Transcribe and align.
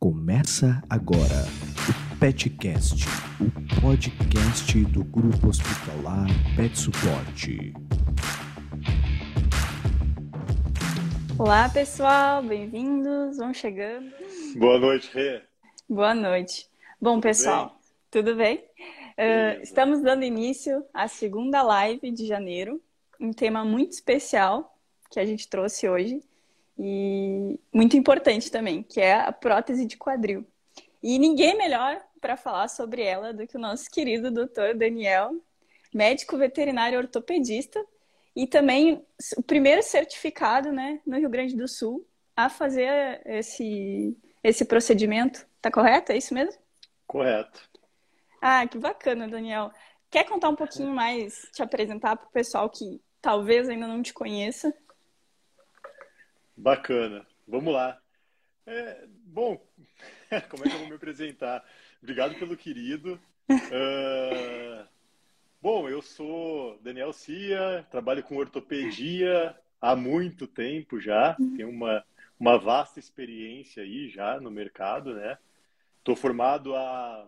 Começa 0.00 0.82
agora 0.88 1.44
o 1.86 2.18
Petcast, 2.18 3.04
o 3.38 3.82
podcast 3.82 4.82
do 4.86 5.04
Grupo 5.04 5.48
Hospitalar 5.48 6.26
Pet 6.56 6.74
Suporte. 6.74 7.74
Olá, 11.38 11.68
pessoal, 11.68 12.42
bem-vindos, 12.42 13.36
vão 13.36 13.52
chegando. 13.52 14.10
Boa 14.56 14.78
noite, 14.78 15.10
Rê. 15.12 15.42
Boa 15.86 16.14
noite. 16.14 16.66
Bom, 16.98 17.20
pessoal, 17.20 17.78
tudo 18.10 18.34
bem? 18.34 18.56
Uh, 18.56 19.60
estamos 19.62 20.00
dando 20.00 20.24
início 20.24 20.82
à 20.94 21.08
segunda 21.08 21.60
live 21.60 22.10
de 22.10 22.26
janeiro, 22.26 22.80
um 23.20 23.34
tema 23.34 23.66
muito 23.66 23.92
especial 23.92 24.74
que 25.10 25.20
a 25.20 25.26
gente 25.26 25.46
trouxe 25.46 25.86
hoje 25.86 26.22
e 26.82 27.60
muito 27.70 27.94
importante 27.94 28.50
também, 28.50 28.82
que 28.82 28.98
é 28.98 29.12
a 29.12 29.30
prótese 29.30 29.84
de 29.84 29.98
quadril. 29.98 30.46
E 31.02 31.18
ninguém 31.18 31.54
melhor 31.54 32.00
para 32.20 32.38
falar 32.38 32.68
sobre 32.68 33.02
ela 33.02 33.34
do 33.34 33.46
que 33.46 33.56
o 33.56 33.60
nosso 33.60 33.90
querido 33.90 34.30
doutor 34.30 34.74
Daniel, 34.74 35.32
médico 35.92 36.38
veterinário 36.38 36.98
ortopedista 36.98 37.84
e 38.34 38.46
também 38.46 39.04
o 39.36 39.42
primeiro 39.42 39.82
certificado 39.82 40.72
né, 40.72 41.00
no 41.06 41.18
Rio 41.18 41.28
Grande 41.28 41.54
do 41.54 41.68
Sul 41.68 42.06
a 42.34 42.48
fazer 42.48 43.20
esse, 43.26 44.16
esse 44.42 44.64
procedimento. 44.64 45.46
Tá 45.60 45.70
correto? 45.70 46.12
É 46.12 46.16
isso 46.16 46.32
mesmo? 46.32 46.58
Correto. 47.06 47.60
Ah, 48.40 48.66
que 48.66 48.78
bacana, 48.78 49.28
Daniel. 49.28 49.70
Quer 50.10 50.24
contar 50.24 50.48
um 50.48 50.56
pouquinho 50.56 50.90
mais, 50.94 51.46
te 51.52 51.62
apresentar 51.62 52.16
para 52.16 52.26
o 52.26 52.32
pessoal 52.32 52.70
que 52.70 53.02
talvez 53.20 53.68
ainda 53.68 53.86
não 53.86 54.02
te 54.02 54.14
conheça? 54.14 54.74
Bacana. 56.60 57.26
Vamos 57.48 57.72
lá. 57.72 57.98
É, 58.66 59.06
bom, 59.24 59.66
como 60.50 60.64
é 60.64 60.68
que 60.68 60.74
eu 60.74 60.78
vou 60.78 60.88
me 60.88 60.94
apresentar? 60.94 61.64
Obrigado 62.02 62.34
pelo 62.34 62.54
querido. 62.54 63.18
Uh, 63.50 64.86
bom, 65.60 65.88
eu 65.88 66.02
sou 66.02 66.78
Daniel 66.82 67.14
Cia, 67.14 67.86
trabalho 67.90 68.22
com 68.22 68.36
ortopedia 68.36 69.56
há 69.80 69.96
muito 69.96 70.46
tempo 70.46 71.00
já, 71.00 71.34
tenho 71.56 71.70
uma, 71.70 72.04
uma 72.38 72.58
vasta 72.58 73.00
experiência 73.00 73.82
aí 73.82 74.10
já 74.10 74.38
no 74.38 74.50
mercado, 74.50 75.14
né? 75.14 75.38
Estou 75.98 76.14
formado 76.14 76.76
há 76.76 77.26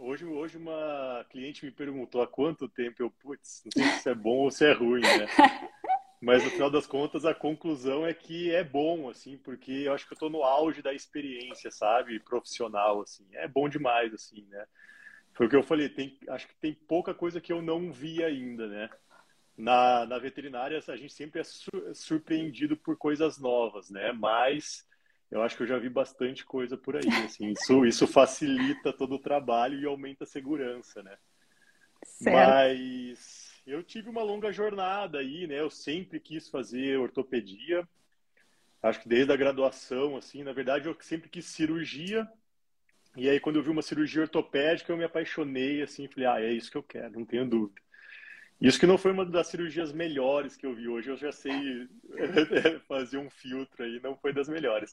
Hoje, 0.00 0.24
hoje 0.24 0.58
uma 0.58 1.24
cliente 1.30 1.64
me 1.64 1.70
perguntou 1.70 2.20
há 2.20 2.26
quanto 2.26 2.68
tempo 2.68 3.00
eu, 3.00 3.10
putz, 3.10 3.62
não 3.64 3.70
sei 3.70 4.00
se 4.00 4.08
é 4.10 4.14
bom 4.14 4.38
ou 4.38 4.50
se 4.50 4.66
é 4.66 4.72
ruim, 4.72 5.02
né? 5.02 5.26
Mas 6.24 6.42
no 6.42 6.50
final 6.50 6.70
das 6.70 6.86
contas, 6.86 7.26
a 7.26 7.34
conclusão 7.34 8.06
é 8.06 8.14
que 8.14 8.50
é 8.50 8.64
bom, 8.64 9.10
assim, 9.10 9.36
porque 9.36 9.70
eu 9.70 9.92
acho 9.92 10.06
que 10.06 10.14
eu 10.14 10.16
estou 10.16 10.30
no 10.30 10.42
auge 10.42 10.80
da 10.80 10.94
experiência, 10.94 11.70
sabe? 11.70 12.18
Profissional, 12.18 13.02
assim. 13.02 13.26
É 13.32 13.46
bom 13.46 13.68
demais, 13.68 14.12
assim, 14.14 14.46
né? 14.48 14.64
Foi 15.34 15.46
o 15.46 15.50
que 15.50 15.56
eu 15.56 15.62
falei, 15.62 15.88
tem, 15.90 16.18
acho 16.28 16.48
que 16.48 16.54
tem 16.54 16.72
pouca 16.72 17.12
coisa 17.12 17.42
que 17.42 17.52
eu 17.52 17.60
não 17.60 17.92
vi 17.92 18.24
ainda, 18.24 18.66
né? 18.66 18.88
Na, 19.54 20.06
na 20.06 20.18
veterinária, 20.18 20.82
a 20.88 20.96
gente 20.96 21.12
sempre 21.12 21.42
é 21.42 21.44
surpreendido 21.92 22.74
por 22.74 22.96
coisas 22.96 23.38
novas, 23.38 23.90
né? 23.90 24.10
Mas 24.12 24.86
eu 25.30 25.42
acho 25.42 25.56
que 25.56 25.64
eu 25.64 25.66
já 25.66 25.78
vi 25.78 25.90
bastante 25.90 26.42
coisa 26.42 26.74
por 26.74 26.96
aí, 26.96 27.08
assim. 27.24 27.50
Isso, 27.52 27.84
isso 27.84 28.06
facilita 28.06 28.94
todo 28.94 29.16
o 29.16 29.22
trabalho 29.22 29.78
e 29.78 29.84
aumenta 29.84 30.24
a 30.24 30.26
segurança, 30.26 31.02
né? 31.02 31.18
Certo. 32.02 32.34
Mas 32.34 33.33
eu 33.66 33.82
tive 33.82 34.08
uma 34.08 34.22
longa 34.22 34.52
jornada 34.52 35.18
aí, 35.18 35.46
né? 35.46 35.60
Eu 35.60 35.70
sempre 35.70 36.20
quis 36.20 36.48
fazer 36.48 36.98
ortopedia. 36.98 37.86
Acho 38.82 39.00
que 39.00 39.08
desde 39.08 39.32
a 39.32 39.36
graduação, 39.36 40.16
assim, 40.16 40.42
na 40.42 40.52
verdade, 40.52 40.86
eu 40.86 40.96
sempre 41.00 41.28
quis 41.28 41.46
cirurgia. 41.46 42.28
E 43.16 43.28
aí, 43.28 43.40
quando 43.40 43.56
eu 43.56 43.62
vi 43.62 43.70
uma 43.70 43.80
cirurgia 43.80 44.22
ortopédica, 44.22 44.92
eu 44.92 44.96
me 44.96 45.04
apaixonei, 45.04 45.82
assim, 45.82 46.08
falei, 46.08 46.28
ah, 46.28 46.40
é 46.40 46.52
isso 46.52 46.70
que 46.70 46.76
eu 46.76 46.82
quero, 46.82 47.18
não 47.18 47.24
tenho 47.24 47.48
dúvida. 47.48 47.80
Isso 48.60 48.78
que 48.78 48.86
não 48.86 48.98
foi 48.98 49.12
uma 49.12 49.24
das 49.24 49.48
cirurgias 49.48 49.92
melhores 49.92 50.56
que 50.56 50.66
eu 50.66 50.74
vi 50.74 50.88
hoje, 50.88 51.10
eu 51.10 51.16
já 51.16 51.32
sei 51.32 51.88
fazer 52.88 53.18
um 53.18 53.30
filtro 53.30 53.84
aí, 53.84 54.00
não 54.00 54.16
foi 54.16 54.32
das 54.32 54.48
melhores. 54.48 54.92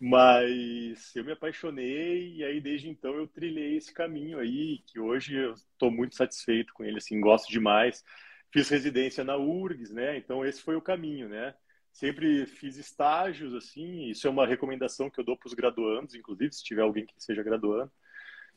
Mas 0.00 1.14
eu 1.16 1.24
me 1.24 1.32
apaixonei 1.32 2.36
e 2.36 2.44
aí 2.44 2.60
desde 2.60 2.88
então 2.88 3.14
eu 3.14 3.26
trilhei 3.26 3.76
esse 3.76 3.92
caminho 3.92 4.38
aí, 4.38 4.78
que 4.86 5.00
hoje 5.00 5.34
eu 5.34 5.54
estou 5.54 5.90
muito 5.90 6.14
satisfeito 6.14 6.72
com 6.72 6.84
ele, 6.84 6.98
assim, 6.98 7.20
gosto 7.20 7.50
demais. 7.50 8.04
Fiz 8.52 8.68
residência 8.68 9.24
na 9.24 9.36
URGS, 9.36 9.92
né? 9.92 10.16
Então 10.16 10.44
esse 10.46 10.62
foi 10.62 10.76
o 10.76 10.82
caminho, 10.82 11.28
né? 11.28 11.54
Sempre 11.92 12.46
fiz 12.46 12.76
estágios, 12.76 13.54
assim, 13.54 14.08
isso 14.08 14.26
é 14.28 14.30
uma 14.30 14.46
recomendação 14.46 15.10
que 15.10 15.18
eu 15.20 15.24
dou 15.24 15.36
para 15.36 15.48
os 15.48 15.54
graduandos, 15.54 16.14
inclusive, 16.14 16.52
se 16.52 16.62
tiver 16.62 16.82
alguém 16.82 17.04
que 17.04 17.14
seja 17.18 17.42
graduando. 17.42 17.90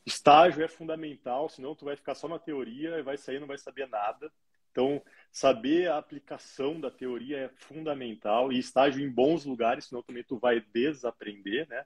Estágio 0.06 0.64
é 0.64 0.68
fundamental, 0.68 1.50
senão 1.50 1.76
tu 1.76 1.86
vai 1.86 1.96
ficar 1.96 2.16
só 2.16 2.28
na 2.28 2.40
teoria 2.40 2.98
e 2.98 3.04
vai 3.04 3.18
sair 3.18 3.40
não 3.40 3.48
vai 3.48 3.58
saber 3.58 3.88
nada. 3.88 4.32
Então, 4.72 5.02
saber 5.32 5.90
a 5.90 5.98
aplicação 5.98 6.80
da 6.80 6.90
teoria 6.90 7.38
é 7.38 7.50
fundamental 7.50 8.52
e 8.52 8.60
estágio 8.60 9.06
em 9.06 9.10
bons 9.10 9.46
lugares, 9.46 9.86
senão 9.86 10.02
também 10.02 10.24
tu 10.24 10.38
vai 10.38 10.62
desaprender, 10.74 11.68
né? 11.68 11.86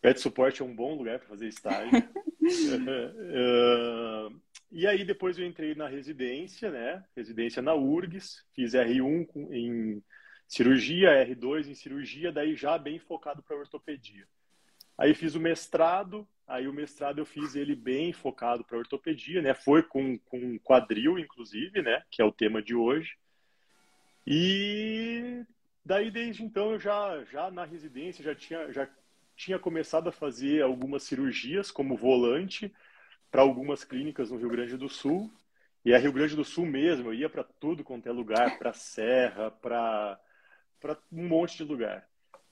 Pet 0.00 0.20
Support 0.20 0.60
é 0.60 0.64
um 0.64 0.74
bom 0.74 0.96
lugar 0.96 1.18
para 1.18 1.28
fazer 1.28 1.48
estágio. 1.48 1.98
uh, 1.98 2.02
e 4.70 4.86
aí 4.86 5.04
depois 5.04 5.38
eu 5.38 5.46
entrei 5.46 5.74
na 5.74 5.88
residência, 5.88 6.70
né? 6.70 7.02
Residência 7.16 7.62
na 7.62 7.74
URGS, 7.74 8.44
fiz 8.54 8.74
R1 8.74 9.26
em 9.50 10.02
cirurgia, 10.46 11.26
R2 11.26 11.68
em 11.68 11.74
cirurgia, 11.74 12.30
daí 12.30 12.54
já 12.54 12.76
bem 12.76 12.98
focado 12.98 13.42
para 13.42 13.56
ortopedia. 13.56 14.26
Aí 14.96 15.14
fiz 15.14 15.34
o 15.34 15.40
mestrado, 15.40 16.26
Aí 16.46 16.68
o 16.68 16.72
mestrado 16.72 17.18
eu 17.18 17.26
fiz 17.26 17.54
ele 17.54 17.74
bem 17.74 18.12
focado 18.12 18.64
para 18.64 18.76
ortopedia, 18.76 19.40
né? 19.40 19.54
Foi 19.54 19.82
com, 19.82 20.18
com 20.18 20.58
quadril, 20.58 21.18
inclusive, 21.18 21.80
né? 21.80 22.02
Que 22.10 22.20
é 22.20 22.24
o 22.24 22.32
tema 22.32 22.62
de 22.62 22.74
hoje. 22.74 23.16
E 24.26 25.42
daí 25.84 26.10
desde 26.10 26.44
então 26.44 26.72
eu 26.72 26.78
já, 26.78 27.24
já 27.24 27.50
na 27.50 27.64
residência 27.64 28.22
já 28.22 28.34
tinha, 28.34 28.70
já 28.72 28.88
tinha 29.34 29.58
começado 29.58 30.08
a 30.08 30.12
fazer 30.12 30.62
algumas 30.62 31.02
cirurgias 31.02 31.70
como 31.70 31.96
volante 31.96 32.74
para 33.30 33.42
algumas 33.42 33.82
clínicas 33.82 34.30
no 34.30 34.36
Rio 34.36 34.50
Grande 34.50 34.76
do 34.76 34.88
Sul. 34.88 35.32
E 35.82 35.94
a 35.94 35.98
Rio 35.98 36.12
Grande 36.12 36.36
do 36.36 36.44
Sul 36.44 36.66
mesmo, 36.66 37.08
eu 37.08 37.14
ia 37.14 37.28
para 37.28 37.44
tudo 37.44 37.84
quanto 37.84 38.06
é 38.06 38.12
lugar, 38.12 38.58
para 38.58 38.72
serra, 38.74 39.50
para 39.50 40.18
um 41.10 41.26
monte 41.26 41.56
de 41.56 41.64
lugar, 41.64 42.06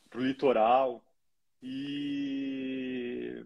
para 0.09 0.21
o 0.21 0.25
litoral. 0.25 1.05
E 1.62 3.45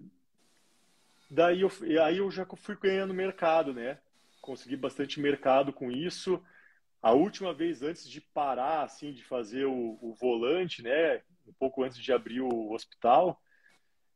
Daí 1.30 1.60
eu, 1.60 1.70
aí 2.02 2.18
eu 2.18 2.30
já 2.30 2.46
fui 2.56 2.76
ganhando 2.76 3.12
mercado, 3.12 3.72
né? 3.74 3.98
Consegui 4.40 4.76
bastante 4.76 5.20
mercado 5.20 5.72
com 5.72 5.90
isso. 5.90 6.42
A 7.02 7.12
última 7.12 7.52
vez 7.52 7.82
antes 7.82 8.08
de 8.08 8.20
parar, 8.20 8.84
assim, 8.84 9.12
de 9.12 9.24
fazer 9.24 9.64
o, 9.66 9.98
o 10.00 10.14
volante, 10.14 10.82
né? 10.82 11.20
Um 11.46 11.52
pouco 11.58 11.82
antes 11.82 11.98
de 11.98 12.12
abrir 12.12 12.40
o 12.40 12.72
hospital, 12.72 13.40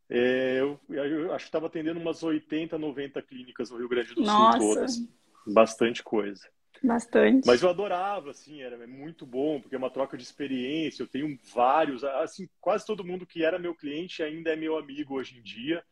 é, 0.08 0.60
eu, 0.60 0.80
eu, 0.88 1.32
acho 1.32 1.44
que 1.44 1.48
estava 1.48 1.66
atendendo 1.66 2.00
umas 2.00 2.22
80, 2.22 2.76
90 2.78 3.22
clínicas 3.22 3.70
no 3.70 3.78
Rio 3.78 3.88
Grande 3.88 4.14
do 4.14 4.22
Nossa. 4.22 4.58
Sul 4.58 4.74
todas. 4.74 5.08
Bastante 5.46 6.02
coisa. 6.02 6.48
Bastante. 6.82 7.46
Mas 7.46 7.62
eu 7.62 7.68
adorava, 7.68 8.30
assim, 8.30 8.62
era 8.62 8.86
muito 8.86 9.26
bom, 9.26 9.60
porque 9.60 9.74
é 9.74 9.78
uma 9.78 9.90
troca 9.90 10.16
de 10.16 10.22
experiência. 10.22 11.02
Eu 11.02 11.08
tenho 11.08 11.38
vários, 11.52 12.02
assim, 12.02 12.48
quase 12.60 12.86
todo 12.86 13.04
mundo 13.04 13.26
que 13.26 13.44
era 13.44 13.58
meu 13.58 13.74
cliente 13.74 14.22
ainda 14.22 14.50
é 14.50 14.56
meu 14.56 14.78
amigo 14.78 15.14
hoje 15.14 15.38
em 15.38 15.42
dia. 15.42 15.84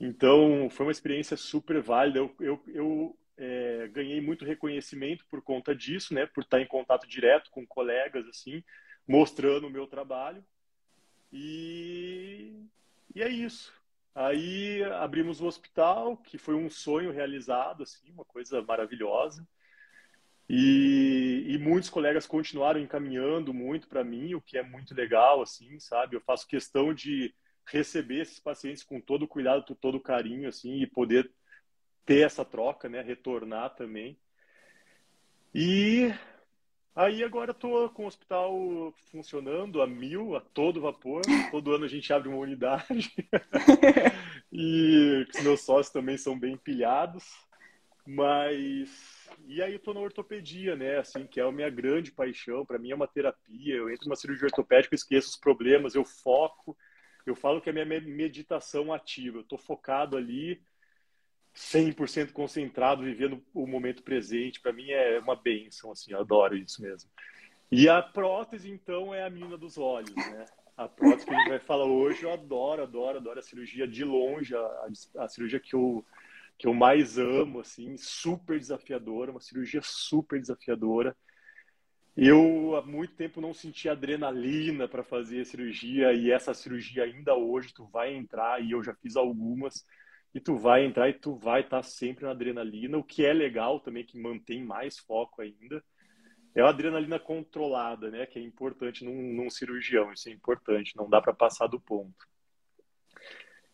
Então, 0.00 0.68
foi 0.70 0.86
uma 0.86 0.92
experiência 0.92 1.36
super 1.36 1.80
válida. 1.82 2.18
Eu, 2.18 2.34
eu, 2.40 2.62
eu 2.68 3.18
é, 3.36 3.88
ganhei 3.92 4.20
muito 4.20 4.44
reconhecimento 4.44 5.24
por 5.28 5.42
conta 5.42 5.74
disso, 5.74 6.14
né? 6.14 6.26
Por 6.26 6.42
estar 6.42 6.60
em 6.60 6.66
contato 6.66 7.06
direto 7.06 7.50
com 7.50 7.66
colegas, 7.66 8.26
assim, 8.26 8.62
mostrando 9.06 9.66
o 9.66 9.70
meu 9.70 9.86
trabalho. 9.86 10.44
E, 11.32 12.64
e 13.14 13.22
é 13.22 13.28
isso. 13.28 13.72
Aí 14.14 14.82
abrimos 14.84 15.40
o 15.40 15.46
hospital, 15.46 16.16
que 16.16 16.38
foi 16.38 16.54
um 16.54 16.70
sonho 16.70 17.10
realizado, 17.10 17.82
assim, 17.82 18.10
uma 18.10 18.24
coisa 18.24 18.62
maravilhosa. 18.62 19.46
E, 20.48 21.46
e 21.48 21.58
muitos 21.58 21.88
colegas 21.88 22.26
continuaram 22.26 22.80
encaminhando 22.80 23.54
muito 23.54 23.88
para 23.88 24.04
mim, 24.04 24.34
o 24.34 24.40
que 24.40 24.58
é 24.58 24.62
muito 24.62 24.94
legal, 24.94 25.40
assim, 25.40 25.78
sabe? 25.80 26.16
Eu 26.16 26.20
faço 26.20 26.46
questão 26.46 26.92
de 26.92 27.34
receber 27.66 28.20
esses 28.20 28.38
pacientes 28.38 28.82
com 28.82 29.00
todo 29.00 29.22
o 29.22 29.28
cuidado, 29.28 29.64
com 29.64 29.74
todo 29.74 29.96
o 29.96 30.02
carinho, 30.02 30.48
assim, 30.48 30.82
e 30.82 30.86
poder 30.86 31.30
ter 32.04 32.26
essa 32.26 32.44
troca, 32.44 32.88
né? 32.88 33.00
Retornar 33.00 33.74
também. 33.74 34.18
E 35.54 36.12
aí 36.94 37.24
agora 37.24 37.52
estou 37.52 37.88
com 37.90 38.04
o 38.04 38.06
hospital 38.06 38.92
funcionando 39.10 39.80
a 39.80 39.86
mil, 39.86 40.36
a 40.36 40.40
todo 40.40 40.80
vapor. 40.80 41.22
Todo 41.50 41.72
ano 41.72 41.84
a 41.84 41.88
gente 41.88 42.12
abre 42.12 42.28
uma 42.28 42.38
unidade. 42.38 43.14
e 44.52 45.26
os 45.34 45.42
meus 45.42 45.60
sócios 45.62 45.92
também 45.92 46.18
são 46.18 46.38
bem 46.38 46.56
pilhados. 46.56 47.24
Mas 48.06 49.23
e 49.46 49.62
aí 49.62 49.72
eu 49.72 49.78
tô 49.78 49.92
na 49.94 50.00
ortopedia, 50.00 50.76
né? 50.76 50.98
Assim, 50.98 51.26
que 51.26 51.40
é 51.40 51.42
a 51.42 51.52
minha 51.52 51.70
grande 51.70 52.12
paixão. 52.12 52.64
Para 52.64 52.78
mim 52.78 52.90
é 52.90 52.94
uma 52.94 53.06
terapia. 53.06 53.74
Eu 53.74 53.90
entro 53.90 54.06
numa 54.06 54.16
cirurgia 54.16 54.46
ortopédica, 54.46 54.94
esqueço 54.94 55.30
os 55.30 55.36
problemas, 55.36 55.94
eu 55.94 56.04
foco 56.04 56.76
Eu 57.26 57.34
falo 57.34 57.60
que 57.60 57.68
é 57.68 57.72
a 57.72 57.84
minha 57.84 58.00
meditação 58.00 58.92
ativa. 58.92 59.38
Eu 59.38 59.42
estou 59.42 59.58
focado 59.58 60.16
ali, 60.16 60.60
100% 61.54 62.32
concentrado, 62.32 63.02
vivendo 63.02 63.42
o 63.54 63.66
momento 63.66 64.02
presente. 64.02 64.60
Para 64.60 64.72
mim 64.72 64.90
é 64.90 65.18
uma 65.18 65.36
benção, 65.36 65.92
assim, 65.92 66.12
eu 66.12 66.20
adoro 66.20 66.56
isso 66.56 66.82
mesmo. 66.82 67.08
E 67.70 67.88
a 67.88 68.02
prótese, 68.02 68.70
então, 68.70 69.14
é 69.14 69.24
a 69.24 69.30
mina 69.30 69.56
dos 69.56 69.78
olhos, 69.78 70.14
né? 70.14 70.44
A 70.76 70.88
prótese 70.88 71.26
que 71.26 71.34
a 71.34 71.38
gente 71.38 71.48
vai 71.48 71.60
falar 71.60 71.86
hoje, 71.86 72.24
eu 72.24 72.32
adoro, 72.32 72.82
adoro, 72.82 73.18
adoro 73.18 73.38
a 73.38 73.42
cirurgia 73.42 73.86
de 73.86 74.04
longe, 74.04 74.54
a, 74.56 74.88
a 75.18 75.28
cirurgia 75.28 75.60
que 75.60 75.74
eu, 75.74 76.04
que 76.58 76.66
eu 76.66 76.74
mais 76.74 77.18
amo, 77.18 77.60
assim, 77.60 77.96
super 77.96 78.58
desafiadora, 78.58 79.30
uma 79.30 79.40
cirurgia 79.40 79.80
super 79.82 80.40
desafiadora. 80.40 81.16
Eu 82.16 82.76
há 82.76 82.82
muito 82.82 83.14
tempo 83.14 83.40
não 83.40 83.52
senti 83.52 83.88
adrenalina 83.88 84.86
para 84.86 85.02
fazer 85.02 85.40
a 85.40 85.44
cirurgia 85.44 86.12
e 86.12 86.30
essa 86.30 86.54
cirurgia 86.54 87.04
ainda 87.04 87.34
hoje 87.34 87.74
tu 87.74 87.86
vai 87.86 88.14
entrar 88.14 88.62
e 88.62 88.70
eu 88.70 88.84
já 88.84 88.94
fiz 88.94 89.16
algumas 89.16 89.84
e 90.32 90.40
tu 90.40 90.56
vai 90.56 90.84
entrar 90.84 91.08
e 91.08 91.14
tu 91.14 91.34
vai 91.34 91.60
estar 91.60 91.78
tá 91.78 91.82
sempre 91.82 92.24
na 92.24 92.30
adrenalina, 92.30 92.98
o 92.98 93.04
que 93.04 93.24
é 93.24 93.32
legal 93.32 93.80
também 93.80 94.04
que 94.04 94.18
mantém 94.18 94.64
mais 94.64 94.98
foco 94.98 95.42
ainda. 95.42 95.82
É 96.54 96.60
a 96.62 96.68
adrenalina 96.68 97.18
controlada, 97.18 98.10
né, 98.10 98.26
que 98.26 98.38
é 98.38 98.42
importante 98.42 99.04
num, 99.04 99.32
num 99.34 99.50
cirurgião, 99.50 100.12
isso 100.12 100.28
é 100.28 100.32
importante, 100.32 100.96
não 100.96 101.08
dá 101.08 101.20
para 101.20 101.34
passar 101.34 101.66
do 101.66 101.80
ponto. 101.80 102.14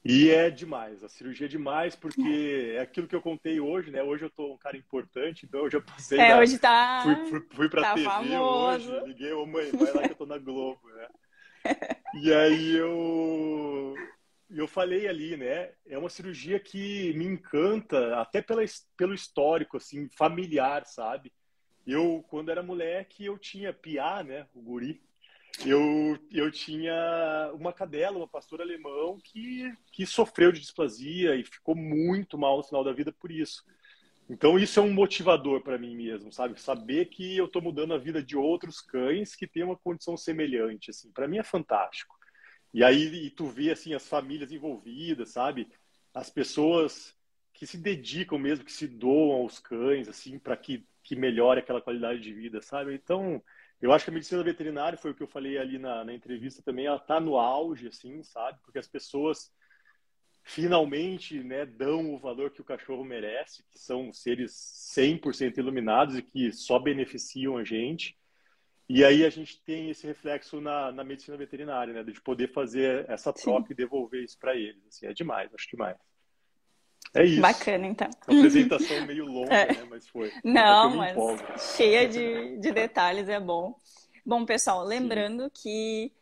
E 0.05 0.31
é 0.31 0.49
demais, 0.49 1.05
a 1.05 1.09
cirurgia 1.09 1.47
é 1.47 1.49
demais, 1.49 1.95
porque 1.95 2.75
é 2.75 2.81
aquilo 2.81 3.07
que 3.07 3.15
eu 3.15 3.21
contei 3.21 3.61
hoje, 3.61 3.91
né? 3.91 4.03
Hoje 4.03 4.25
eu 4.25 4.31
tô 4.31 4.55
um 4.55 4.57
cara 4.57 4.77
importante, 4.77 5.45
então 5.45 5.61
eu 5.61 5.71
já 5.71 5.81
passei. 5.81 6.19
É, 6.19 6.39
hoje 6.39 6.59
tá. 6.59 7.03
Fui, 7.03 7.17
fui, 7.27 7.47
fui 7.51 7.69
pra 7.69 7.83
tá 7.83 7.95
TV 7.95 8.07
famoso. 8.07 8.93
hoje, 8.93 9.07
liguei, 9.07 9.33
ô 9.33 9.45
mãe, 9.45 9.71
vai 9.73 9.93
lá 9.93 10.03
que 10.03 10.13
eu 10.13 10.17
tô 10.17 10.25
na 10.25 10.39
Globo, 10.39 10.81
né? 10.89 11.09
e 12.23 12.33
aí 12.33 12.77
eu. 12.77 13.95
Eu 14.49 14.67
falei 14.67 15.07
ali, 15.07 15.37
né? 15.37 15.71
É 15.87 15.97
uma 15.99 16.09
cirurgia 16.09 16.59
que 16.59 17.13
me 17.13 17.25
encanta, 17.25 18.19
até 18.21 18.41
pela, 18.43 18.63
pelo 18.97 19.15
histórico, 19.15 19.77
assim, 19.77 20.09
familiar, 20.17 20.85
sabe? 20.87 21.31
Eu, 21.87 22.25
quando 22.29 22.51
era 22.51 22.63
moleque, 22.63 23.25
eu 23.25 23.39
tinha 23.39 23.73
piá, 23.73 24.25
né? 24.25 24.47
O 24.55 24.61
guri 24.61 25.01
eu, 25.65 26.19
eu 26.33 26.51
tinha 26.51 27.51
uma 27.55 27.73
cadela, 27.73 28.17
uma 28.17 28.29
pastora 28.29 28.63
alemão, 28.63 29.19
que, 29.23 29.73
que 29.93 30.07
sofreu 30.07 30.51
de 30.53 30.61
displasia 30.61 31.37
e 31.37 31.45
ficou 31.45 31.75
muito 31.75 32.39
mal 32.39 32.57
no 32.57 32.63
final 32.63 32.83
da 32.83 32.93
vida 32.93 33.13
por 33.13 33.31
isso. 33.31 33.65
Então, 34.29 34.59
isso 34.59 34.79
é 34.79 34.83
um 34.83 34.93
motivador 34.93 35.61
para 35.61 35.77
mim 35.77 35.97
mesmo, 35.97 36.33
sabe? 36.33 36.61
Saber 36.61 37.07
que 37.07 37.37
eu 37.37 37.47
estou 37.47 37.61
mudando 37.61 37.95
a 37.95 37.99
vida 37.99 38.23
de 38.23 38.37
outros 38.37 38.81
cães 38.81 39.35
que 39.35 39.47
têm 39.47 39.65
uma 39.65 39.77
condição 39.77 40.17
semelhante, 40.17 40.91
assim, 40.91 41.11
para 41.11 41.27
mim 41.27 41.39
é 41.39 41.43
fantástico. 41.43 42.17
E 42.73 42.85
aí, 42.85 43.27
e 43.27 43.31
tu 43.31 43.47
vê, 43.47 43.73
assim, 43.73 43.93
as 43.93 44.09
famílias 44.09 44.53
envolvidas, 44.53 45.31
sabe? 45.31 45.69
As 46.15 46.31
pessoas 46.31 47.13
que 47.53 47.67
se 47.67 47.77
dedicam 47.77 48.39
mesmo, 48.39 48.65
que 48.65 48.73
se 48.73 48.87
doam 48.87 49.33
aos 49.33 49.59
cães, 49.59 50.09
assim, 50.09 50.39
para 50.39 50.57
que, 50.57 50.87
que 51.03 51.17
melhore 51.17 51.59
aquela 51.59 51.83
qualidade 51.83 52.21
de 52.21 52.33
vida, 52.33 52.63
sabe? 52.63 52.95
Então, 52.95 53.43
eu 53.81 53.93
acho 53.93 54.05
que 54.05 54.11
a 54.11 54.15
medicina 54.15 54.43
veterinária, 54.43 54.99
foi 54.99 55.11
o 55.11 55.15
que 55.15 55.23
eu 55.23 55.29
falei 55.29 55.57
ali 55.59 55.79
na, 55.79 56.05
na 56.05 56.13
entrevista 56.13 56.63
também, 56.63 56.87
ela 56.87 56.97
está 56.97 57.19
no 57.19 57.39
auge, 57.39 57.89
assim, 57.89 58.23
sabe? 58.23 58.59
Porque 58.63 58.79
as 58.79 58.89
pessoas 58.89 59.53
finalmente 60.43 61.43
né, 61.43 61.65
dão 61.65 62.15
o 62.15 62.19
valor 62.19 62.51
que 62.51 62.61
o 62.61 62.65
cachorro 62.65 63.05
merece, 63.05 63.65
que 63.71 63.79
são 63.79 64.13
seres 64.13 64.53
100% 64.97 65.59
iluminados 65.59 66.17
e 66.17 66.23
que 66.23 66.53
só 66.53 66.79
beneficiam 66.79 67.57
a 67.57 67.65
gente. 67.65 68.19
E 68.89 69.05
aí 69.05 69.25
a 69.25 69.31
gente 69.31 69.63
tem 69.63 69.89
esse 69.89 70.07
reflexo 70.07 70.61
na, 70.61 70.91
na 70.91 71.05
medicina 71.05 71.37
veterinária, 71.37 71.95
né, 71.95 72.03
de 72.03 72.21
poder 72.21 72.49
fazer 72.49 73.09
essa 73.09 73.33
troca 73.33 73.69
Sim. 73.69 73.73
e 73.73 73.77
devolver 73.77 74.25
isso 74.25 74.39
para 74.39 74.57
eles. 74.57 74.85
Assim, 74.89 75.07
é 75.07 75.13
demais, 75.13 75.55
acho 75.55 75.71
demais. 75.71 75.97
É 77.15 77.25
isso. 77.25 77.41
Bacana, 77.41 77.87
então. 77.87 78.09
Uma 78.29 78.39
apresentação 78.39 79.07
meio 79.07 79.27
longa, 79.27 79.53
é. 79.53 79.73
né? 79.73 79.87
Mas 79.89 80.09
foi. 80.09 80.33
Não, 80.45 80.97
mas 80.97 81.17
cheia 81.77 82.09
de, 82.09 82.59
de 82.59 82.71
detalhes, 82.71 83.29
é 83.29 83.41
bom. 83.41 83.75
Bom, 84.25 84.45
pessoal, 84.45 84.85
lembrando 84.85 85.45
Sim. 85.45 85.51
que 85.55 86.13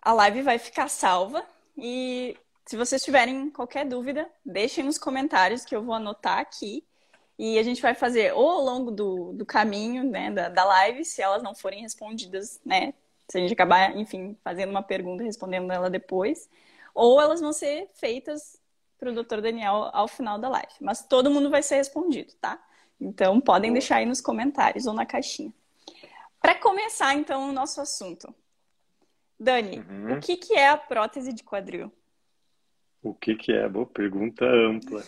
a 0.00 0.12
live 0.12 0.42
vai 0.42 0.58
ficar 0.58 0.88
salva 0.88 1.44
e 1.76 2.36
se 2.64 2.76
vocês 2.76 3.02
tiverem 3.02 3.50
qualquer 3.50 3.86
dúvida, 3.86 4.28
deixem 4.44 4.84
nos 4.84 4.98
comentários 4.98 5.64
que 5.64 5.74
eu 5.74 5.82
vou 5.82 5.94
anotar 5.94 6.38
aqui. 6.38 6.84
E 7.38 7.58
a 7.58 7.62
gente 7.62 7.80
vai 7.80 7.94
fazer 7.94 8.34
ou 8.34 8.48
ao 8.48 8.60
longo 8.62 8.90
do, 8.90 9.32
do 9.32 9.46
caminho 9.46 10.04
né, 10.04 10.30
da, 10.30 10.48
da 10.48 10.64
live, 10.64 11.04
se 11.04 11.22
elas 11.22 11.42
não 11.42 11.54
forem 11.54 11.82
respondidas, 11.82 12.60
né? 12.64 12.92
Se 13.28 13.38
a 13.38 13.40
gente 13.40 13.52
acabar, 13.52 13.96
enfim, 13.96 14.36
fazendo 14.42 14.70
uma 14.70 14.82
pergunta 14.82 15.22
e 15.22 15.26
respondendo 15.26 15.72
ela 15.72 15.88
depois, 15.88 16.48
ou 16.94 17.20
elas 17.20 17.40
vão 17.40 17.52
ser 17.52 17.88
feitas 17.94 18.57
para 18.98 19.10
o 19.10 19.14
Dr. 19.14 19.40
Daniel 19.40 19.90
ao 19.92 20.08
final 20.08 20.38
da 20.38 20.48
live. 20.48 20.72
Mas 20.80 21.06
todo 21.06 21.30
mundo 21.30 21.50
vai 21.50 21.62
ser 21.62 21.76
respondido, 21.76 22.34
tá? 22.40 22.62
Então 23.00 23.40
podem 23.40 23.72
deixar 23.72 23.96
aí 23.96 24.06
nos 24.06 24.20
comentários 24.20 24.86
ou 24.86 24.92
na 24.92 25.06
caixinha. 25.06 25.52
Para 26.40 26.54
começar, 26.54 27.14
então, 27.14 27.48
o 27.48 27.52
nosso 27.52 27.80
assunto. 27.80 28.34
Dani, 29.38 29.78
uhum. 29.78 30.16
o 30.16 30.20
que, 30.20 30.36
que 30.36 30.54
é 30.54 30.68
a 30.68 30.76
prótese 30.76 31.32
de 31.32 31.44
quadril? 31.44 31.92
O 33.02 33.14
que, 33.14 33.36
que 33.36 33.52
é? 33.52 33.68
Boa 33.68 33.86
pergunta 33.86 34.44
ampla. 34.44 35.04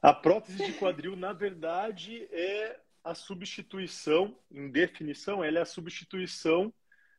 A 0.00 0.12
prótese 0.12 0.64
de 0.64 0.72
quadril, 0.74 1.16
na 1.16 1.32
verdade, 1.32 2.26
é 2.30 2.78
a 3.04 3.14
substituição, 3.14 4.36
em 4.50 4.70
definição, 4.70 5.44
ela 5.44 5.58
é 5.58 5.62
a 5.62 5.66
substituição 5.66 6.72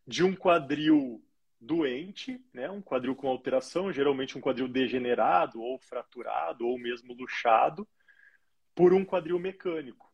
de 0.05 0.23
um 0.23 0.35
quadril 0.35 1.21
doente, 1.59 2.39
né, 2.53 2.69
um 2.69 2.81
quadril 2.81 3.15
com 3.15 3.27
alteração, 3.27 3.91
geralmente 3.91 4.37
um 4.37 4.41
quadril 4.41 4.67
degenerado 4.67 5.61
ou 5.61 5.79
fraturado 5.79 6.67
ou 6.67 6.77
mesmo 6.77 7.13
luxado, 7.13 7.87
por 8.75 8.93
um 8.93 9.03
quadril 9.03 9.39
mecânico. 9.39 10.11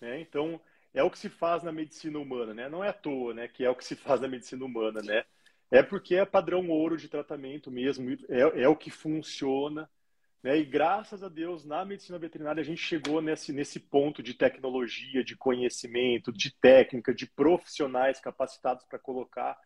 Né? 0.00 0.20
Então, 0.20 0.60
é 0.94 1.02
o 1.02 1.10
que 1.10 1.18
se 1.18 1.28
faz 1.28 1.62
na 1.62 1.72
medicina 1.72 2.18
humana, 2.18 2.54
né? 2.54 2.68
Não 2.68 2.82
é 2.82 2.88
à 2.88 2.92
toa, 2.92 3.34
né, 3.34 3.48
que 3.48 3.64
é 3.64 3.70
o 3.70 3.74
que 3.74 3.84
se 3.84 3.96
faz 3.96 4.20
na 4.20 4.28
medicina 4.28 4.64
humana, 4.64 5.00
né? 5.02 5.24
É 5.70 5.82
porque 5.82 6.14
é 6.14 6.24
padrão 6.24 6.68
ouro 6.70 6.96
de 6.96 7.08
tratamento 7.08 7.70
mesmo, 7.70 8.10
é, 8.28 8.62
é 8.62 8.68
o 8.68 8.76
que 8.76 8.90
funciona, 8.90 9.90
né? 10.42 10.56
E 10.56 10.64
graças 10.64 11.22
a 11.22 11.28
Deus, 11.28 11.64
na 11.64 11.84
medicina 11.84 12.18
veterinária, 12.18 12.60
a 12.60 12.64
gente 12.64 12.80
chegou 12.80 13.20
nesse, 13.20 13.52
nesse 13.52 13.80
ponto 13.80 14.22
de 14.22 14.34
tecnologia, 14.34 15.22
de 15.24 15.36
conhecimento, 15.36 16.32
de 16.32 16.50
técnica, 16.58 17.12
de 17.12 17.26
profissionais 17.26 18.20
capacitados 18.20 18.84
para 18.84 18.98
colocar 18.98 19.58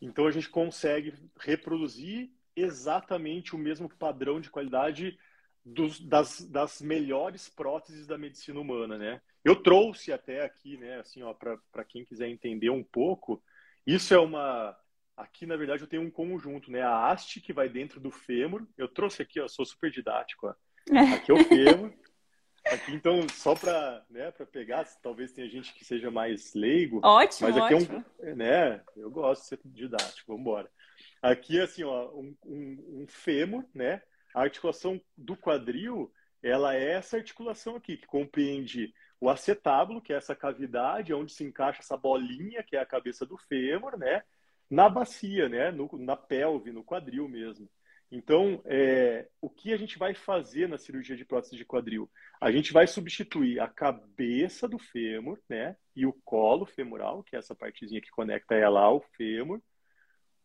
então 0.00 0.26
a 0.26 0.30
gente 0.30 0.48
consegue 0.48 1.14
reproduzir 1.40 2.30
exatamente 2.54 3.54
o 3.54 3.58
mesmo 3.58 3.88
padrão 3.88 4.40
de 4.40 4.50
qualidade 4.50 5.18
dos, 5.64 6.00
das, 6.00 6.40
das 6.48 6.80
melhores 6.80 7.48
próteses 7.48 8.06
da 8.06 8.16
medicina 8.16 8.58
humana, 8.58 8.96
né? 8.96 9.20
Eu 9.44 9.56
trouxe 9.56 10.12
até 10.12 10.44
aqui, 10.44 10.76
né, 10.76 10.98
assim, 10.98 11.22
ó, 11.22 11.32
para 11.34 11.84
quem 11.84 12.04
quiser 12.04 12.28
entender 12.28 12.70
um 12.70 12.82
pouco, 12.82 13.42
isso 13.86 14.12
é 14.12 14.18
uma 14.18 14.76
aqui 15.16 15.46
na 15.46 15.56
verdade 15.56 15.82
eu 15.82 15.88
tenho 15.88 16.02
um 16.02 16.10
conjunto, 16.10 16.70
né? 16.70 16.80
A 16.82 17.10
haste 17.10 17.40
que 17.40 17.52
vai 17.52 17.68
dentro 17.68 18.00
do 18.00 18.10
fêmur. 18.10 18.66
Eu 18.76 18.88
trouxe 18.88 19.22
aqui, 19.22 19.40
ó, 19.40 19.48
sou 19.48 19.64
super 19.64 19.90
didático, 19.90 20.46
ó. 20.46 20.54
Aqui 21.16 21.30
é 21.30 21.34
o 21.34 21.44
fêmur. 21.44 21.92
Aqui, 22.72 22.92
então, 22.92 23.26
só 23.30 23.54
para 23.54 24.04
né, 24.10 24.30
pegar, 24.52 24.84
talvez 25.02 25.32
tenha 25.32 25.48
gente 25.48 25.72
que 25.74 25.84
seja 25.84 26.10
mais 26.10 26.54
leigo. 26.54 27.00
Ótimo, 27.02 27.48
mas 27.48 27.56
aqui 27.56 27.74
ótimo. 27.74 28.04
é 28.20 28.32
um. 28.32 28.36
Né, 28.36 28.82
eu 28.96 29.10
gosto 29.10 29.42
de 29.42 29.48
ser 29.48 29.60
didático, 29.64 30.32
vamos 30.32 30.42
embora. 30.42 30.70
Aqui, 31.22 31.60
assim, 31.60 31.82
ó, 31.82 32.10
um, 32.10 32.36
um, 32.44 33.02
um 33.02 33.06
fêmur, 33.08 33.64
né? 33.74 34.02
A 34.34 34.42
articulação 34.42 35.00
do 35.16 35.36
quadril, 35.36 36.12
ela 36.42 36.76
é 36.76 36.92
essa 36.92 37.16
articulação 37.16 37.76
aqui, 37.76 37.96
que 37.96 38.06
compreende 38.06 38.92
o 39.20 39.28
acetábulo, 39.28 40.00
que 40.00 40.12
é 40.12 40.16
essa 40.16 40.34
cavidade 40.34 41.12
onde 41.12 41.32
se 41.32 41.44
encaixa 41.44 41.80
essa 41.80 41.96
bolinha, 41.96 42.62
que 42.62 42.76
é 42.76 42.80
a 42.80 42.86
cabeça 42.86 43.26
do 43.26 43.36
fêmur, 43.36 43.98
né? 43.98 44.22
Na 44.70 44.88
bacia, 44.88 45.48
né? 45.48 45.70
No, 45.70 45.90
na 45.98 46.16
pelve, 46.16 46.70
no 46.70 46.84
quadril 46.84 47.28
mesmo. 47.28 47.68
Então, 48.10 48.62
é, 48.64 49.28
o 49.40 49.50
que 49.50 49.72
a 49.72 49.76
gente 49.76 49.98
vai 49.98 50.14
fazer 50.14 50.66
na 50.66 50.78
cirurgia 50.78 51.16
de 51.16 51.26
prótese 51.26 51.56
de 51.56 51.64
quadril? 51.64 52.10
A 52.40 52.50
gente 52.50 52.72
vai 52.72 52.86
substituir 52.86 53.60
a 53.60 53.68
cabeça 53.68 54.66
do 54.66 54.78
fêmur, 54.78 55.38
né, 55.48 55.76
e 55.94 56.06
o 56.06 56.12
colo 56.24 56.64
femoral, 56.64 57.22
que 57.22 57.36
é 57.36 57.38
essa 57.38 57.54
partezinha 57.54 58.00
que 58.00 58.10
conecta 58.10 58.54
ela 58.54 58.80
ao 58.80 59.00
fêmur, 59.16 59.60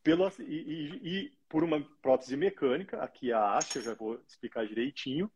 pelo, 0.04 0.30
e, 0.40 0.44
e, 0.44 1.02
e 1.04 1.32
por 1.48 1.64
uma 1.64 1.82
prótese 2.02 2.36
mecânica, 2.36 3.02
aqui 3.02 3.32
a 3.32 3.56
haste, 3.56 3.78
eu 3.78 3.84
já 3.84 3.94
vou 3.94 4.22
explicar 4.28 4.68
direitinho, 4.68 5.32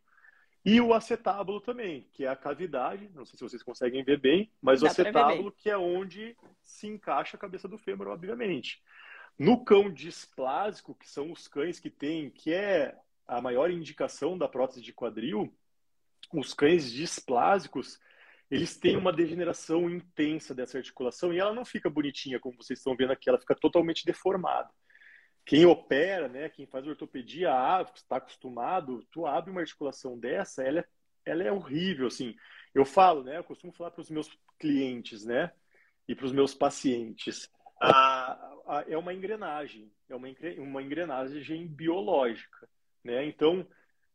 e 0.66 0.82
o 0.82 0.94
acetábulo 0.94 1.62
também, 1.62 2.10
que 2.12 2.26
é 2.26 2.28
a 2.28 2.36
cavidade, 2.36 3.10
não 3.14 3.26
sei 3.26 3.38
se 3.38 3.44
vocês 3.44 3.64
conseguem 3.64 4.04
ver 4.04 4.20
bem, 4.20 4.52
mas 4.62 4.82
Dá 4.82 4.88
o 4.88 4.90
acetábulo 4.90 5.50
que 5.50 5.70
é 5.70 5.78
onde 5.78 6.36
se 6.62 6.88
encaixa 6.88 7.38
a 7.38 7.40
cabeça 7.40 7.70
do 7.70 7.78
fêmur, 7.78 8.08
obviamente. 8.08 8.82
No 9.38 9.64
cão 9.64 9.92
displásico, 9.92 10.96
que 10.96 11.10
são 11.10 11.32
os 11.32 11.48
cães 11.48 11.80
que 11.80 11.90
têm, 11.90 12.30
que 12.30 12.52
é 12.54 12.98
a 13.28 13.42
maior 13.42 13.70
indicação 13.70 14.38
da 14.38 14.48
prótese 14.48 14.82
de 14.82 14.94
quadril, 14.94 15.54
os 16.34 16.54
cães 16.54 16.92
displásicos, 16.92 18.00
eles 18.50 18.78
têm 18.78 18.98
uma 18.98 19.14
degeneração 19.14 19.90
intensa 19.90 20.56
dessa 20.56 20.78
articulação 20.78 21.34
e 21.34 21.40
ela 21.40 21.54
não 21.54 21.66
fica 21.66 21.90
bonitinha, 21.90 22.40
como 22.40 22.58
vocês 22.58 22.80
estão 22.80 22.96
vendo 22.96 23.12
aqui, 23.12 23.30
ela 23.30 23.40
fica 23.40 23.56
totalmente 23.56 24.06
deformada. 24.06 24.70
quem 25.46 25.66
opera, 25.66 26.28
né, 26.28 26.50
quem 26.50 26.68
faz 26.68 26.86
ortopedia, 26.86 27.50
está 27.96 28.18
acostumado, 28.18 29.06
tu 29.12 29.26
abre 29.26 29.50
uma 29.50 29.62
articulação 29.62 30.20
dessa, 30.20 30.62
ela 30.62 30.80
é, 30.80 30.86
ela 31.26 31.44
é 31.44 31.52
horrível, 31.52 32.08
assim. 32.08 32.36
Eu 32.76 32.84
falo, 32.84 33.24
né, 33.24 33.38
eu 33.38 33.44
costumo 33.46 33.72
falar 33.72 33.92
para 33.92 34.02
os 34.02 34.10
meus 34.10 34.30
clientes, 34.60 35.24
né, 35.24 35.52
e 36.08 36.14
para 36.14 36.26
os 36.26 36.34
meus 36.34 36.54
pacientes, 36.54 37.50
a, 37.80 38.32
a, 38.68 38.86
é 38.88 38.98
uma 38.98 39.14
engrenagem, 39.14 39.92
é 40.10 40.16
uma, 40.16 40.28
uma 40.58 40.82
engrenagem 40.82 41.68
biológica, 41.68 42.68
né? 43.04 43.26
Então, 43.26 43.68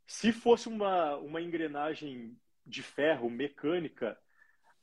se 0.06 0.32
fosse 0.32 0.68
uma, 0.68 1.16
uma 1.16 1.40
engrenagem 1.40 2.36
de 2.66 2.82
ferro 2.82 3.30
mecânica, 3.30 4.18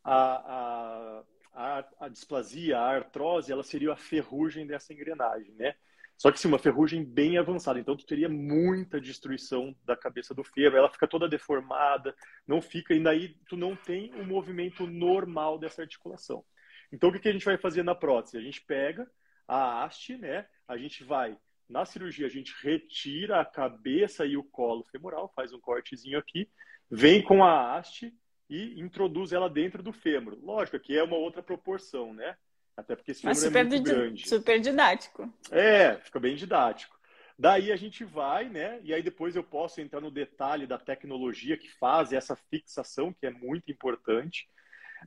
a, 0.04 1.24
a, 1.54 1.86
a, 2.00 2.08
displasia, 2.10 2.78
a 2.78 2.96
artrose, 2.96 3.52
ela 3.52 3.64
seria 3.64 3.94
a 3.94 3.98
ferrugem 3.98 4.66
dessa 4.66 4.94
engrenagem, 4.94 5.54
né? 5.56 5.76
Só 6.18 6.32
que 6.32 6.40
sim, 6.40 6.50
uma 6.50 6.60
ferrugem 6.60 7.04
bem 7.04 7.38
avançada. 7.38 7.80
Então, 7.80 7.96
tu 7.96 8.06
teria 8.06 8.28
muita 8.28 9.00
destruição 9.00 9.74
da 9.86 9.96
cabeça 9.96 10.34
do 10.34 10.44
fêmur. 10.44 10.78
Ela 10.78 10.90
fica 10.90 11.08
toda 11.08 11.30
deformada, 11.30 12.14
não 12.46 12.62
fica. 12.62 12.94
E 12.94 13.02
daí, 13.02 13.30
tu 13.48 13.56
não 13.56 13.74
tem 13.74 14.14
o 14.16 14.20
um 14.20 14.26
movimento 14.26 14.86
normal 14.86 15.58
dessa 15.58 15.82
articulação. 15.82 16.44
Então, 16.92 17.10
o 17.10 17.14
que, 17.14 17.20
que 17.20 17.30
a 17.30 17.32
gente 17.32 17.46
vai 17.46 17.58
fazer 17.58 17.84
na 17.84 17.96
prótese? 17.96 18.38
A 18.38 18.42
gente 18.42 18.62
pega 18.62 19.10
a 19.48 19.84
haste, 19.84 20.18
né? 20.18 20.46
A 20.68 20.78
gente 20.78 21.04
vai, 21.04 21.38
na 21.68 21.86
cirurgia, 21.86 22.28
a 22.28 22.30
gente 22.30 22.54
retira 22.62 23.40
a 23.40 23.46
cabeça 23.46 24.26
e 24.26 24.38
o 24.38 24.44
colo 24.44 24.86
femoral, 24.92 25.32
faz 25.36 25.54
um 25.54 25.60
cortezinho 25.60 26.18
aqui, 26.18 26.50
vem 26.90 27.22
com 27.22 27.44
a 27.44 27.76
haste 27.76 28.14
e 28.50 28.80
introduz 28.80 29.32
ela 29.32 29.50
dentro 29.50 29.84
do 29.84 29.94
fêmur. 29.94 30.38
Lógico, 30.42 30.78
aqui 30.78 30.98
é 30.98 31.04
uma 31.04 31.18
outra 31.18 31.44
proporção, 31.44 32.14
né? 32.14 32.36
Até 32.76 32.96
porque 32.96 33.12
esse 33.12 33.26
Mas 33.26 33.40
super, 33.40 33.60
é 33.60 33.64
muito 33.64 33.84
grande. 33.84 34.28
Super 34.28 34.60
didático. 34.60 35.32
É, 35.52 35.98
fica 35.98 36.20
bem 36.20 36.36
didático. 36.36 36.98
Daí 37.38 37.72
a 37.72 37.76
gente 37.76 38.04
vai, 38.04 38.50
né? 38.50 38.80
E 38.84 38.94
aí 38.94 39.02
depois 39.04 39.36
eu 39.36 39.44
posso 39.44 39.80
entrar 39.80 40.02
no 40.02 40.12
detalhe 40.12 40.66
da 40.66 40.78
tecnologia 40.78 41.58
que 41.58 41.70
faz 41.72 42.12
essa 42.12 42.36
fixação, 42.36 43.14
que 43.14 43.26
é 43.26 43.30
muito 43.30 43.72
importante. 43.72 44.50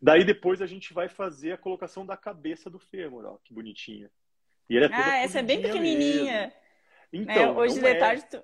Daí 0.00 0.24
depois 0.24 0.62
a 0.62 0.66
gente 0.66 0.92
vai 0.92 1.08
fazer 1.08 1.52
a 1.52 1.58
colocação 1.58 2.06
da 2.06 2.16
cabeça 2.16 2.70
do 2.70 2.78
fêmur, 2.78 3.24
ó, 3.24 3.38
que 3.44 3.52
bonitinha. 3.52 4.10
E 4.68 4.76
ela 4.76 4.86
é 4.86 4.90
ah, 4.92 5.16
essa 5.18 5.40
é 5.40 5.42
bem 5.42 5.60
pequenininha. 5.60 6.40
Mesmo. 6.42 6.62
Então, 7.12 7.34
é, 7.34 7.50
hoje 7.50 7.78
de 7.78 7.86
é... 7.86 7.98
tarde 7.98 8.24
tu... 8.30 8.42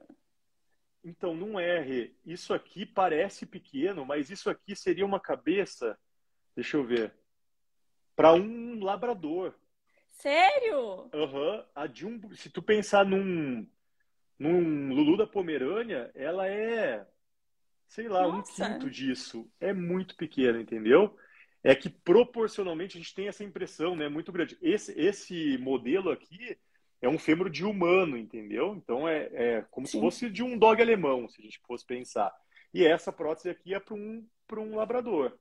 Então, 1.03 1.35
não 1.35 1.59
é, 1.59 1.81
Rê. 1.81 2.13
Isso 2.27 2.53
aqui 2.53 2.85
parece 2.85 3.47
pequeno, 3.47 4.05
mas 4.05 4.31
isso 4.31 4.51
aqui 4.51 4.77
seria 4.77 5.07
uma 5.07 5.21
cabeça, 5.21 5.99
deixa 6.55 6.77
eu 6.77 6.85
ver, 6.85 7.15
para 8.15 8.35
um 8.35 8.83
labrador. 8.83 9.55
Sério? 10.09 11.09
Aham. 11.15 11.65
Uhum. 11.77 12.21
um, 12.25 12.35
se 12.35 12.51
tu 12.51 12.61
pensar 12.61 13.07
num, 13.07 13.67
num 14.39 14.93
Lulu 14.93 15.17
da 15.17 15.27
Pomerânia, 15.27 16.11
ela 16.15 16.49
é, 16.49 17.07
sei 17.87 18.09
lá, 18.09 18.27
Nossa. 18.27 18.67
um 18.67 18.73
quinto 18.73 18.91
disso. 18.91 19.51
É 19.61 19.73
muito 19.73 20.17
pequena, 20.17 20.61
entendeu? 20.61 21.17
É 21.69 21.75
que 21.75 21.91
proporcionalmente 21.91 22.97
a 22.97 23.01
gente 23.01 23.15
tem 23.15 23.29
essa 23.29 23.45
impressão, 23.45 23.95
né? 23.95 24.09
Muito 24.09 24.33
grande. 24.33 24.57
Esse, 24.63 24.99
esse 24.99 25.59
modelo 25.59 26.11
aqui 26.11 26.57
é 26.99 27.07
um 27.07 27.19
fêmur 27.19 27.51
de 27.51 27.63
humano, 27.63 28.17
entendeu? 28.17 28.75
Então 28.75 29.07
é, 29.07 29.29
é 29.33 29.67
como 29.71 29.87
Sim. 29.87 29.99
se 29.99 30.01
fosse 30.01 30.31
de 30.31 30.43
um 30.43 30.57
dog 30.57 30.81
alemão, 30.81 31.29
se 31.29 31.39
a 31.39 31.45
gente 31.45 31.61
fosse 31.67 31.85
pensar. 31.85 32.35
E 32.73 32.87
essa 32.87 33.13
prótese 33.13 33.51
aqui 33.51 33.75
é 33.75 33.79
para 33.81 33.95
um, 33.95 34.27
um 34.51 34.77
labrador. 34.77 35.39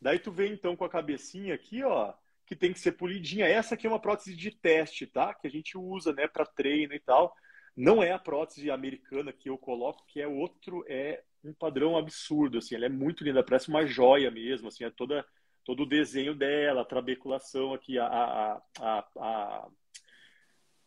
Daí 0.00 0.20
tu 0.20 0.30
vem 0.30 0.52
então 0.52 0.76
com 0.76 0.84
a 0.84 0.88
cabecinha 0.88 1.56
aqui, 1.56 1.82
ó, 1.82 2.14
que 2.46 2.54
tem 2.54 2.72
que 2.72 2.78
ser 2.78 2.92
polidinha. 2.92 3.48
Essa 3.48 3.74
aqui 3.74 3.88
é 3.88 3.90
uma 3.90 3.98
prótese 3.98 4.36
de 4.36 4.52
teste, 4.52 5.04
tá? 5.04 5.34
Que 5.34 5.48
a 5.48 5.50
gente 5.50 5.76
usa, 5.76 6.12
né, 6.12 6.28
para 6.28 6.46
treino 6.46 6.94
e 6.94 7.00
tal. 7.00 7.34
Não 7.76 8.00
é 8.00 8.12
a 8.12 8.20
prótese 8.20 8.70
americana 8.70 9.32
que 9.32 9.50
eu 9.50 9.58
coloco, 9.58 10.06
que 10.06 10.20
é 10.20 10.28
outro, 10.28 10.84
é 10.86 11.24
um 11.42 11.52
padrão 11.52 11.98
absurdo, 11.98 12.58
assim. 12.58 12.76
Ela 12.76 12.86
é 12.86 12.88
muito 12.88 13.24
linda, 13.24 13.42
parece 13.42 13.68
uma 13.68 13.84
joia 13.84 14.30
mesmo, 14.30 14.68
assim, 14.68 14.84
é 14.84 14.90
toda 14.90 15.26
todo 15.66 15.82
o 15.82 15.86
desenho 15.86 16.32
dela, 16.32 16.82
a 16.82 16.84
trabeculação 16.84 17.74
aqui, 17.74 17.98
a, 17.98 18.06
a, 18.06 18.62
a, 18.78 19.04
a 19.18 19.68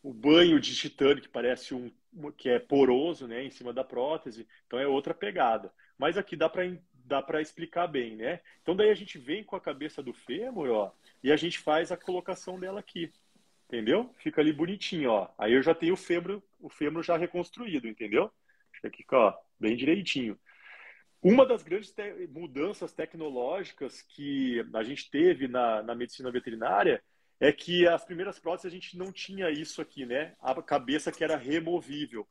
o 0.01 0.13
banho 0.13 0.57
de 0.61 0.73
titânio 0.73 1.21
que 1.21 1.27
parece 1.27 1.75
um 1.75 1.91
que 2.37 2.49
é 2.49 2.57
poroso, 2.57 3.27
né, 3.27 3.43
em 3.43 3.51
cima 3.51 3.73
da 3.73 3.83
prótese. 3.83 4.47
Então 4.65 4.79
é 4.79 4.87
outra 4.87 5.13
pegada. 5.13 5.71
Mas 5.97 6.17
aqui 6.17 6.35
dá 6.37 6.47
para 6.47 6.63
dá 6.93 7.21
para 7.21 7.41
explicar 7.41 7.87
bem, 7.87 8.15
né? 8.15 8.39
Então 8.61 8.75
daí 8.75 8.89
a 8.89 8.95
gente 8.95 9.17
vem 9.17 9.43
com 9.43 9.55
a 9.55 9.61
cabeça 9.61 10.01
do 10.01 10.13
fêmur, 10.13 10.69
ó, 10.69 10.91
e 11.23 11.31
a 11.31 11.35
gente 11.35 11.59
faz 11.59 11.91
a 11.91 11.97
colocação 11.97 12.57
dela 12.57 12.79
aqui. 12.79 13.11
Entendeu? 13.67 14.09
Fica 14.17 14.41
ali 14.41 14.53
bonitinho, 14.53 15.11
ó. 15.11 15.29
Aí 15.37 15.53
eu 15.53 15.61
já 15.61 15.75
tenho 15.75 15.93
o 15.93 15.97
fêmur, 15.97 16.41
o 16.59 16.69
fêmur 16.69 17.03
já 17.03 17.17
reconstruído, 17.17 17.87
entendeu? 17.87 18.31
Aqui, 18.83 19.05
ó, 19.11 19.33
bem 19.59 19.75
direitinho. 19.75 20.39
Uma 21.21 21.45
das 21.45 21.63
grandes 21.63 21.91
te 21.91 22.27
mudanças 22.27 22.93
tecnológicas 22.93 24.01
que 24.01 24.65
a 24.73 24.83
gente 24.83 25.09
teve 25.11 25.47
na, 25.47 25.83
na 25.83 25.93
medicina 25.93 26.31
veterinária 26.31 27.03
é 27.39 27.51
que 27.51 27.87
as 27.87 28.05
primeiras 28.05 28.39
próteses 28.39 28.71
a 28.71 28.73
gente 28.73 28.97
não 28.97 29.11
tinha 29.11 29.49
isso 29.49 29.81
aqui, 29.81 30.05
né? 30.05 30.33
A 30.41 30.61
cabeça 30.61 31.11
que 31.11 31.23
era 31.23 31.35
removível. 31.35 32.27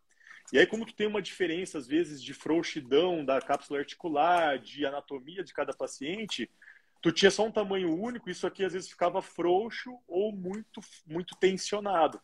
E 0.52 0.58
aí, 0.58 0.66
como 0.66 0.86
tu 0.86 0.94
tem 0.94 1.06
uma 1.06 1.20
diferença, 1.20 1.76
às 1.76 1.86
vezes, 1.86 2.22
de 2.22 2.32
frouxidão 2.32 3.22
da 3.22 3.40
cápsula 3.40 3.80
articular, 3.80 4.58
de 4.58 4.86
anatomia 4.86 5.44
de 5.44 5.52
cada 5.52 5.74
paciente, 5.74 6.50
tu 7.02 7.12
tinha 7.12 7.30
só 7.30 7.46
um 7.46 7.52
tamanho 7.52 7.94
único, 7.94 8.30
isso 8.30 8.46
aqui 8.46 8.64
às 8.64 8.72
vezes 8.72 8.88
ficava 8.88 9.20
frouxo 9.20 9.98
ou 10.06 10.32
muito, 10.32 10.80
muito 11.06 11.36
tensionado. 11.36 12.18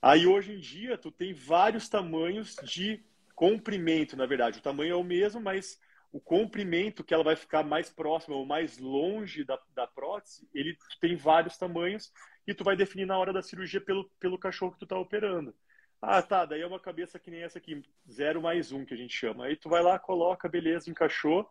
Aí, 0.00 0.26
hoje 0.26 0.54
em 0.54 0.58
dia, 0.58 0.98
tu 0.98 1.12
tem 1.12 1.32
vários 1.32 1.88
tamanhos 1.88 2.56
de 2.64 3.00
comprimento, 3.36 4.16
na 4.16 4.26
verdade. 4.26 4.58
O 4.58 4.62
tamanho 4.62 4.92
é 4.92 4.96
o 4.96 5.04
mesmo, 5.04 5.40
mas 5.40 5.78
o 6.12 6.20
comprimento 6.20 7.02
que 7.02 7.14
ela 7.14 7.24
vai 7.24 7.34
ficar 7.34 7.64
mais 7.64 7.90
próxima 7.90 8.36
ou 8.36 8.44
mais 8.44 8.78
longe 8.78 9.44
da, 9.44 9.58
da 9.74 9.86
prótese, 9.86 10.46
ele 10.54 10.76
tem 11.00 11.16
vários 11.16 11.56
tamanhos 11.56 12.12
e 12.46 12.52
tu 12.52 12.62
vai 12.62 12.76
definir 12.76 13.06
na 13.06 13.18
hora 13.18 13.32
da 13.32 13.40
cirurgia 13.40 13.80
pelo, 13.80 14.08
pelo 14.20 14.38
cachorro 14.38 14.72
que 14.72 14.78
tu 14.78 14.84
está 14.84 14.98
operando. 14.98 15.54
Ah, 16.02 16.20
tá, 16.20 16.44
daí 16.44 16.60
é 16.60 16.66
uma 16.66 16.80
cabeça 16.80 17.18
que 17.18 17.30
nem 17.30 17.42
essa 17.42 17.58
aqui, 17.58 17.80
zero 18.10 18.42
mais 18.42 18.72
um 18.72 18.84
que 18.84 18.92
a 18.92 18.96
gente 18.96 19.16
chama. 19.16 19.46
Aí 19.46 19.56
tu 19.56 19.70
vai 19.70 19.82
lá, 19.82 19.98
coloca, 19.98 20.48
beleza, 20.48 20.90
encaixou. 20.90 21.48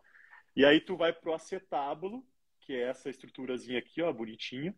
E 0.56 0.64
aí 0.64 0.80
tu 0.80 0.96
vai 0.96 1.12
pro 1.12 1.34
acetábulo, 1.34 2.24
que 2.60 2.74
é 2.74 2.90
essa 2.90 3.10
estruturazinha 3.10 3.80
aqui, 3.80 4.02
ó, 4.02 4.12
bonitinha. 4.12 4.76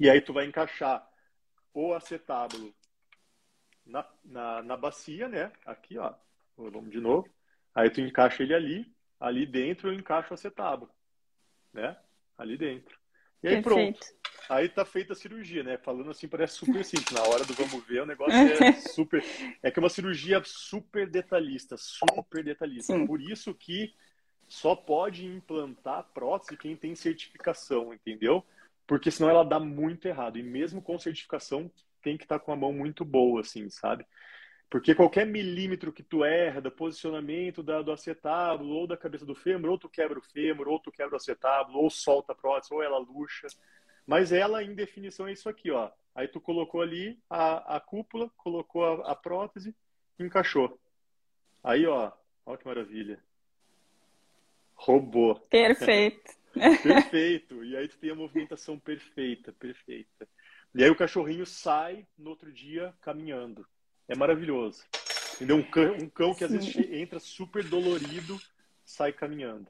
E 0.00 0.08
aí 0.08 0.20
tu 0.20 0.32
vai 0.32 0.46
encaixar 0.46 1.06
o 1.72 1.92
acetábulo 1.92 2.74
na, 3.84 4.08
na, 4.24 4.62
na 4.62 4.76
bacia, 4.76 5.28
né? 5.28 5.52
Aqui, 5.66 5.98
ó. 5.98 6.14
Vamos 6.56 6.90
de 6.90 7.00
novo. 7.00 7.28
Aí 7.74 7.90
tu 7.90 8.00
encaixa 8.00 8.42
ele 8.42 8.54
ali. 8.54 8.92
Ali 9.18 9.46
dentro 9.46 9.88
eu 9.88 9.92
encaixo 9.92 10.32
o 10.32 10.34
acetábulo, 10.34 10.90
né? 11.72 11.96
Ali 12.36 12.56
dentro. 12.56 12.98
E 13.42 13.48
aí 13.48 13.62
Perfeito. 13.62 13.98
pronto. 13.98 14.22
Aí 14.48 14.68
tá 14.68 14.84
feita 14.84 15.12
a 15.12 15.16
cirurgia, 15.16 15.62
né? 15.62 15.78
Falando 15.78 16.10
assim, 16.10 16.26
parece 16.26 16.54
super 16.54 16.84
simples. 16.84 17.12
Na 17.12 17.22
hora 17.22 17.44
do 17.44 17.54
vamos 17.54 17.86
ver, 17.86 18.02
o 18.02 18.06
negócio 18.06 18.34
é 18.34 18.72
super. 18.90 19.24
É 19.62 19.70
que 19.70 19.78
é 19.78 19.82
uma 19.82 19.88
cirurgia 19.88 20.42
super 20.44 21.08
detalhista, 21.08 21.76
super 21.76 22.42
detalhista. 22.42 22.92
Sim. 22.92 23.06
Por 23.06 23.20
isso 23.20 23.54
que 23.54 23.94
só 24.48 24.74
pode 24.74 25.24
implantar 25.24 26.10
prótese 26.12 26.56
quem 26.56 26.76
tem 26.76 26.94
certificação, 26.94 27.94
entendeu? 27.94 28.44
Porque 28.86 29.10
senão 29.10 29.30
ela 29.30 29.44
dá 29.44 29.58
muito 29.58 30.06
errado. 30.06 30.38
E 30.38 30.42
mesmo 30.42 30.82
com 30.82 30.98
certificação, 30.98 31.70
tem 32.02 32.18
que 32.18 32.24
estar 32.24 32.38
tá 32.38 32.44
com 32.44 32.52
a 32.52 32.56
mão 32.56 32.72
muito 32.72 33.04
boa, 33.04 33.40
assim, 33.40 33.70
sabe? 33.70 34.04
Porque 34.72 34.94
qualquer 34.94 35.26
milímetro 35.26 35.92
que 35.92 36.02
tu 36.02 36.24
erra 36.24 36.58
do 36.58 36.70
posicionamento 36.70 37.62
da, 37.62 37.82
do 37.82 37.92
acetábulo 37.92 38.74
ou 38.74 38.86
da 38.86 38.96
cabeça 38.96 39.26
do 39.26 39.34
fêmur, 39.34 39.68
ou 39.68 39.76
tu 39.76 39.86
quebra 39.86 40.18
o 40.18 40.22
fêmur, 40.22 40.66
ou 40.66 40.80
tu 40.80 40.90
quebra 40.90 41.12
o 41.12 41.16
acetábulo, 41.16 41.78
ou 41.78 41.90
solta 41.90 42.32
a 42.32 42.34
prótese, 42.34 42.72
ou 42.72 42.82
ela 42.82 42.96
luxa. 42.96 43.48
Mas 44.06 44.32
ela, 44.32 44.64
em 44.64 44.74
definição, 44.74 45.28
é 45.28 45.32
isso 45.32 45.46
aqui, 45.46 45.70
ó. 45.70 45.90
Aí 46.14 46.26
tu 46.26 46.40
colocou 46.40 46.80
ali 46.80 47.20
a, 47.28 47.76
a 47.76 47.80
cúpula, 47.80 48.30
colocou 48.34 48.82
a, 48.82 49.12
a 49.12 49.14
prótese, 49.14 49.76
encaixou. 50.18 50.80
Aí, 51.62 51.86
ó, 51.86 52.10
olha 52.46 52.56
que 52.56 52.66
maravilha. 52.66 53.22
Robô. 54.74 55.34
Perfeito. 55.50 56.32
perfeito. 56.82 57.62
E 57.62 57.76
aí 57.76 57.88
tu 57.88 57.98
tem 57.98 58.08
a 58.08 58.14
movimentação 58.14 58.78
perfeita, 58.78 59.52
perfeita. 59.52 60.26
E 60.74 60.82
aí 60.82 60.88
o 60.88 60.96
cachorrinho 60.96 61.44
sai 61.44 62.06
no 62.16 62.30
outro 62.30 62.50
dia 62.50 62.94
caminhando. 63.02 63.66
É 64.12 64.14
maravilhoso. 64.14 64.84
Entendeu? 65.36 65.56
Um 65.56 65.62
cão, 65.62 65.94
um 65.94 66.08
cão 66.08 66.34
que 66.34 66.44
às 66.44 66.52
vezes 66.52 66.76
entra 66.92 67.18
super 67.18 67.64
dolorido, 67.64 68.38
sai 68.84 69.10
caminhando. 69.10 69.66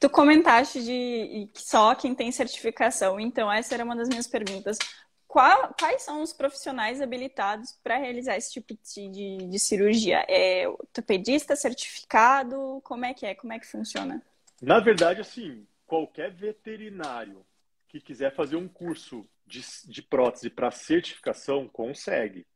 Tu 0.00 0.08
comentaste 0.08 0.82
de 0.84 1.48
só 1.52 1.96
quem 1.96 2.14
tem 2.14 2.30
certificação, 2.30 3.18
então 3.18 3.50
essa 3.50 3.74
era 3.74 3.84
uma 3.84 3.96
das 3.96 4.08
minhas 4.08 4.28
perguntas. 4.28 4.78
Qual, 5.26 5.74
quais 5.76 6.02
são 6.02 6.22
os 6.22 6.32
profissionais 6.32 7.00
habilitados 7.00 7.72
para 7.82 7.96
realizar 7.96 8.36
esse 8.36 8.52
tipo 8.52 8.72
de, 8.72 9.08
de, 9.08 9.48
de, 9.48 9.58
cirurgia? 9.58 10.24
É 10.28 10.68
ortopedista 10.68 11.56
certificado? 11.56 12.80
Como 12.84 13.04
é 13.04 13.12
que 13.12 13.26
é? 13.26 13.34
Como 13.34 13.52
é 13.52 13.58
que 13.58 13.66
funciona? 13.66 14.22
Na 14.62 14.78
verdade, 14.78 15.20
assim, 15.20 15.66
qualquer 15.86 16.30
veterinário 16.30 17.44
que 17.88 18.00
quiser 18.00 18.32
fazer 18.32 18.54
um 18.54 18.68
curso 18.68 19.26
de, 19.44 19.60
de 19.86 20.02
prótese 20.02 20.48
para 20.48 20.70
certificação 20.70 21.68
consegue. 21.68 22.46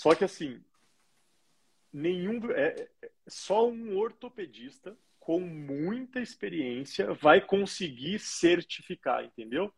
Só 0.00 0.14
que 0.14 0.24
assim, 0.24 0.58
nenhum 1.92 2.50
é, 2.52 2.88
é, 3.02 3.10
só 3.28 3.68
um 3.68 3.98
ortopedista 3.98 4.96
com 5.18 5.40
muita 5.40 6.20
experiência 6.20 7.12
vai 7.12 7.38
conseguir 7.38 8.18
certificar, 8.18 9.22
entendeu? 9.22 9.70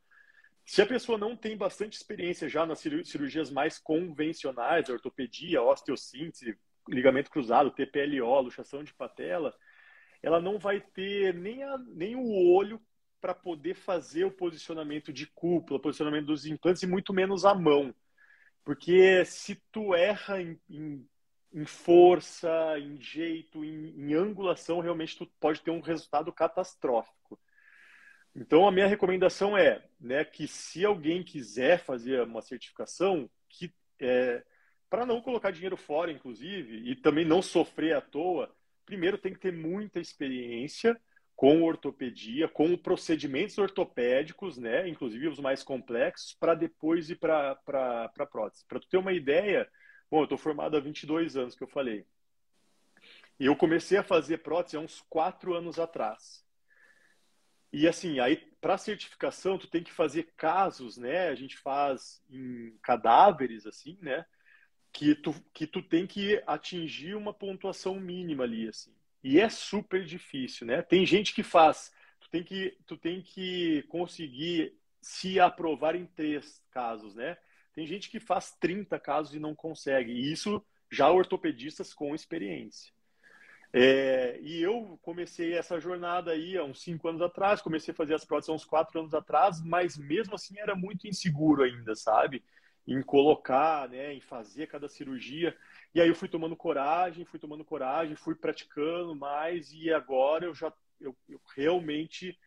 Se 0.64 0.80
a 0.80 0.86
pessoa 0.86 1.18
não 1.18 1.36
tem 1.36 1.56
bastante 1.56 1.94
experiência 1.94 2.48
já 2.48 2.64
nas 2.64 2.78
cirurgias 2.78 3.50
mais 3.50 3.80
convencionais, 3.80 4.88
ortopedia, 4.88 5.60
osteossíntese, 5.60 6.56
ligamento 6.88 7.28
cruzado, 7.28 7.72
TPLO, 7.72 8.42
luxação 8.42 8.84
de 8.84 8.94
patela, 8.94 9.52
ela 10.22 10.40
não 10.40 10.56
vai 10.56 10.80
ter 10.80 11.34
nem, 11.34 11.64
a, 11.64 11.76
nem 11.78 12.14
o 12.14 12.54
olho 12.54 12.80
para 13.20 13.34
poder 13.34 13.74
fazer 13.74 14.24
o 14.24 14.30
posicionamento 14.30 15.12
de 15.12 15.26
cúpula, 15.26 15.82
posicionamento 15.82 16.26
dos 16.26 16.46
implantes 16.46 16.84
e 16.84 16.86
muito 16.86 17.12
menos 17.12 17.44
a 17.44 17.56
mão. 17.56 17.92
Porque 18.64 19.24
se 19.24 19.56
tu 19.72 19.94
erra 19.94 20.40
em, 20.40 20.58
em, 20.70 21.08
em 21.52 21.64
força, 21.64 22.78
em 22.78 23.00
jeito, 23.00 23.64
em, 23.64 23.88
em, 23.98 24.14
angulação, 24.14 24.80
realmente 24.80 25.18
tu 25.18 25.26
pode 25.40 25.60
ter 25.60 25.70
um 25.70 25.80
resultado 25.80 26.32
catastrófico. 26.32 27.38
Então 28.34 28.66
a 28.66 28.72
minha 28.72 28.86
recomendação 28.86 29.56
é, 29.56 29.84
né, 30.00 30.24
que 30.24 30.46
se 30.46 30.84
alguém 30.84 31.22
quiser 31.22 31.78
fazer 31.78 32.22
uma 32.22 32.40
certificação, 32.40 33.28
que 33.48 33.72
é, 34.00 34.42
para 34.88 35.04
não 35.04 35.20
colocar 35.20 35.50
dinheiro 35.50 35.76
fora, 35.76 36.12
inclusive, 36.12 36.90
e 36.90 36.96
também 36.96 37.24
não 37.24 37.42
sofrer 37.42 37.94
à 37.96 38.00
toa, 38.00 38.54
primeiro 38.86 39.18
tem 39.18 39.32
que 39.32 39.40
ter 39.40 39.52
muita 39.52 40.00
experiência 40.00 40.98
com 41.42 41.64
ortopedia, 41.64 42.46
com 42.46 42.76
procedimentos 42.76 43.58
ortopédicos, 43.58 44.58
né, 44.58 44.88
inclusive 44.88 45.26
os 45.26 45.40
mais 45.40 45.60
complexos, 45.64 46.34
para 46.34 46.54
depois 46.54 47.10
ir 47.10 47.16
para 47.16 47.58
a 47.60 48.26
prótese. 48.30 48.64
Para 48.64 48.78
tu 48.78 48.86
ter 48.86 48.96
uma 48.96 49.12
ideia, 49.12 49.68
bom, 50.08 50.20
eu 50.20 50.22
estou 50.22 50.38
formado 50.38 50.76
há 50.76 50.80
22 50.80 51.36
anos, 51.36 51.56
que 51.56 51.64
eu 51.64 51.66
falei. 51.66 52.06
E 53.40 53.46
eu 53.46 53.56
comecei 53.56 53.98
a 53.98 54.04
fazer 54.04 54.38
prótese 54.38 54.76
há 54.76 54.78
uns 54.78 55.00
4 55.08 55.52
anos 55.52 55.80
atrás. 55.80 56.46
E 57.72 57.88
assim, 57.88 58.20
aí 58.20 58.36
para 58.60 58.78
certificação, 58.78 59.58
tu 59.58 59.66
tem 59.66 59.82
que 59.82 59.92
fazer 59.92 60.32
casos, 60.36 60.96
né? 60.96 61.26
A 61.26 61.34
gente 61.34 61.58
faz 61.58 62.22
em 62.30 62.78
cadáveres, 62.80 63.66
assim, 63.66 63.98
né? 64.00 64.24
Que 64.92 65.16
tu, 65.16 65.34
que 65.52 65.66
tu 65.66 65.82
tem 65.82 66.06
que 66.06 66.40
atingir 66.46 67.16
uma 67.16 67.34
pontuação 67.34 67.98
mínima 67.98 68.44
ali, 68.44 68.68
assim. 68.68 68.94
E 69.22 69.40
é 69.40 69.48
super 69.48 70.04
difícil, 70.04 70.66
né? 70.66 70.82
Tem 70.82 71.06
gente 71.06 71.34
que 71.34 71.42
faz. 71.42 71.92
Tu 72.20 72.30
tem 72.30 72.42
que, 72.42 72.76
tu 72.86 72.96
tem 72.96 73.22
que 73.22 73.82
conseguir 73.84 74.76
se 75.00 75.38
aprovar 75.38 75.94
em 75.94 76.06
três 76.06 76.62
casos, 76.70 77.14
né? 77.14 77.36
Tem 77.74 77.86
gente 77.86 78.10
que 78.10 78.20
faz 78.20 78.52
30 78.60 78.98
casos 78.98 79.34
e 79.34 79.40
não 79.40 79.54
consegue. 79.54 80.12
E 80.12 80.32
isso 80.32 80.64
já 80.90 81.10
ortopedistas 81.10 81.94
com 81.94 82.14
experiência. 82.14 82.92
É, 83.72 84.38
e 84.42 84.60
eu 84.60 84.98
comecei 85.02 85.54
essa 85.54 85.80
jornada 85.80 86.32
aí 86.32 86.58
há 86.58 86.64
uns 86.64 86.82
cinco 86.82 87.08
anos 87.08 87.22
atrás, 87.22 87.62
comecei 87.62 87.92
a 87.92 87.96
fazer 87.96 88.14
as 88.14 88.24
próteses 88.24 88.50
há 88.50 88.52
uns 88.52 88.66
quatro 88.66 89.00
anos 89.00 89.14
atrás, 89.14 89.62
mas 89.62 89.96
mesmo 89.96 90.34
assim 90.34 90.58
era 90.58 90.74
muito 90.74 91.08
inseguro 91.08 91.62
ainda, 91.62 91.96
sabe? 91.96 92.44
Em 92.86 93.00
colocar, 93.00 93.88
né, 93.88 94.12
em 94.12 94.20
fazer 94.20 94.66
cada 94.66 94.88
cirurgia. 94.90 95.56
E 95.94 96.00
aí 96.00 96.08
eu 96.08 96.14
fui 96.14 96.28
tomando 96.28 96.56
coragem, 96.56 97.24
fui 97.24 97.38
tomando 97.38 97.64
coragem, 97.64 98.16
fui 98.16 98.34
praticando 98.34 99.14
mais 99.14 99.72
e 99.72 99.92
agora 99.92 100.46
eu 100.46 100.54
já 100.54 100.72
eu, 101.00 101.16
eu 101.28 101.40
realmente 101.54 102.38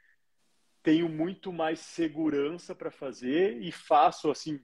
tenho 0.81 1.09
muito 1.09 1.51
mais 1.51 1.79
segurança 1.79 2.73
para 2.73 2.91
fazer 2.91 3.61
e 3.61 3.71
faço 3.71 4.31
assim. 4.31 4.59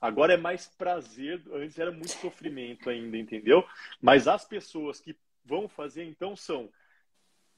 Agora 0.00 0.34
é 0.34 0.36
mais 0.36 0.66
prazer, 0.66 1.42
antes 1.52 1.78
era 1.78 1.90
muito 1.90 2.12
sofrimento 2.12 2.90
ainda, 2.90 3.16
entendeu? 3.16 3.64
Mas 4.00 4.28
as 4.28 4.44
pessoas 4.44 5.00
que 5.00 5.16
vão 5.44 5.68
fazer 5.68 6.04
então 6.04 6.36
são, 6.36 6.70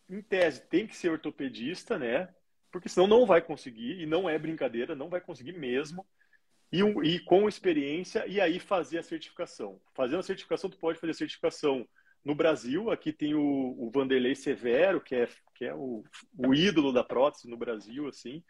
em 0.09 0.21
tese, 0.21 0.61
tem 0.69 0.87
que 0.87 0.97
ser 0.97 1.11
ortopedista, 1.11 1.99
né? 1.99 2.33
Porque 2.71 2.89
senão 2.89 3.07
não 3.07 3.27
vai 3.27 3.41
conseguir, 3.41 4.01
e 4.01 4.07
não 4.07 4.29
é 4.29 4.39
brincadeira, 4.39 4.95
não 4.95 5.09
vai 5.09 5.21
conseguir 5.21 5.53
mesmo 5.53 6.07
e, 6.81 7.15
e, 7.15 7.21
com 7.21 7.49
experiência 7.49 8.27
e 8.27 8.41
aí 8.41 8.59
fazer 8.59 8.99
a 8.99 9.03
certificação. 9.03 9.81
Fazendo 9.95 10.21
a 10.21 10.23
certificação, 10.23 10.69
tu 10.69 10.79
pode 10.79 10.99
fazer 10.99 11.13
a 11.13 11.15
certificação 11.15 11.87
no 12.25 12.35
Brasil. 12.35 12.91
Aqui 12.91 13.13
tem 13.13 13.35
o, 13.35 13.41
o 13.79 13.91
Vanderlei 13.91 14.35
Severo, 14.35 15.01
que 15.01 15.15
é, 15.15 15.29
que 15.55 15.65
é 15.65 15.75
o, 15.75 16.05
o 16.37 16.55
ídolo 16.55 16.93
da 16.93 17.05
prótese 17.05 17.49
no 17.49 17.57
Brasil, 17.57 18.09
assim. 18.09 18.43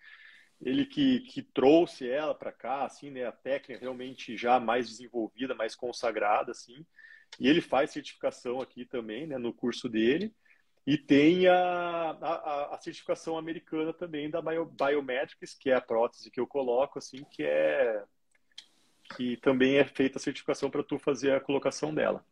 Ele 0.60 0.86
que, 0.86 1.20
que 1.20 1.42
trouxe 1.42 2.08
ela 2.08 2.34
para 2.34 2.50
cá, 2.50 2.84
assim, 2.84 3.10
né? 3.10 3.26
A 3.26 3.32
técnica 3.32 3.80
realmente 3.80 4.36
já 4.36 4.58
mais 4.58 4.88
desenvolvida, 4.88 5.54
mais 5.54 5.74
consagrada, 5.74 6.52
assim. 6.52 6.86
E 7.38 7.48
ele 7.48 7.60
faz 7.60 7.90
certificação 7.90 8.60
aqui 8.60 8.86
também, 8.86 9.26
né? 9.26 9.36
No 9.36 9.52
curso 9.52 9.88
dele. 9.88 10.34
E 10.86 10.96
tem 10.96 11.48
a, 11.48 11.56
a, 11.56 12.74
a, 12.74 12.78
certificação 12.80 13.36
americana 13.36 13.92
também 13.92 14.30
da 14.30 14.40
Bio, 14.40 14.64
Biometrics, 14.66 15.52
que 15.54 15.68
é 15.68 15.74
a 15.74 15.80
prótese 15.80 16.30
que 16.30 16.38
eu 16.38 16.46
coloco, 16.46 16.98
assim, 16.98 17.24
que 17.24 17.42
é 17.42 18.04
que 19.14 19.36
também 19.38 19.76
é 19.76 19.84
feita 19.84 20.18
a 20.18 20.20
certificação 20.20 20.70
para 20.70 20.82
tu 20.82 20.98
fazer 20.98 21.32
a 21.32 21.40
colocação 21.40 21.94
dela. 21.94 22.24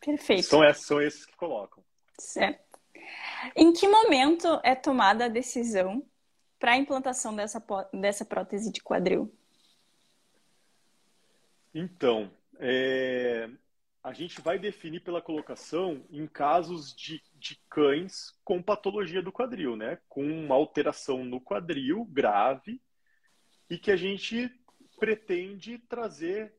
Perfeito. 0.00 0.42
São 0.42 0.64
esses, 0.64 0.86
são 0.86 1.00
esses 1.00 1.24
que 1.26 1.36
colocam. 1.36 1.84
Certo. 2.18 2.78
Em 3.56 3.72
que 3.72 3.88
momento 3.88 4.60
é 4.62 4.74
tomada 4.74 5.26
a 5.26 5.28
decisão 5.28 6.04
para 6.58 6.72
a 6.72 6.76
implantação 6.76 7.34
dessa, 7.34 7.62
dessa 7.92 8.24
prótese 8.24 8.70
de 8.72 8.80
quadril? 8.82 9.32
Então, 11.74 12.30
é, 12.58 13.48
a 14.02 14.12
gente 14.12 14.40
vai 14.40 14.58
definir 14.58 15.00
pela 15.00 15.22
colocação 15.22 16.04
em 16.10 16.26
casos 16.26 16.94
de, 16.94 17.22
de 17.34 17.56
cães 17.68 18.32
com 18.44 18.62
patologia 18.62 19.22
do 19.22 19.32
quadril, 19.32 19.76
né? 19.76 19.98
Com 20.08 20.24
uma 20.24 20.54
alteração 20.54 21.24
no 21.24 21.40
quadril 21.40 22.04
grave 22.04 22.80
e 23.70 23.78
que 23.78 23.90
a 23.90 23.96
gente 23.96 24.50
pretende 25.02 25.78
trazer 25.78 26.54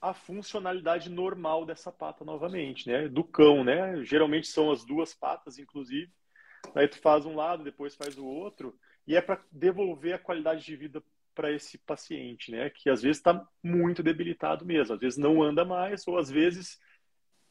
a 0.00 0.14
funcionalidade 0.14 1.10
normal 1.10 1.66
dessa 1.66 1.92
pata 1.92 2.24
novamente, 2.24 2.88
né? 2.88 3.06
Do 3.06 3.22
cão, 3.22 3.62
né? 3.62 4.02
Geralmente 4.02 4.48
são 4.48 4.70
as 4.70 4.82
duas 4.82 5.12
patas, 5.12 5.58
inclusive. 5.58 6.10
Aí 6.74 6.88
tu 6.88 6.98
faz 7.02 7.26
um 7.26 7.36
lado, 7.36 7.62
depois 7.62 7.94
faz 7.94 8.16
o 8.16 8.24
outro, 8.24 8.74
e 9.06 9.14
é 9.14 9.20
para 9.20 9.44
devolver 9.52 10.14
a 10.14 10.18
qualidade 10.18 10.64
de 10.64 10.74
vida 10.74 11.04
para 11.34 11.52
esse 11.52 11.76
paciente, 11.76 12.50
né? 12.50 12.70
Que 12.70 12.88
às 12.88 13.02
vezes 13.02 13.18
está 13.18 13.46
muito 13.62 14.02
debilitado 14.02 14.64
mesmo, 14.64 14.94
às 14.94 15.00
vezes 15.00 15.18
não 15.18 15.42
anda 15.42 15.62
mais, 15.62 16.08
ou 16.08 16.16
às 16.16 16.30
vezes 16.30 16.80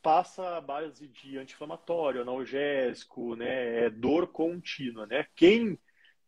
passa 0.01 0.57
a 0.57 0.61
base 0.61 1.07
de 1.07 1.37
anti-inflamatório, 1.37 2.23
analgésico, 2.23 3.35
né? 3.35 3.85
É 3.85 3.89
dor 3.91 4.25
contínua, 4.29 5.05
né? 5.05 5.27
Quem 5.35 5.77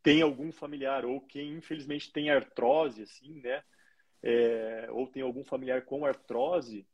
tem 0.04 0.22
algum 0.22 0.52
familiar 0.52 1.04
ou 1.04 1.20
quem 1.20 1.54
infelizmente 1.54 2.12
tem 2.12 2.30
artrose, 2.30 3.02
assim, 3.02 3.42
né? 3.42 3.64
É, 4.24 4.88
ou 4.92 5.08
tem 5.08 5.22
algum 5.22 5.44
familiar 5.44 5.84
com 5.84 6.06
artrose, 6.06 6.86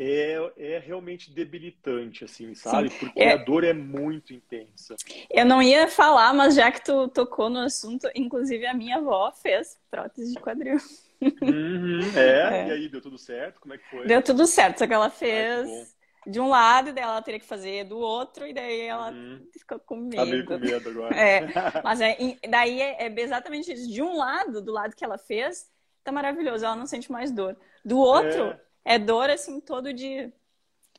é, 0.00 0.52
é 0.56 0.78
realmente 0.78 1.32
debilitante, 1.32 2.24
assim, 2.24 2.54
sabe? 2.54 2.88
Sim. 2.88 2.98
Porque 3.00 3.20
é... 3.20 3.32
a 3.32 3.36
dor 3.36 3.64
é 3.64 3.72
muito 3.72 4.32
intensa. 4.32 4.94
Eu 5.28 5.44
não 5.44 5.60
ia 5.60 5.88
falar, 5.88 6.32
mas 6.32 6.54
já 6.54 6.70
que 6.70 6.84
tu 6.84 7.08
tocou 7.08 7.50
no 7.50 7.58
assunto, 7.58 8.08
inclusive 8.14 8.64
a 8.64 8.74
minha 8.74 8.98
avó 8.98 9.32
fez 9.32 9.76
prótese 9.90 10.34
de 10.34 10.40
quadril. 10.40 10.78
Uhum, 11.20 11.98
é, 12.16 12.60
é, 12.60 12.68
e 12.68 12.70
aí 12.70 12.88
deu 12.88 13.00
tudo 13.00 13.18
certo? 13.18 13.60
Como 13.60 13.74
é 13.74 13.78
que 13.78 13.90
foi? 13.90 14.06
Deu 14.06 14.22
tudo 14.22 14.46
certo, 14.46 14.78
só 14.78 14.86
que 14.86 14.94
ela 14.94 15.10
fez 15.10 15.96
de 16.28 16.38
um 16.38 16.48
lado, 16.48 16.90
e 16.90 16.92
daí 16.92 17.02
ela 17.02 17.22
teria 17.22 17.40
que 17.40 17.46
fazer 17.46 17.84
do 17.84 17.98
outro, 17.98 18.46
e 18.46 18.52
daí 18.52 18.82
ela 18.82 19.10
uhum. 19.10 19.48
ficou 19.52 19.80
com 19.80 19.96
medo. 19.96 20.16
Tá 20.16 20.26
meio 20.26 20.44
com 20.44 20.58
medo 20.58 20.90
agora. 20.90 21.16
É, 21.16 21.40
mas 21.82 22.00
é, 22.00 22.16
daí 22.48 22.80
é, 22.80 23.06
é 23.06 23.20
exatamente 23.20 23.72
isso. 23.72 23.90
De 23.90 24.00
um 24.00 24.16
lado, 24.16 24.62
do 24.62 24.70
lado 24.70 24.94
que 24.94 25.04
ela 25.04 25.18
fez, 25.18 25.68
tá 26.08 26.12
maravilhoso, 26.12 26.64
ela 26.64 26.76
não 26.76 26.86
sente 26.86 27.10
mais 27.10 27.30
dor. 27.30 27.56
Do 27.84 27.98
outro, 27.98 28.50
é, 28.84 28.94
é 28.94 28.98
dor 28.98 29.30
assim 29.30 29.60
todo 29.60 29.92
dia. 29.92 30.32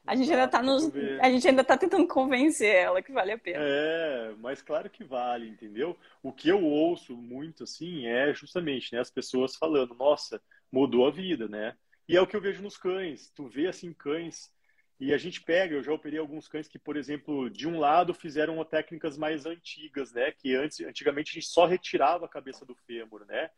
A 0.06 0.16
gente, 0.16 0.32
ainda 0.32 0.48
tá 0.48 0.62
nos, 0.62 0.90
a 1.20 1.30
gente 1.30 1.48
ainda 1.48 1.64
tá 1.64 1.78
tentando 1.78 2.08
convencer 2.08 2.74
ela 2.74 3.02
que 3.02 3.12
vale 3.12 3.32
a 3.32 3.38
pena. 3.38 3.60
É, 3.62 4.34
mas 4.40 4.62
claro 4.62 4.90
que 4.90 5.04
vale, 5.04 5.48
entendeu? 5.48 5.96
O 6.24 6.32
que 6.32 6.50
eu 6.50 6.64
ouço 6.64 7.16
muito, 7.16 7.64
assim, 7.64 8.08
é 8.08 8.34
justamente, 8.34 8.94
né, 8.94 9.00
as 9.00 9.12
pessoas 9.12 9.56
falando, 9.56 9.94
nossa, 9.94 10.42
mudou 10.72 11.06
a 11.06 11.12
vida, 11.12 11.48
né? 11.48 11.76
E 12.08 12.16
é 12.16 12.22
o 12.22 12.26
que 12.26 12.36
eu 12.36 12.42
vejo 12.42 12.64
nos 12.64 12.78
cães. 12.78 13.30
Tu 13.36 13.48
vê, 13.48 13.68
assim, 13.68 13.94
cães... 13.94 14.52
E 15.02 15.14
a 15.14 15.18
gente 15.18 15.42
pega, 15.42 15.76
eu 15.76 15.82
já 15.82 15.94
operei 15.94 16.20
alguns 16.20 16.46
cães 16.50 16.68
que, 16.68 16.78
por 16.78 16.98
exemplo, 16.98 17.50
de 17.50 17.66
um 17.66 17.80
lado 17.80 18.14
fizeram 18.14 18.62
técnicas 18.66 19.18
mais 19.18 19.46
antigas, 19.46 20.12
né? 20.12 20.30
Que 20.34 20.56
antes, 20.56 20.82
antigamente 20.82 21.32
a 21.32 21.36
gente 21.36 21.48
só 21.48 21.66
retirava 21.66 22.26
a 22.26 22.30
cabeça 22.30 22.66
do 22.66 22.76
fêmur, 22.76 23.26
né? 23.26 23.50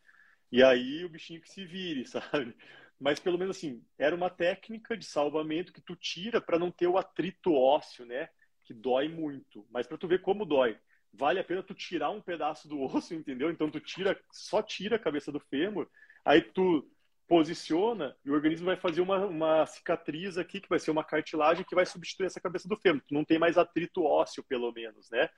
E 0.52 0.64
aí 0.64 1.06
o 1.06 1.10
bichinho 1.10 1.42
que 1.42 1.50
se 1.50 1.66
vire, 1.66 2.06
sabe? 2.08 2.56
Mas 3.00 3.20
pelo 3.20 3.38
menos 3.38 3.58
assim, 3.58 3.84
era 3.98 4.16
uma 4.16 4.30
técnica 4.30 4.96
de 4.96 5.06
salvamento 5.06 5.74
que 5.74 5.82
tu 5.82 5.96
tira 5.96 6.40
para 6.40 6.60
não 6.60 6.70
ter 6.70 6.88
o 6.88 6.98
atrito 6.98 7.54
ósseo, 7.54 8.06
né? 8.06 8.30
Que 8.64 8.74
dói 8.74 9.08
muito. 9.08 9.66
Mas 9.72 9.88
para 9.88 9.98
tu 9.98 10.08
ver 10.08 10.22
como 10.22 10.46
dói, 10.46 10.78
vale 11.14 11.40
a 11.40 11.44
pena 11.44 11.64
tu 11.64 11.74
tirar 11.74 12.12
um 12.12 12.22
pedaço 12.22 12.68
do 12.68 12.80
osso, 12.84 13.14
entendeu? 13.14 13.50
Então 13.50 13.70
tu 13.72 13.80
tira, 13.80 14.20
só 14.32 14.62
tira 14.62 14.98
a 14.98 15.00
cabeça 15.00 15.32
do 15.32 15.40
fêmur, 15.40 15.90
aí 16.24 16.42
tu 16.42 16.88
posiciona 17.28 18.14
e 18.26 18.30
o 18.30 18.34
organismo 18.34 18.66
vai 18.66 18.76
fazer 18.76 19.00
uma, 19.00 19.26
uma 19.26 19.66
cicatriz 19.66 20.38
aqui, 20.38 20.60
que 20.60 20.68
vai 20.68 20.78
ser 20.78 20.92
uma 20.92 21.04
cartilagem 21.04 21.64
que 21.64 21.74
vai 21.74 21.86
substituir 21.86 22.26
essa 22.26 22.42
cabeça 22.42 22.68
do 22.68 22.76
fêmur. 22.76 23.02
Não 23.10 23.24
tem 23.24 23.40
mais 23.40 23.58
atrito 23.58 24.04
ósseo, 24.04 24.44
pelo 24.44 24.72
menos, 24.74 25.10
né? 25.10 25.30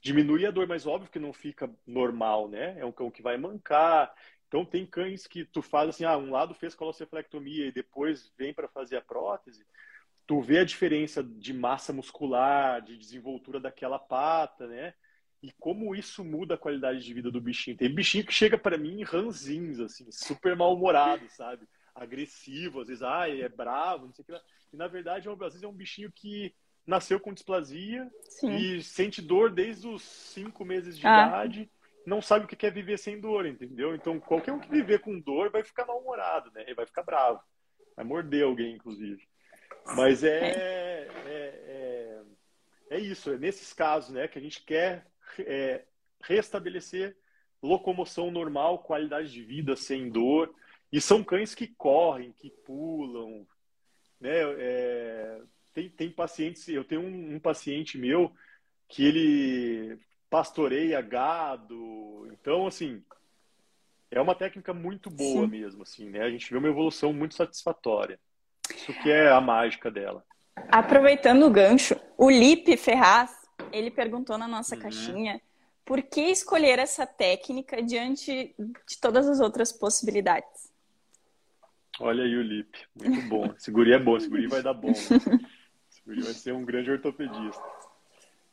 Diminui 0.00 0.46
a 0.46 0.52
dor, 0.52 0.68
mas 0.68 0.86
óbvio 0.86 1.10
que 1.10 1.18
não 1.18 1.32
fica 1.32 1.68
normal, 1.84 2.48
né? 2.48 2.78
É 2.78 2.84
um 2.84 2.92
cão 2.92 3.10
que 3.10 3.22
vai 3.22 3.36
mancar. 3.36 4.14
Então, 4.48 4.64
tem 4.64 4.86
cães 4.86 5.26
que 5.26 5.44
tu 5.44 5.60
faz 5.60 5.88
assim, 5.88 6.04
ah, 6.04 6.16
um 6.16 6.30
lado 6.30 6.54
fez 6.54 6.74
coloceflectomia 6.74 7.66
e 7.66 7.72
depois 7.72 8.32
vem 8.38 8.54
para 8.54 8.68
fazer 8.68 8.96
a 8.96 9.02
prótese. 9.02 9.66
Tu 10.26 10.40
vê 10.40 10.58
a 10.58 10.64
diferença 10.64 11.22
de 11.22 11.52
massa 11.52 11.92
muscular, 11.92 12.80
de 12.82 12.96
desenvoltura 12.96 13.60
daquela 13.60 13.98
pata, 13.98 14.66
né? 14.66 14.94
E 15.42 15.52
como 15.52 15.94
isso 15.94 16.24
muda 16.24 16.54
a 16.54 16.58
qualidade 16.58 17.04
de 17.04 17.14
vida 17.14 17.30
do 17.30 17.40
bichinho. 17.40 17.76
Tem 17.76 17.92
bichinho 17.92 18.24
que 18.24 18.32
chega 18.32 18.56
para 18.56 18.78
mim 18.78 19.02
ranzinhos, 19.02 19.80
assim, 19.80 20.10
super 20.10 20.56
mal-humorado, 20.56 21.28
sabe? 21.30 21.68
Agressivo, 21.94 22.80
às 22.80 22.88
vezes, 22.88 23.02
ah, 23.02 23.28
é 23.28 23.48
bravo, 23.48 24.06
não 24.06 24.12
sei 24.12 24.22
o 24.22 24.26
que. 24.26 24.40
E 24.72 24.76
na 24.76 24.88
verdade, 24.88 25.28
às 25.28 25.38
vezes 25.38 25.62
é 25.62 25.68
um 25.68 25.72
bichinho 25.72 26.10
que 26.12 26.54
nasceu 26.86 27.18
com 27.18 27.32
displasia 27.32 28.08
Sim. 28.22 28.56
e 28.56 28.82
sente 28.82 29.20
dor 29.20 29.50
desde 29.50 29.88
os 29.88 30.02
cinco 30.02 30.64
meses 30.64 30.96
de 30.96 31.06
ah. 31.06 31.28
idade, 31.28 31.70
não 32.06 32.22
sabe 32.22 32.44
o 32.44 32.48
que 32.48 32.64
é 32.64 32.70
viver 32.70 32.98
sem 32.98 33.20
dor, 33.20 33.44
entendeu? 33.44 33.94
Então, 33.94 34.18
qualquer 34.20 34.52
um 34.52 34.60
que 34.60 34.70
viver 34.70 35.00
com 35.00 35.18
dor 35.18 35.50
vai 35.50 35.64
ficar 35.64 35.84
mal-humorado, 35.84 36.50
né? 36.52 36.64
Vai 36.74 36.86
ficar 36.86 37.02
bravo. 37.02 37.40
Vai 37.96 38.04
morder 38.04 38.44
alguém, 38.44 38.76
inclusive. 38.76 39.26
Mas 39.94 40.22
é, 40.22 40.38
é, 40.38 41.08
é, 41.26 42.22
é 42.90 42.98
isso, 42.98 43.32
é 43.32 43.38
nesses 43.38 43.72
casos, 43.72 44.10
né, 44.10 44.26
que 44.28 44.38
a 44.38 44.42
gente 44.42 44.64
quer 44.64 45.06
é, 45.40 45.84
restabelecer 46.22 47.16
locomoção 47.62 48.30
normal, 48.30 48.80
qualidade 48.80 49.30
de 49.30 49.42
vida 49.42 49.76
sem 49.76 50.08
dor. 50.08 50.54
E 50.92 51.00
são 51.00 51.24
cães 51.24 51.54
que 51.54 51.66
correm, 51.66 52.32
que 52.32 52.50
pulam. 52.64 53.46
Né? 54.20 54.38
É, 54.58 55.40
tem, 55.74 55.90
tem 55.90 56.10
pacientes, 56.10 56.68
eu 56.68 56.84
tenho 56.84 57.02
um, 57.02 57.34
um, 57.34 57.40
paciente 57.40 57.98
meu 57.98 58.32
que 58.88 59.04
ele 59.04 59.98
pastoreia 60.30 61.00
gado. 61.00 62.28
Então, 62.32 62.66
assim, 62.66 63.02
é 64.10 64.20
uma 64.20 64.34
técnica 64.34 64.72
muito 64.72 65.10
boa 65.10 65.44
Sim. 65.44 65.50
mesmo, 65.50 65.82
assim, 65.82 66.08
né? 66.08 66.22
A 66.22 66.30
gente 66.30 66.50
vê 66.50 66.58
uma 66.58 66.68
evolução 66.68 67.12
muito 67.12 67.34
satisfatória. 67.34 68.18
Isso 68.74 68.92
que 69.02 69.10
é 69.10 69.30
a 69.30 69.40
mágica 69.40 69.90
dela. 69.90 70.24
Aproveitando 70.68 71.44
o 71.44 71.50
gancho, 71.50 71.96
o 72.16 72.30
Lipe 72.30 72.76
Ferraz 72.76 73.30
ele 73.72 73.90
perguntou 73.90 74.38
na 74.38 74.48
nossa 74.48 74.74
uhum. 74.74 74.82
caixinha 74.82 75.40
por 75.84 76.02
que 76.02 76.20
escolher 76.20 76.78
essa 76.78 77.06
técnica 77.06 77.82
diante 77.82 78.54
de 78.58 78.98
todas 79.00 79.28
as 79.28 79.40
outras 79.40 79.72
possibilidades. 79.72 80.72
Olha 82.00 82.24
aí 82.24 82.36
o 82.36 82.42
Lip, 82.42 82.76
muito 82.94 83.28
bom. 83.28 83.54
Esse 83.56 83.70
guri 83.70 83.92
é 83.92 83.98
bom, 83.98 84.16
esse 84.16 84.28
guri 84.28 84.46
vai 84.48 84.62
dar 84.62 84.74
bom. 84.74 84.88
Né? 84.88 84.94
Esse 85.90 86.02
guri 86.04 86.22
vai 86.22 86.34
ser 86.34 86.52
um 86.52 86.64
grande 86.64 86.90
ortopedista. 86.90 87.62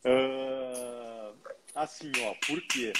Uh, 0.05 0.92
assim, 1.75 2.12
ó, 2.21 2.36
por 2.47 2.62
quê? 2.62 2.93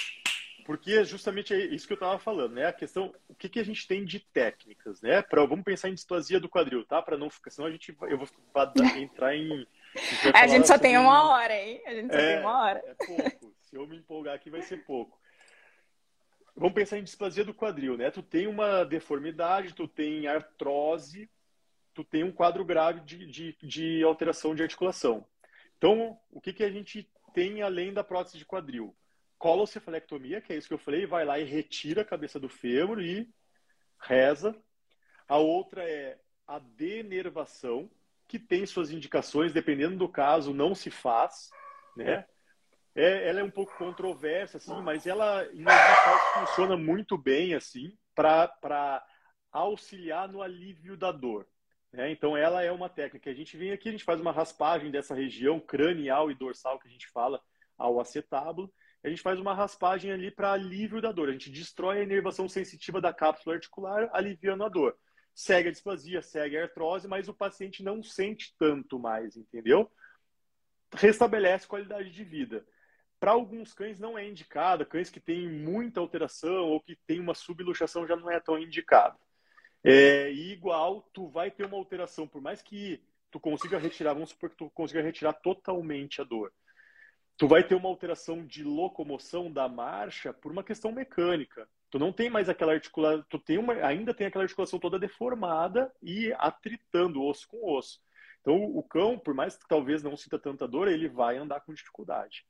Porque 0.66 1.04
justamente 1.04 1.54
é 1.54 1.58
isso 1.58 1.86
que 1.86 1.94
eu 1.94 1.96
estava 1.96 2.18
falando, 2.18 2.54
né? 2.54 2.68
A 2.68 2.74
questão, 2.74 3.14
o 3.28 3.36
que, 3.36 3.50
que 3.50 3.60
a 3.60 3.66
gente 3.66 3.86
tem 3.86 4.06
de 4.06 4.20
técnicas, 4.20 5.02
né? 5.02 5.22
Pra, 5.22 5.46
vamos 5.46 5.66
pensar 5.66 5.90
em 5.90 5.94
displasia 5.94 6.40
do 6.40 6.50
quadril, 6.50 6.86
tá? 6.86 7.02
Para 7.02 7.18
não 7.18 7.30
ficar, 7.30 7.52
senão 7.52 7.68
a 7.68 7.72
gente, 7.72 7.96
eu 8.04 8.18
vou 8.18 8.28
entrar 8.98 9.36
em 9.36 9.68
a 10.34 10.48
gente 10.48 10.68
só 10.68 10.78
tem 10.78 10.98
uma 10.98 11.32
hora, 11.32 11.54
hein? 11.54 11.82
A 11.86 11.94
gente 11.94 12.12
só 12.12 12.20
é, 12.20 12.34
tem 12.34 12.40
uma 12.40 12.64
hora. 12.64 12.84
É 12.86 12.94
pouco. 13.06 13.56
Se 13.62 13.76
eu 13.76 13.88
me 13.88 13.98
empolgar 13.98 14.36
aqui, 14.36 14.50
vai 14.50 14.62
ser 14.62 14.84
pouco. 14.86 15.20
Vamos 16.56 16.74
pensar 16.74 16.98
em 16.98 17.04
displasia 17.04 17.44
do 17.44 17.54
quadril, 17.54 17.98
né? 17.98 18.12
Tu 18.12 18.22
tem 18.22 18.48
uma 18.48 18.84
deformidade, 18.84 19.74
tu 19.74 19.88
tem 19.88 20.28
artrose, 20.28 21.30
tu 21.94 22.04
tem 22.04 22.24
um 22.24 22.32
quadro 22.32 22.64
grave 22.64 23.02
de, 23.02 23.26
de, 23.26 23.58
de 23.62 24.04
alteração 24.04 24.54
de 24.54 24.64
articulação. 24.64 25.26
Então, 25.78 26.18
o 26.32 26.40
que, 26.40 26.54
que 26.54 26.64
a 26.64 26.72
gente 26.72 27.10
tem 27.34 27.62
além 27.62 27.94
da 27.94 28.04
prótese 28.04 28.38
de 28.38 28.46
quadril? 28.46 28.96
Colocefalectomia, 29.38 30.40
que 30.40 30.54
é 30.54 30.56
isso 30.56 30.68
que 30.68 30.74
eu 30.74 30.80
falei, 30.80 31.06
vai 31.06 31.26
lá 31.26 31.40
e 31.40 31.44
retira 31.44 32.02
a 32.02 32.06
cabeça 32.06 32.40
do 32.40 32.48
fêmur 32.48 33.02
e 33.02 33.30
reza. 34.00 34.56
A 35.28 35.38
outra 35.38 35.84
é 35.84 36.20
a 36.48 36.60
denervação, 36.60 37.90
que 38.28 38.40
tem 38.40 38.66
suas 38.66 38.92
indicações, 38.92 39.54
dependendo 39.54 39.98
do 39.98 40.08
caso, 40.08 40.54
não 40.54 40.74
se 40.74 40.90
faz, 40.90 41.50
né? 41.96 42.26
É, 42.96 43.28
ela 43.28 43.40
é 43.40 43.44
um 43.44 43.50
pouco 43.50 43.76
controversa, 43.78 44.58
assim, 44.58 44.80
mas 44.82 45.08
ela, 45.08 45.44
em 45.46 45.64
alguns 45.66 46.00
casos, 46.04 46.48
funciona 46.48 46.78
muito 46.78 47.18
bem, 47.18 47.56
assim, 47.56 47.98
para 48.14 49.04
auxiliar 49.52 50.28
no 50.28 50.42
alívio 50.42 50.96
da 50.96 51.12
dor. 51.12 51.48
Né? 51.94 52.12
Então, 52.12 52.36
ela 52.36 52.62
é 52.62 52.72
uma 52.72 52.90
técnica. 52.90 53.30
A 53.30 53.34
gente 53.34 53.56
vem 53.56 53.72
aqui, 53.72 53.88
a 53.88 53.92
gente 53.92 54.04
faz 54.04 54.20
uma 54.20 54.32
raspagem 54.32 54.92
dessa 54.92 55.16
região 55.16 55.60
cranial 55.60 56.30
e 56.30 56.36
dorsal 56.36 56.80
que 56.80 56.88
a 56.88 56.92
gente 56.92 57.08
fala 57.10 57.40
ao 57.78 58.02
acetábulo. 58.02 58.74
A 59.04 59.10
gente 59.10 59.22
faz 59.22 59.40
uma 59.40 59.54
raspagem 59.54 60.12
ali 60.12 60.32
para 60.32 60.52
alívio 60.52 61.02
da 61.02 61.12
dor. 61.12 61.30
A 61.30 61.34
gente 61.34 61.52
destrói 61.52 62.00
a 62.00 62.04
inervação 62.04 62.50
sensitiva 62.50 63.00
da 63.00 63.14
cápsula 63.14 63.56
articular, 63.56 64.10
aliviando 64.12 64.64
a 64.64 64.70
dor 64.70 64.98
segue 65.34 65.70
a 65.70 65.72
displasia, 65.72 66.22
segue 66.22 66.58
a 66.58 66.64
artrose, 66.64 67.08
mas 67.08 67.28
o 67.28 67.34
paciente 67.34 67.84
não 67.84 68.04
sente 68.04 68.56
tanto 68.58 69.00
mais, 69.00 69.36
entendeu? 69.36 69.92
Restabelece 70.94 71.68
qualidade 71.68 72.12
de 72.12 72.24
vida. 72.24 72.66
Para 73.20 73.32
alguns 73.32 73.74
cães 73.74 74.00
não 74.00 74.18
é 74.18 74.28
indicado, 74.28 74.86
cães 74.86 75.10
que 75.10 75.20
têm 75.20 75.50
muita 75.50 76.00
alteração 76.00 76.70
ou 76.70 76.80
que 76.80 76.96
têm 77.08 77.20
uma 77.20 77.34
subluxação 77.34 78.06
já 78.06 78.16
não 78.16 78.30
é 78.30 78.40
tão 78.40 78.60
indicado. 78.60 79.18
É, 79.84 80.32
igual, 80.32 81.02
tu 81.14 81.28
vai 81.28 81.52
ter 81.52 81.66
uma 81.66 81.78
alteração, 81.78 82.28
por 82.28 82.42
mais 82.42 82.62
que 82.62 83.04
tu 83.30 83.40
consiga 83.40 83.78
retirar, 83.78 84.14
vamos 84.14 84.30
supor 84.30 84.50
que 84.50 84.58
tu 84.58 84.70
consiga 84.70 85.02
retirar 85.02 85.34
totalmente 85.34 86.22
a 86.22 86.24
dor. 86.24 86.54
Tu 87.38 87.48
vai 87.48 87.64
ter 87.64 87.76
uma 87.76 87.90
alteração 87.90 88.46
de 88.46 88.64
locomoção 88.64 89.52
da 89.52 89.68
marcha 89.68 90.32
por 90.32 90.52
uma 90.52 90.64
questão 90.64 90.92
mecânica. 90.92 91.68
Tu 91.90 92.00
não 92.00 92.14
tem 92.14 92.30
mais 92.30 92.48
aquela 92.48 92.74
articulação, 92.74 93.26
tu 93.30 93.40
tem 93.40 93.58
uma, 93.58 93.74
ainda 93.74 94.14
tem 94.14 94.28
aquela 94.28 94.44
articulação 94.44 94.80
toda 94.80 95.00
deformada 95.00 95.92
e 96.02 96.32
atritando 96.38 97.24
osso 97.24 97.48
com 97.48 97.76
osso. 97.76 98.00
Então 98.42 98.64
o 98.64 98.84
cão, 98.84 99.18
por 99.18 99.34
mais 99.34 99.56
que 99.58 99.68
talvez 99.68 100.04
não 100.04 100.16
sinta 100.16 100.38
tanta 100.38 100.68
dor, 100.68 100.88
ele 100.88 101.10
vai 101.10 101.38
andar 101.38 101.62
com 101.62 101.74
dificuldade, 101.74 102.46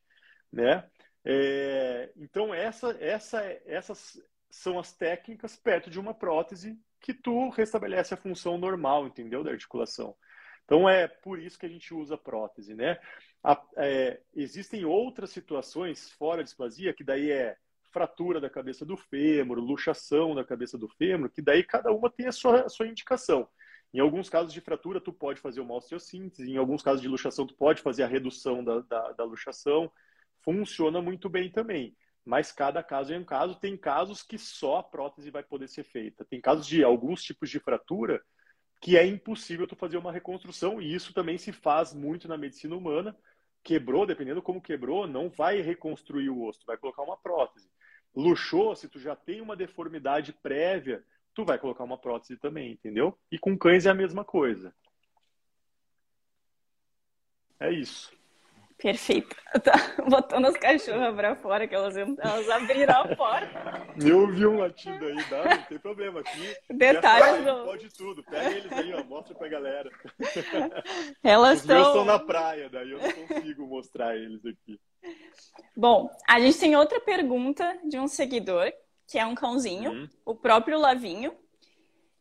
né? 0.51 0.89
É, 1.25 2.11
então 2.17 2.53
essa, 2.53 2.91
essa, 2.99 3.41
essas 3.65 4.21
são 4.53 4.77
as 4.77 4.93
técnicas 4.93 5.55
perto 5.55 5.89
de 5.89 5.99
uma 5.99 6.13
prótese 6.13 6.79
que 7.01 7.11
tu 7.11 7.49
restabelece 7.49 8.13
a 8.13 8.17
função 8.17 8.55
normal, 8.55 9.07
entendeu, 9.07 9.43
da 9.43 9.49
articulação. 9.49 10.15
Então 10.63 10.87
é 10.87 11.07
por 11.07 11.39
isso 11.39 11.57
que 11.57 11.65
a 11.65 11.69
gente 11.69 11.91
usa 11.91 12.17
prótese, 12.17 12.75
né? 12.75 12.99
A, 13.43 13.59
é, 13.77 14.21
existem 14.35 14.85
outras 14.85 15.31
situações 15.31 16.11
fora 16.11 16.41
a 16.41 16.43
displasia 16.43 16.93
que 16.93 17.03
daí 17.03 17.31
é 17.31 17.57
fratura 17.91 18.39
da 18.39 18.49
cabeça 18.49 18.85
do 18.85 18.95
fêmur, 18.95 19.57
luxação 19.57 20.35
da 20.35 20.45
cabeça 20.45 20.77
do 20.77 20.87
fêmur, 20.87 21.31
que 21.31 21.41
daí 21.41 21.63
cada 21.63 21.91
uma 21.91 22.09
tem 22.09 22.27
a 22.27 22.31
sua, 22.31 22.61
a 22.61 22.69
sua 22.69 22.87
indicação. 22.87 23.49
Em 23.91 23.99
alguns 23.99 24.29
casos 24.29 24.53
de 24.53 24.61
fratura, 24.61 25.01
tu 25.01 25.11
pode 25.11 25.41
fazer 25.41 25.61
uma 25.61 25.75
osteossíntese, 25.75 26.49
em 26.49 26.57
alguns 26.57 26.83
casos 26.83 27.01
de 27.01 27.07
luxação, 27.07 27.47
tu 27.47 27.55
pode 27.55 27.81
fazer 27.81 28.03
a 28.03 28.07
redução 28.07 28.63
da, 28.63 28.81
da, 28.81 29.11
da 29.13 29.23
luxação. 29.23 29.91
Funciona 30.41 31.01
muito 31.01 31.27
bem 31.27 31.51
também. 31.51 31.95
Mas 32.25 32.51
cada 32.51 32.81
caso 32.81 33.13
é 33.13 33.17
um 33.17 33.23
caso. 33.25 33.59
Tem 33.59 33.75
casos 33.75 34.23
que 34.23 34.37
só 34.37 34.77
a 34.77 34.83
prótese 34.83 35.29
vai 35.29 35.43
poder 35.43 35.67
ser 35.67 35.83
feita. 35.83 36.25
Tem 36.25 36.39
casos 36.39 36.65
de 36.65 36.83
alguns 36.83 37.21
tipos 37.21 37.49
de 37.49 37.59
fratura 37.59 38.23
que 38.81 38.97
é 38.97 39.05
impossível 39.05 39.65
tu 39.65 39.77
fazer 39.77 39.95
uma 39.95 40.11
reconstrução, 40.11 40.81
e 40.81 40.93
isso 40.93 41.13
também 41.13 41.37
se 41.37 41.53
faz 41.53 41.93
muito 41.93 42.27
na 42.27 42.37
medicina 42.37 42.75
humana. 42.75 43.17
Quebrou, 43.63 44.05
dependendo 44.05 44.41
como 44.41 44.61
quebrou, 44.61 45.07
não 45.07 45.29
vai 45.29 45.61
reconstruir 45.61 46.29
o 46.29 46.43
osso, 46.43 46.65
vai 46.65 46.75
colocar 46.75 47.01
uma 47.01 47.15
prótese. 47.15 47.69
Luxou, 48.13 48.75
se 48.75 48.89
tu 48.89 48.99
já 48.99 49.15
tem 49.15 49.39
uma 49.39 49.55
deformidade 49.55 50.33
prévia, 50.33 51.01
tu 51.33 51.45
vai 51.45 51.57
colocar 51.57 51.85
uma 51.85 51.97
prótese 51.97 52.37
também, 52.37 52.73
entendeu? 52.73 53.17
E 53.31 53.39
com 53.39 53.57
cães 53.57 53.85
é 53.85 53.89
a 53.89 53.93
mesma 53.95 54.25
coisa. 54.25 54.75
É 57.57 57.71
isso. 57.71 58.11
Perfeito. 58.77 59.35
Tá 59.63 59.73
botando 60.09 60.45
as 60.47 60.57
cachorras 60.57 61.15
pra 61.15 61.35
fora, 61.35 61.67
que 61.67 61.75
elas, 61.75 61.95
elas 61.95 62.49
abriram 62.49 63.01
a 63.01 63.15
porta. 63.15 63.87
Eu 64.03 64.21
ouvi 64.21 64.47
um 64.47 64.57
latido 64.57 65.05
aí, 65.05 65.23
dá, 65.29 65.43
não 65.57 65.63
tem 65.65 65.77
problema. 65.77 66.21
Aqui, 66.21 66.55
Detalhes 66.71 67.45
do... 67.45 67.65
pode 67.65 67.89
tudo. 67.93 68.23
Pega 68.23 68.49
eles 68.49 68.71
aí, 68.71 68.93
ó, 68.95 69.03
mostra 69.03 69.35
pra 69.35 69.47
galera. 69.47 69.91
Elas 71.23 71.61
Os 71.61 71.67
meus 71.67 71.87
estão 71.87 72.03
na 72.03 72.17
praia, 72.17 72.67
daí 72.67 72.89
eu 72.89 72.99
não 72.99 73.27
consigo 73.27 73.67
mostrar 73.67 74.17
eles 74.17 74.43
aqui. 74.43 74.79
Bom, 75.77 76.09
a 76.27 76.39
gente 76.39 76.59
tem 76.59 76.75
outra 76.75 76.99
pergunta 76.99 77.77
de 77.87 77.99
um 77.99 78.07
seguidor, 78.07 78.73
que 79.07 79.19
é 79.19 79.25
um 79.25 79.35
cãozinho, 79.35 79.91
uhum. 79.91 80.09
o 80.25 80.35
próprio 80.35 80.79
Lavinho. 80.79 81.31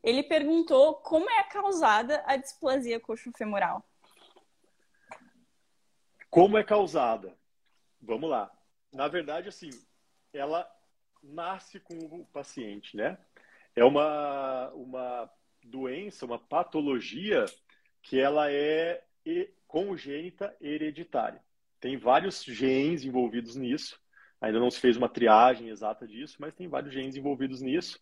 Ele 0.02 0.22
perguntou 0.22 0.96
como 0.96 1.30
é 1.30 1.44
causada 1.44 2.22
a 2.26 2.36
displasia 2.36 3.00
coxofemoral. 3.00 3.82
Como 6.32 6.56
é 6.56 6.64
causada? 6.64 7.36
Vamos 8.00 8.30
lá. 8.30 8.50
Na 8.90 9.06
verdade, 9.06 9.48
assim, 9.48 9.68
ela 10.32 10.66
nasce 11.22 11.78
com 11.78 11.94
o 11.98 12.24
paciente, 12.32 12.96
né? 12.96 13.18
é 13.74 13.84
uma, 13.84 14.70
uma 14.70 15.30
doença, 15.62 16.26
uma 16.26 16.38
patologia 16.38 17.44
que 18.02 18.18
ela 18.18 18.50
é 18.50 19.04
congênita 19.66 20.56
hereditária. 20.60 21.42
Tem 21.80 21.96
vários 21.96 22.42
genes 22.44 23.04
envolvidos 23.04 23.56
nisso. 23.56 24.00
Ainda 24.40 24.58
não 24.58 24.70
se 24.70 24.80
fez 24.80 24.96
uma 24.96 25.08
triagem 25.08 25.68
exata 25.68 26.06
disso, 26.06 26.36
mas 26.40 26.54
tem 26.54 26.66
vários 26.66 26.92
genes 26.92 27.14
envolvidos 27.14 27.60
nisso. 27.60 28.00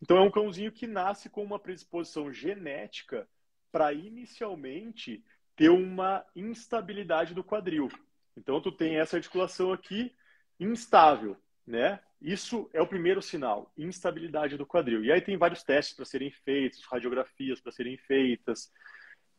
Então 0.00 0.16
é 0.16 0.20
um 0.20 0.30
cãozinho 0.30 0.70
que 0.70 0.86
nasce 0.86 1.28
com 1.28 1.42
uma 1.42 1.58
predisposição 1.58 2.32
genética 2.32 3.28
para 3.72 3.92
inicialmente 3.92 5.24
ter 5.60 5.68
uma 5.68 6.24
instabilidade 6.34 7.34
do 7.34 7.44
quadril. 7.44 7.90
Então 8.34 8.62
tu 8.62 8.72
tem 8.72 8.96
essa 8.96 9.18
articulação 9.18 9.74
aqui 9.74 10.10
instável, 10.58 11.36
né? 11.66 12.00
Isso 12.18 12.70
é 12.72 12.80
o 12.80 12.86
primeiro 12.86 13.20
sinal, 13.20 13.70
instabilidade 13.76 14.56
do 14.56 14.64
quadril. 14.64 15.04
E 15.04 15.12
aí 15.12 15.20
tem 15.20 15.36
vários 15.36 15.62
testes 15.62 15.94
para 15.94 16.06
serem 16.06 16.30
feitos, 16.30 16.82
radiografias 16.86 17.60
para 17.60 17.72
serem 17.72 17.98
feitas, 17.98 18.72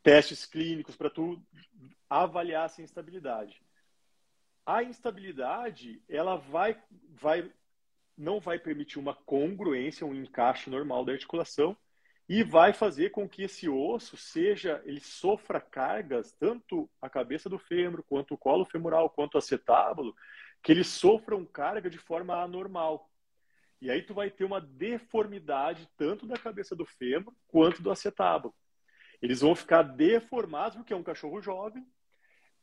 testes 0.04 0.46
clínicos 0.46 0.96
para 0.96 1.10
tu 1.10 1.44
avaliar 2.08 2.68
essa 2.68 2.84
instabilidade. 2.84 3.60
A 4.64 4.84
instabilidade, 4.84 6.04
ela 6.08 6.36
vai, 6.36 6.80
vai, 7.20 7.52
não 8.16 8.40
vai 8.40 8.60
permitir 8.60 9.00
uma 9.00 9.16
congruência, 9.16 10.06
um 10.06 10.14
encaixe 10.14 10.70
normal 10.70 11.04
da 11.04 11.14
articulação 11.14 11.76
e 12.34 12.44
vai 12.44 12.72
fazer 12.72 13.10
com 13.10 13.28
que 13.28 13.44
esse 13.44 13.68
osso 13.68 14.16
seja, 14.16 14.82
ele 14.86 15.02
sofra 15.02 15.60
cargas, 15.60 16.32
tanto 16.32 16.90
a 17.02 17.10
cabeça 17.10 17.50
do 17.50 17.60
fêmur, 17.60 18.02
quanto 18.04 18.34
o 18.34 18.38
colo 18.38 18.64
femoral, 18.64 19.10
quanto 19.10 19.36
o 19.36 19.38
acetábulo, 19.38 20.16
que 20.64 20.72
eles 20.72 20.88
sofram 20.88 21.46
carga 21.46 21.90
de 21.90 21.98
forma 21.98 22.42
anormal. 22.42 23.12
E 23.82 23.92
aí 23.92 24.02
tu 24.02 24.14
vai 24.14 24.32
ter 24.32 24.46
uma 24.46 24.62
deformidade 24.62 25.90
tanto 25.98 26.26
da 26.26 26.38
cabeça 26.38 26.74
do 26.74 26.86
fêmur 26.86 27.34
quanto 27.50 27.82
do 27.82 27.92
acetábulo. 27.92 28.56
Eles 29.22 29.42
vão 29.42 29.54
ficar 29.54 29.82
deformados 29.82 30.78
porque 30.78 30.94
é 30.94 30.96
um 30.96 31.04
cachorro 31.04 31.42
jovem. 31.42 31.86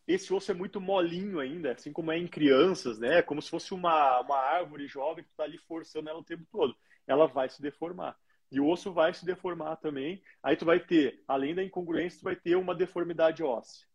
Esse 0.06 0.32
osso 0.32 0.50
é 0.50 0.54
muito 0.54 0.80
molinho 0.80 1.40
ainda, 1.40 1.72
assim 1.72 1.92
como 1.92 2.10
é 2.10 2.16
em 2.16 2.26
crianças, 2.26 2.98
né? 2.98 3.18
É 3.18 3.22
como 3.22 3.42
se 3.42 3.50
fosse 3.50 3.74
uma, 3.74 4.18
uma 4.20 4.38
árvore 4.38 4.88
jovem 4.88 5.22
que 5.22 5.28
tu 5.28 5.36
tá 5.36 5.44
ali 5.44 5.58
forçando 5.58 6.08
ela 6.08 6.20
o 6.20 6.24
tempo 6.24 6.46
todo. 6.50 6.74
Ela 7.06 7.26
vai 7.26 7.50
se 7.50 7.60
deformar. 7.60 8.16
E 8.50 8.60
o 8.60 8.66
osso 8.66 8.92
vai 8.92 9.12
se 9.12 9.24
deformar 9.24 9.76
também. 9.76 10.22
Aí 10.42 10.56
tu 10.56 10.64
vai 10.64 10.80
ter, 10.80 11.22
além 11.28 11.54
da 11.54 11.62
incongruência, 11.62 12.20
tu 12.20 12.24
vai 12.24 12.36
ter 12.36 12.56
uma 12.56 12.74
deformidade 12.74 13.42
óssea. 13.42 13.86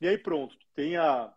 E 0.00 0.08
aí 0.08 0.18
pronto, 0.18 0.56
tu 0.58 0.66
tem 0.74 0.96
a, 0.96 1.32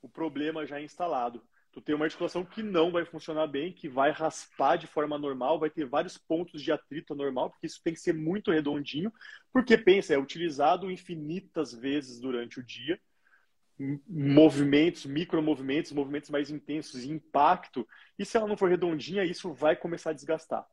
o 0.00 0.08
problema 0.08 0.66
já 0.66 0.80
instalado 0.80 1.42
tu 1.74 1.80
tem 1.80 1.94
uma 1.94 2.04
articulação 2.04 2.44
que 2.44 2.62
não 2.62 2.92
vai 2.92 3.04
funcionar 3.04 3.48
bem, 3.48 3.72
que 3.72 3.88
vai 3.88 4.12
raspar 4.12 4.76
de 4.76 4.86
forma 4.86 5.18
normal, 5.18 5.58
vai 5.58 5.68
ter 5.68 5.84
vários 5.84 6.16
pontos 6.16 6.62
de 6.62 6.70
atrito 6.70 7.16
normal, 7.16 7.50
porque 7.50 7.66
isso 7.66 7.80
tem 7.82 7.92
que 7.92 7.98
ser 8.00 8.14
muito 8.14 8.52
redondinho, 8.52 9.12
porque 9.52 9.76
pensa, 9.76 10.14
é 10.14 10.18
utilizado 10.18 10.88
infinitas 10.88 11.74
vezes 11.74 12.20
durante 12.20 12.60
o 12.60 12.62
dia, 12.62 12.98
movimentos, 14.08 15.04
micromovimentos, 15.04 15.90
movimentos 15.90 16.30
mais 16.30 16.48
intensos, 16.48 17.04
impacto, 17.04 17.86
e 18.16 18.24
se 18.24 18.36
ela 18.36 18.46
não 18.46 18.56
for 18.56 18.70
redondinha, 18.70 19.24
isso 19.24 19.52
vai 19.52 19.74
começar 19.74 20.10
a 20.10 20.14
desgastar. 20.14 20.64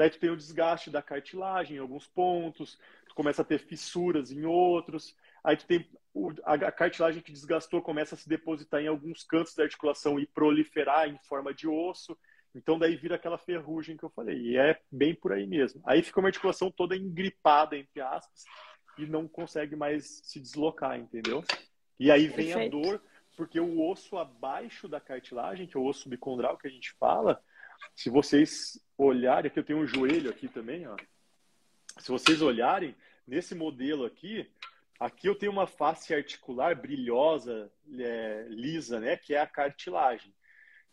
Daí 0.00 0.08
tu 0.08 0.18
tem 0.18 0.30
o 0.30 0.36
desgaste 0.36 0.88
da 0.88 1.02
cartilagem 1.02 1.76
em 1.76 1.78
alguns 1.78 2.06
pontos, 2.06 2.80
tu 3.06 3.14
começa 3.14 3.42
a 3.42 3.44
ter 3.44 3.58
fissuras 3.58 4.32
em 4.32 4.46
outros, 4.46 5.14
aí 5.44 5.58
tu 5.58 5.66
tem 5.66 5.86
a 6.42 6.72
cartilagem 6.72 7.22
que 7.22 7.30
desgastou 7.30 7.82
começa 7.82 8.14
a 8.14 8.18
se 8.18 8.26
depositar 8.26 8.80
em 8.80 8.86
alguns 8.86 9.22
cantos 9.22 9.54
da 9.54 9.62
articulação 9.62 10.18
e 10.18 10.24
proliferar 10.24 11.06
em 11.06 11.18
forma 11.18 11.52
de 11.52 11.68
osso. 11.68 12.16
Então 12.54 12.78
daí 12.78 12.96
vira 12.96 13.16
aquela 13.16 13.36
ferrugem 13.36 13.94
que 13.94 14.02
eu 14.02 14.08
falei. 14.08 14.40
E 14.40 14.56
é 14.56 14.80
bem 14.90 15.14
por 15.14 15.34
aí 15.34 15.46
mesmo. 15.46 15.82
Aí 15.84 16.02
fica 16.02 16.18
uma 16.18 16.28
articulação 16.30 16.70
toda 16.70 16.96
engripada, 16.96 17.76
entre 17.76 18.00
aspas, 18.00 18.46
e 18.96 19.04
não 19.04 19.28
consegue 19.28 19.76
mais 19.76 20.22
se 20.24 20.40
deslocar, 20.40 20.98
entendeu? 20.98 21.44
E 21.98 22.10
aí 22.10 22.26
vem 22.26 22.54
Perfeito. 22.54 22.78
a 22.78 22.80
dor, 22.80 23.02
porque 23.36 23.60
o 23.60 23.86
osso 23.86 24.16
abaixo 24.16 24.88
da 24.88 24.98
cartilagem, 24.98 25.66
que 25.66 25.76
é 25.76 25.80
o 25.80 25.84
osso 25.84 26.04
subcondral 26.04 26.56
que 26.56 26.66
a 26.66 26.70
gente 26.70 26.90
fala, 26.92 27.44
se 27.94 28.10
vocês 28.10 28.80
olharem, 28.96 29.48
aqui 29.48 29.58
eu 29.58 29.64
tenho 29.64 29.78
um 29.78 29.86
joelho 29.86 30.30
aqui 30.30 30.48
também, 30.48 30.86
ó. 30.86 30.96
Se 31.98 32.10
vocês 32.10 32.40
olharem, 32.40 32.94
nesse 33.26 33.54
modelo 33.54 34.04
aqui, 34.04 34.48
Aqui 35.00 35.26
eu 35.26 35.34
tenho 35.34 35.50
uma 35.50 35.66
face 35.66 36.14
articular 36.14 36.74
brilhosa, 36.78 37.72
é, 37.98 38.44
lisa, 38.50 39.00
né? 39.00 39.16
Que 39.16 39.34
é 39.34 39.40
a 39.40 39.46
cartilagem. 39.46 40.30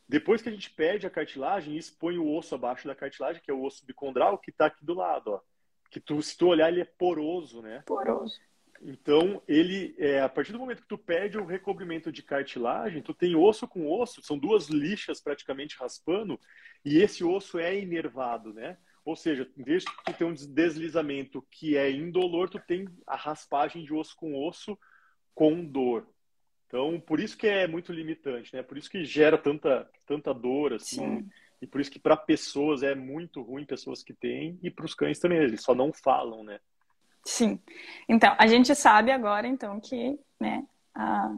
Depois 0.07 0.41
que 0.41 0.47
a 0.47 0.51
gente 0.51 0.69
perde 0.69 1.05
a 1.05 1.09
cartilagem, 1.09 1.75
expõe 1.75 2.17
o 2.17 2.33
osso 2.33 2.55
abaixo 2.55 2.87
da 2.87 2.95
cartilagem, 2.95 3.41
que 3.43 3.51
é 3.51 3.53
o 3.53 3.61
osso 3.61 3.85
bicondral, 3.85 4.37
que 4.37 4.49
está 4.49 4.67
aqui 4.67 4.85
do 4.85 4.93
lado, 4.93 5.33
ó. 5.33 5.41
Que 5.91 5.99
tu, 5.99 6.21
se 6.21 6.37
tu 6.37 6.47
olhar, 6.47 6.69
ele 6.69 6.79
é 6.79 6.85
poroso, 6.85 7.61
né? 7.61 7.83
Poroso. 7.85 8.39
Então, 8.81 9.41
ele, 9.47 9.95
é, 9.97 10.21
a 10.21 10.29
partir 10.29 10.51
do 10.51 10.59
momento 10.59 10.81
que 10.81 10.87
tu 10.87 10.97
perde 10.97 11.37
o 11.37 11.45
recobrimento 11.45 12.11
de 12.11 12.21
cartilagem, 12.21 13.01
tu 13.01 13.13
tem 13.13 13.35
osso 13.35 13.67
com 13.67 13.89
osso, 13.89 14.21
são 14.21 14.37
duas 14.37 14.67
lixas 14.67 15.21
praticamente 15.21 15.77
raspando, 15.77 16.39
e 16.85 16.97
esse 16.97 17.23
osso 17.23 17.57
é 17.57 17.77
inervado, 17.77 18.53
né? 18.53 18.77
Ou 19.03 19.15
seja, 19.15 19.49
em 19.57 19.63
vez 19.63 19.83
de 19.83 19.91
tu 20.05 20.13
ter 20.13 20.25
um 20.25 20.33
deslizamento 20.33 21.45
que 21.49 21.77
é 21.77 21.89
indolor, 21.89 22.49
tu 22.49 22.59
tem 22.59 22.87
a 23.05 23.15
raspagem 23.15 23.83
de 23.83 23.93
osso 23.93 24.15
com 24.15 24.35
osso 24.35 24.77
com 25.33 25.63
dor. 25.63 26.07
Então, 26.67 26.99
por 26.99 27.19
isso 27.19 27.37
que 27.37 27.47
é 27.47 27.67
muito 27.67 27.93
limitante, 27.93 28.53
né? 28.53 28.61
Por 28.61 28.77
isso 28.77 28.89
que 28.89 29.05
gera 29.05 29.37
tanta, 29.37 29.89
tanta 30.05 30.33
dor, 30.33 30.73
assim. 30.73 31.19
Sim. 31.19 31.29
E 31.61 31.65
por 31.65 31.81
isso 31.81 31.89
que 31.89 31.99
para 31.99 32.17
pessoas 32.17 32.83
é 32.83 32.93
muito 32.93 33.41
ruim, 33.41 33.65
pessoas 33.65 34.03
que 34.03 34.13
têm, 34.13 34.59
e 34.61 34.69
para 34.69 34.85
os 34.85 34.93
cães 34.93 35.19
também, 35.19 35.39
eles 35.39 35.61
só 35.61 35.73
não 35.73 35.91
falam, 35.91 36.43
né? 36.43 36.59
Sim. 37.27 37.59
Então, 38.07 38.33
a 38.39 38.47
gente 38.47 38.73
sabe 38.73 39.11
agora, 39.11 39.45
então, 39.45 39.81
que, 39.81 40.17
né, 40.39 40.65
a... 40.95 41.35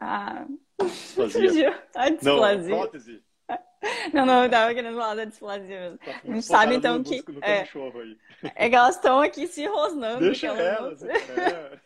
A... 0.00 0.46
Displasia. 0.82 1.82
a 1.94 2.08
displasia. 2.08 2.70
Não, 2.70 2.78
prótese. 2.78 3.22
Não, 4.14 4.24
não, 4.24 4.44
eu 4.44 4.50
tava 4.50 4.74
querendo 4.74 4.96
falar 4.96 5.14
da 5.14 5.24
displasia 5.26 5.80
mesmo. 5.80 5.98
Tá, 5.98 6.20
a 6.24 6.26
gente 6.26 6.42
sabe 6.42 6.74
então 6.74 7.02
que. 7.02 7.22
É, 7.42 7.68
é 8.54 8.68
que 8.70 8.74
elas 8.74 8.96
estão 8.96 9.20
aqui 9.20 9.46
se 9.46 9.66
rosnando. 9.66 10.20
Deixa 10.20 10.46
elas. 10.46 11.02
Não... 11.02 11.10
É. 11.10 11.80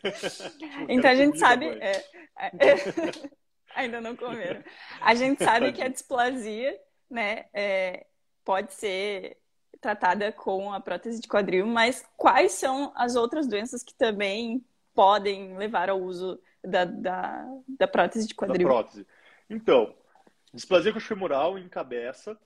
então 0.87 1.11
a 1.11 1.15
gente 1.15 1.37
sabe. 1.37 1.67
É, 1.67 2.03
é, 2.39 2.75
ainda 3.75 3.99
não 3.99 4.15
comeram. 4.15 4.63
A 5.01 5.13
gente 5.13 5.43
sabe 5.43 5.73
que 5.73 5.81
a 5.81 5.89
displasia, 5.89 6.79
né, 7.09 7.45
é, 7.53 8.05
pode 8.43 8.73
ser 8.73 9.37
tratada 9.83 10.31
com 10.31 10.73
a 10.73 10.79
prótese 10.79 11.21
de 11.21 11.27
quadril, 11.27 11.67
mas 11.67 12.03
quais 12.17 12.53
são 12.53 12.91
as 12.95 13.15
outras 13.15 13.47
doenças 13.47 13.83
que 13.83 13.93
também 13.93 14.65
podem 14.95 15.57
levar 15.57 15.89
ao 15.89 16.01
uso 16.01 16.39
da, 16.63 16.85
da, 16.85 17.45
da 17.67 17.87
prótese 17.87 18.27
de 18.27 18.33
quadril? 18.33 18.67
Da 18.67 18.73
prótese. 18.73 19.05
Então, 19.49 19.93
Displasia 20.53 20.93
coxofemoral 20.93 21.57
encabeça, 21.57 22.39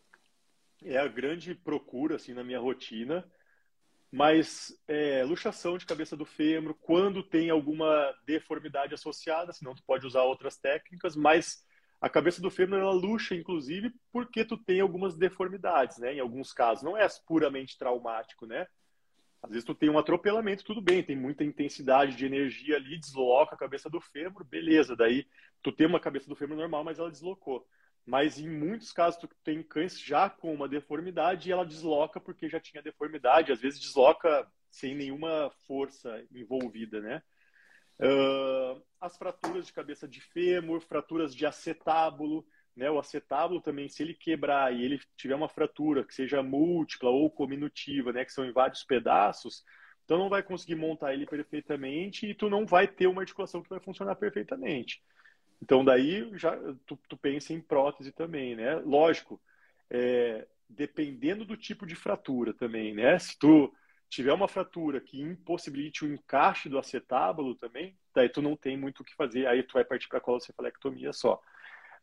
é 0.82 0.98
a 0.98 1.08
grande 1.10 1.54
procura 1.54 2.16
assim 2.16 2.34
na 2.34 2.42
minha 2.42 2.60
rotina, 2.60 3.30
mas 4.10 4.74
é, 4.88 5.26
luxação 5.26 5.78
de 5.78 5.86
cabeça 5.86 6.16
do 6.16 6.24
fêmur, 6.24 6.74
quando 6.76 7.22
tem 7.22 7.50
alguma 7.50 8.16
deformidade 8.26 8.94
associada, 8.94 9.52
senão 9.52 9.76
tu 9.76 9.84
pode 9.84 10.08
usar 10.08 10.24
outras 10.24 10.56
técnicas, 10.56 11.18
mas 11.18 11.67
a 12.00 12.10
cabeça 12.10 12.42
do 12.42 12.52
fêmur 12.52 12.80
ela 12.80 12.92
luxa 12.92 13.36
inclusive 13.36 13.92
porque 14.12 14.46
tu 14.46 14.58
tem 14.58 14.80
algumas 14.80 15.16
deformidades, 15.16 15.98
né? 15.98 16.14
Em 16.14 16.20
alguns 16.20 16.54
casos, 16.54 16.84
não 16.84 16.96
é 16.96 17.08
puramente 17.26 17.78
traumático, 17.78 18.46
né? 18.46 18.68
Às 19.42 19.52
vezes 19.52 19.66
tu 19.66 19.76
tem 19.76 19.90
um 19.90 19.98
atropelamento, 19.98 20.64
tudo 20.64 20.82
bem, 20.82 21.04
tem 21.04 21.16
muita 21.16 21.44
intensidade 21.44 22.16
de 22.16 22.26
energia 22.26 22.76
ali, 22.76 22.98
desloca 22.98 23.56
a 23.56 23.58
cabeça 23.58 23.90
do 23.90 24.02
fêmur, 24.02 24.44
beleza, 24.44 24.96
daí 24.96 25.26
tu 25.62 25.72
tem 25.72 25.88
uma 25.88 26.00
cabeça 26.00 26.28
do 26.28 26.36
fêmur 26.36 26.58
normal, 26.58 26.84
mas 26.84 27.00
ela 27.00 27.12
deslocou. 27.12 27.68
Mas 28.06 28.40
em 28.40 28.50
muitos 28.50 28.92
casos 28.92 29.20
tu 29.20 29.30
tem 29.44 29.62
cães 29.62 30.00
já 30.00 30.30
com 30.30 30.54
uma 30.54 30.68
deformidade 30.68 31.50
e 31.50 31.52
ela 31.52 31.66
desloca 31.66 32.20
porque 32.20 32.50
já 32.50 32.60
tinha 32.60 32.82
deformidade, 32.82 33.52
às 33.52 33.60
vezes 33.60 33.80
desloca 33.80 34.48
sem 34.72 34.96
nenhuma 34.96 35.52
força 35.68 36.24
envolvida, 36.32 37.02
né? 37.02 37.22
Uh, 38.00 38.82
as 39.02 39.18
fraturas 39.18 39.66
de 39.66 39.74
cabeça 39.74 40.08
de 40.08 40.22
fêmur, 40.22 40.82
fraturas 40.82 41.34
de 41.34 41.46
acetábulo, 41.46 42.46
né? 42.76 42.90
O 42.92 43.00
acetábulo 43.00 43.62
também, 43.62 43.90
se 43.90 44.04
ele 44.04 44.14
quebrar 44.14 44.74
e 44.74 44.84
ele 44.84 45.00
tiver 45.16 45.36
uma 45.36 45.50
fratura 45.50 46.04
que 46.04 46.14
seja 46.14 46.44
múltipla 46.44 47.10
ou 47.10 47.30
cominutiva, 47.30 48.14
né? 48.14 48.24
Que 48.24 48.32
são 48.32 48.46
em 48.46 48.52
vários 48.52 48.84
pedaços, 48.84 49.64
então 50.08 50.18
não 50.18 50.30
vai 50.30 50.42
conseguir 50.42 50.76
montar 50.76 51.14
ele 51.14 51.26
perfeitamente 51.26 52.28
e 52.28 52.34
tu 52.34 52.50
não 52.50 52.66
vai 52.66 52.88
ter 52.88 53.08
uma 53.08 53.22
articulação 53.22 53.62
que 53.62 53.70
vai 53.70 53.80
funcionar 53.80 54.16
perfeitamente. 54.16 55.04
Então, 55.62 55.84
daí 55.84 56.30
já 56.38 56.58
tu, 56.86 56.98
tu 57.10 57.18
pensa 57.18 57.52
em 57.52 57.60
prótese 57.60 58.12
também, 58.12 58.56
né? 58.56 58.76
Lógico, 58.76 59.42
é, 59.90 60.48
dependendo 60.70 61.44
do 61.44 61.58
tipo 61.58 61.86
de 61.86 61.96
fratura 61.96 62.54
também, 62.54 62.94
né? 62.94 63.18
Se 63.20 63.38
tu 63.38 63.74
tiver 64.10 64.34
uma 64.34 64.48
fratura 64.48 65.02
que 65.02 65.22
impossibilite 65.22 66.06
o 66.06 66.14
encaixe 66.14 66.70
do 66.70 66.78
acetábulo 66.78 67.56
também, 67.56 67.98
daí 68.14 68.30
tu 68.30 68.42
não 68.42 68.56
tem 68.56 68.78
muito 68.78 69.02
o 69.02 69.04
que 69.04 69.16
fazer, 69.16 69.48
aí 69.48 69.64
tu 69.64 69.74
vai 69.74 69.84
partir 69.84 70.08
para 70.08 70.20
a 70.20 70.22
colossefalectomia 70.22 71.12
só. 71.12 71.42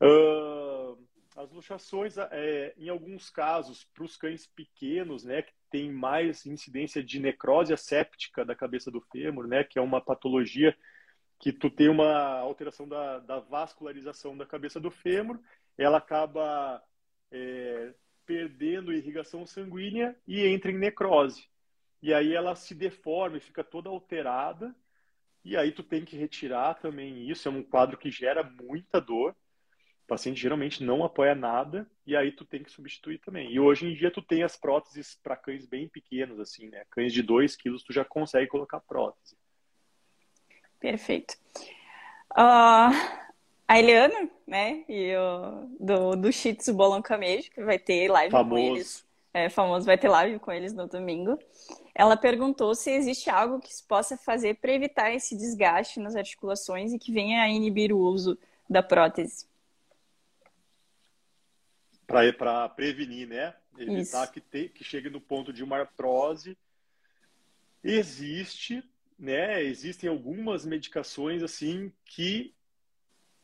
Uh, 0.01 0.99
as 1.37 1.51
luxações, 1.51 2.17
é, 2.17 2.75
em 2.77 2.89
alguns 2.89 3.29
casos, 3.29 3.85
para 3.93 4.05
os 4.05 4.17
cães 4.17 4.47
pequenos, 4.47 5.25
né, 5.25 5.43
que 5.43 5.53
tem 5.71 5.91
mais 5.91 6.47
incidência 6.47 7.03
de 7.03 7.19
necrose 7.19 7.73
asséptica 7.73 8.45
da 8.45 8.55
cabeça 8.55 8.91
do 8.91 9.01
fêmur, 9.01 9.47
né, 9.49 9.65
que 9.65 9.79
é 9.79 9.83
uma 9.83 10.01
patologia 10.01 10.77
que 11.41 11.53
tu 11.53 11.69
tem 11.69 11.89
uma 11.89 12.39
alteração 12.39 12.87
da, 12.87 13.19
da 13.19 13.41
vascularização 13.41 14.37
da 14.37 14.47
cabeça 14.47 14.79
do 14.79 14.91
fêmur, 14.91 15.41
ela 15.77 15.99
acaba 15.99 16.81
é, 17.33 17.93
perdendo 18.25 18.93
irrigação 18.93 19.45
sanguínea 19.45 20.17
e 20.27 20.47
entra 20.47 20.71
em 20.71 20.79
necrose. 20.79 21.49
E 22.05 22.13
aí 22.13 22.35
ela 22.35 22.55
se 22.55 22.75
deforma 22.75 23.39
e 23.39 23.41
fica 23.41 23.65
toda 23.65 23.89
alterada, 23.89 24.77
e 25.43 25.57
aí 25.57 25.73
tu 25.73 25.83
tem 25.83 26.05
que 26.05 26.19
retirar 26.19 26.75
também 26.75 27.31
isso, 27.31 27.49
é 27.49 27.51
um 27.51 27.63
quadro 27.63 27.97
que 27.97 28.11
gera 28.11 28.45
muita 28.45 29.01
dor, 29.01 29.31
o 29.31 30.07
paciente 30.07 30.39
geralmente 30.39 30.85
não 30.85 31.03
apoia 31.03 31.35
nada 31.35 31.91
e 32.07 32.15
aí 32.15 32.31
tu 32.31 32.45
tem 32.45 32.63
que 32.63 32.71
substituir 32.71 33.21
também. 33.21 33.51
E 33.51 33.59
hoje 33.59 33.87
em 33.87 33.95
dia 33.95 34.11
tu 34.11 34.21
tem 34.21 34.43
as 34.43 34.55
próteses 34.55 35.19
para 35.23 35.35
cães 35.35 35.65
bem 35.65 35.89
pequenos, 35.89 36.39
assim, 36.39 36.69
né? 36.69 36.85
Cães 36.91 37.11
de 37.11 37.23
2 37.23 37.57
quilos 37.57 37.83
tu 37.83 37.91
já 37.91 38.05
consegue 38.05 38.49
colocar 38.49 38.81
prótese. 38.81 39.35
Perfeito. 40.79 41.39
Uh, 42.33 42.93
a 43.67 43.79
Eliana, 43.79 44.29
né? 44.47 44.85
E 44.91 45.17
o, 45.17 45.69
do, 45.81 46.17
do 46.17 46.31
Shih 46.31 46.55
Tzu 46.55 46.77
Camejo, 47.03 47.51
que 47.51 47.65
vai 47.65 47.79
ter 47.79 48.11
live 48.11 48.31
famoso. 48.31 48.51
com 48.51 48.77
eles. 48.77 49.14
É, 49.35 49.49
famoso, 49.51 49.85
vai 49.85 49.99
ter 49.99 50.09
live 50.09 50.39
com 50.39 50.53
eles 50.53 50.73
no 50.73 50.87
domingo. 50.87 51.37
Ela 51.93 52.17
perguntou 52.17 52.73
se 52.75 52.93
existe 52.93 53.29
algo 53.29 53.61
que 53.61 53.75
se 53.75 53.83
possa 53.83 54.17
fazer 54.17 54.55
para 54.55 54.73
evitar 54.73 55.13
esse 55.13 55.37
desgaste 55.37 55.99
nas 55.99 56.15
articulações 56.15 56.93
e 56.93 56.99
que 56.99 57.13
venha 57.13 57.43
a 57.43 57.49
inibir 57.49 57.93
o 57.93 57.99
uso 57.99 58.39
da 58.71 58.81
prótese 58.83 59.47
para 62.07 62.69
prevenir, 62.69 63.29
né? 63.29 63.55
Evitar 63.77 64.29
que, 64.29 64.41
te, 64.41 64.69
que 64.69 64.85
chegue 64.85 65.11
no 65.11 65.21
ponto 65.21 65.53
de 65.53 65.65
uma 65.65 65.79
artrose. 65.79 66.57
Existe, 67.83 68.85
né? 69.19 69.63
Existem 69.63 70.09
algumas 70.09 70.65
medicações 70.65 71.43
assim 71.43 71.93
que 72.05 72.55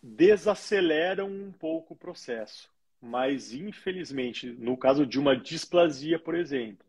desaceleram 0.02 1.28
um 1.28 1.52
pouco 1.52 1.94
o 1.94 1.96
processo, 1.96 2.70
mas 3.00 3.52
infelizmente, 3.52 4.46
no 4.52 4.76
caso 4.76 5.06
de 5.06 5.18
uma 5.18 5.36
displasia, 5.36 6.18
por 6.18 6.34
exemplo, 6.34 6.86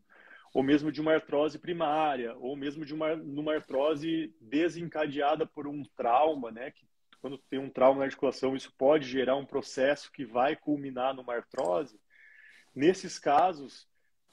ou 0.53 0.61
mesmo 0.61 0.91
de 0.91 0.99
uma 0.99 1.13
artrose 1.13 1.57
primária, 1.57 2.35
ou 2.37 2.55
mesmo 2.55 2.85
de 2.85 2.93
uma, 2.93 3.13
uma 3.13 3.53
artrose 3.53 4.33
desencadeada 4.41 5.45
por 5.45 5.67
um 5.67 5.83
trauma, 5.95 6.51
né, 6.51 6.71
que 6.71 6.85
quando 7.21 7.37
tem 7.37 7.59
um 7.59 7.69
trauma 7.69 7.99
na 7.99 8.05
articulação, 8.05 8.55
isso 8.55 8.73
pode 8.77 9.07
gerar 9.07 9.35
um 9.35 9.45
processo 9.45 10.11
que 10.11 10.25
vai 10.25 10.55
culminar 10.55 11.13
numa 11.13 11.35
artrose. 11.35 11.99
Nesses 12.73 13.19
casos, 13.19 13.87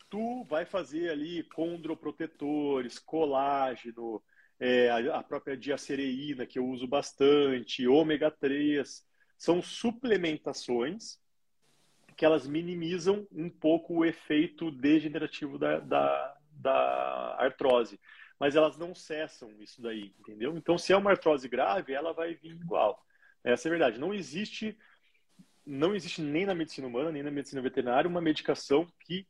tu 0.08 0.42
vai 0.44 0.64
fazer 0.64 1.10
ali 1.10 1.42
condroprotetores, 1.54 2.98
colágeno, 2.98 4.22
é, 4.58 4.90
a 4.90 5.22
própria 5.22 5.56
diacereína, 5.56 6.46
que 6.46 6.58
eu 6.58 6.66
uso 6.66 6.86
bastante, 6.86 7.86
ômega 7.86 8.30
3, 8.30 9.06
são 9.36 9.62
suplementações 9.62 11.18
que 12.18 12.26
elas 12.26 12.46
minimizam 12.46 13.26
um 13.32 13.48
pouco 13.48 13.94
o 13.94 14.04
efeito 14.04 14.70
degenerativo 14.70 15.58
da, 15.58 15.78
da, 15.78 16.36
da 16.52 17.36
artrose 17.38 17.98
mas 18.38 18.54
elas 18.54 18.76
não 18.78 18.94
cessam 18.94 19.50
isso 19.60 19.82
daí, 19.82 20.14
entendeu? 20.20 20.56
Então, 20.56 20.78
se 20.78 20.92
é 20.92 20.96
uma 20.96 21.10
artrose 21.10 21.48
grave, 21.48 21.92
ela 21.92 22.12
vai 22.12 22.34
vir 22.34 22.52
igual. 22.52 23.04
Essa 23.42 23.66
é 23.66 23.70
a 23.70 23.70
verdade. 23.70 23.98
Não 23.98 24.14
existe, 24.14 24.78
não 25.66 25.94
existe 25.94 26.22
nem 26.22 26.46
na 26.46 26.54
medicina 26.54 26.86
humana, 26.86 27.10
nem 27.10 27.22
na 27.22 27.30
medicina 27.30 27.60
veterinária, 27.60 28.08
uma 28.08 28.20
medicação 28.20 28.86
que 29.00 29.26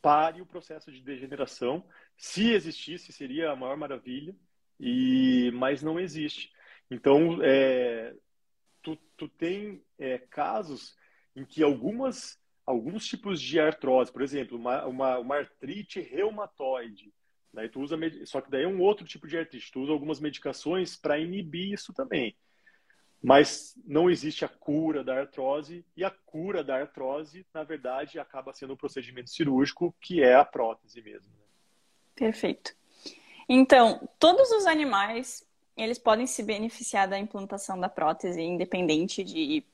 pare 0.00 0.40
o 0.40 0.46
processo 0.46 0.92
de 0.92 1.02
degeneração. 1.02 1.84
Se 2.16 2.52
existisse, 2.52 3.12
seria 3.12 3.50
a 3.50 3.56
maior 3.56 3.76
maravilha, 3.76 4.34
e 4.78 5.50
mas 5.54 5.82
não 5.82 5.98
existe. 5.98 6.52
Então, 6.90 7.42
é, 7.42 8.14
tu, 8.80 8.96
tu 9.16 9.28
tem 9.28 9.82
é, 9.98 10.18
casos 10.18 10.96
em 11.34 11.44
que 11.44 11.62
algumas, 11.62 12.38
alguns 12.66 13.06
tipos 13.06 13.40
de 13.40 13.58
artrose, 13.58 14.12
por 14.12 14.22
exemplo, 14.22 14.56
uma, 14.56 14.84
uma, 14.86 15.18
uma 15.18 15.36
artrite 15.36 16.00
reumatoide, 16.00 17.12
Daí 17.52 17.68
tu 17.68 17.80
usa, 17.80 17.96
só 18.24 18.40
que 18.40 18.50
daí 18.50 18.64
é 18.64 18.68
um 18.68 18.80
outro 18.80 19.06
tipo 19.06 19.28
de 19.28 19.36
artrite. 19.36 19.70
Tu 19.70 19.80
usa 19.80 19.92
algumas 19.92 20.18
medicações 20.18 20.96
para 20.96 21.18
inibir 21.18 21.72
isso 21.72 21.92
também. 21.92 22.34
Mas 23.22 23.74
não 23.84 24.10
existe 24.10 24.44
a 24.44 24.48
cura 24.48 25.04
da 25.04 25.20
artrose 25.20 25.84
e 25.96 26.02
a 26.02 26.10
cura 26.10 26.64
da 26.64 26.76
artrose, 26.76 27.46
na 27.54 27.62
verdade, 27.62 28.18
acaba 28.18 28.52
sendo 28.52 28.72
um 28.72 28.76
procedimento 28.76 29.30
cirúrgico 29.30 29.94
que 30.00 30.22
é 30.22 30.34
a 30.34 30.44
prótese 30.44 31.00
mesmo. 31.02 31.30
Né? 31.30 31.44
Perfeito. 32.16 32.74
Então, 33.48 34.08
todos 34.18 34.50
os 34.50 34.66
animais 34.66 35.46
eles 35.76 35.98
podem 35.98 36.26
se 36.26 36.42
beneficiar 36.42 37.08
da 37.08 37.18
implantação 37.18 37.78
da 37.78 37.88
prótese, 37.88 38.40
independente 38.42 39.22
de 39.22 39.64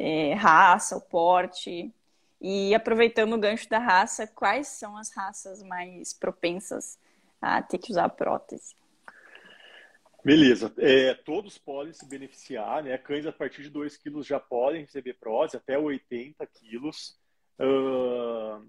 é, 0.00 0.34
raça 0.34 0.94
ou 0.94 1.00
porte. 1.00 1.92
E 2.40 2.74
aproveitando 2.74 3.34
o 3.34 3.38
gancho 3.38 3.68
da 3.68 3.78
raça, 3.78 4.26
quais 4.26 4.68
são 4.68 4.96
as 4.96 5.12
raças 5.14 5.62
mais 5.62 6.14
propensas 6.14 6.98
a 7.40 7.62
ter 7.62 7.78
que 7.78 7.92
usar 7.92 8.08
prótese. 8.08 8.74
Beleza. 10.24 10.72
É, 10.78 11.14
todos 11.14 11.56
podem 11.58 11.92
se 11.92 12.06
beneficiar, 12.06 12.82
né? 12.82 12.96
Cães 12.98 13.26
a 13.26 13.32
partir 13.32 13.62
de 13.62 13.70
2 13.70 13.96
quilos 13.96 14.26
já 14.26 14.38
podem 14.38 14.82
receber 14.82 15.14
prótese, 15.14 15.56
até 15.56 15.78
80 15.78 16.46
quilos. 16.46 17.16
Uh, 17.58 18.66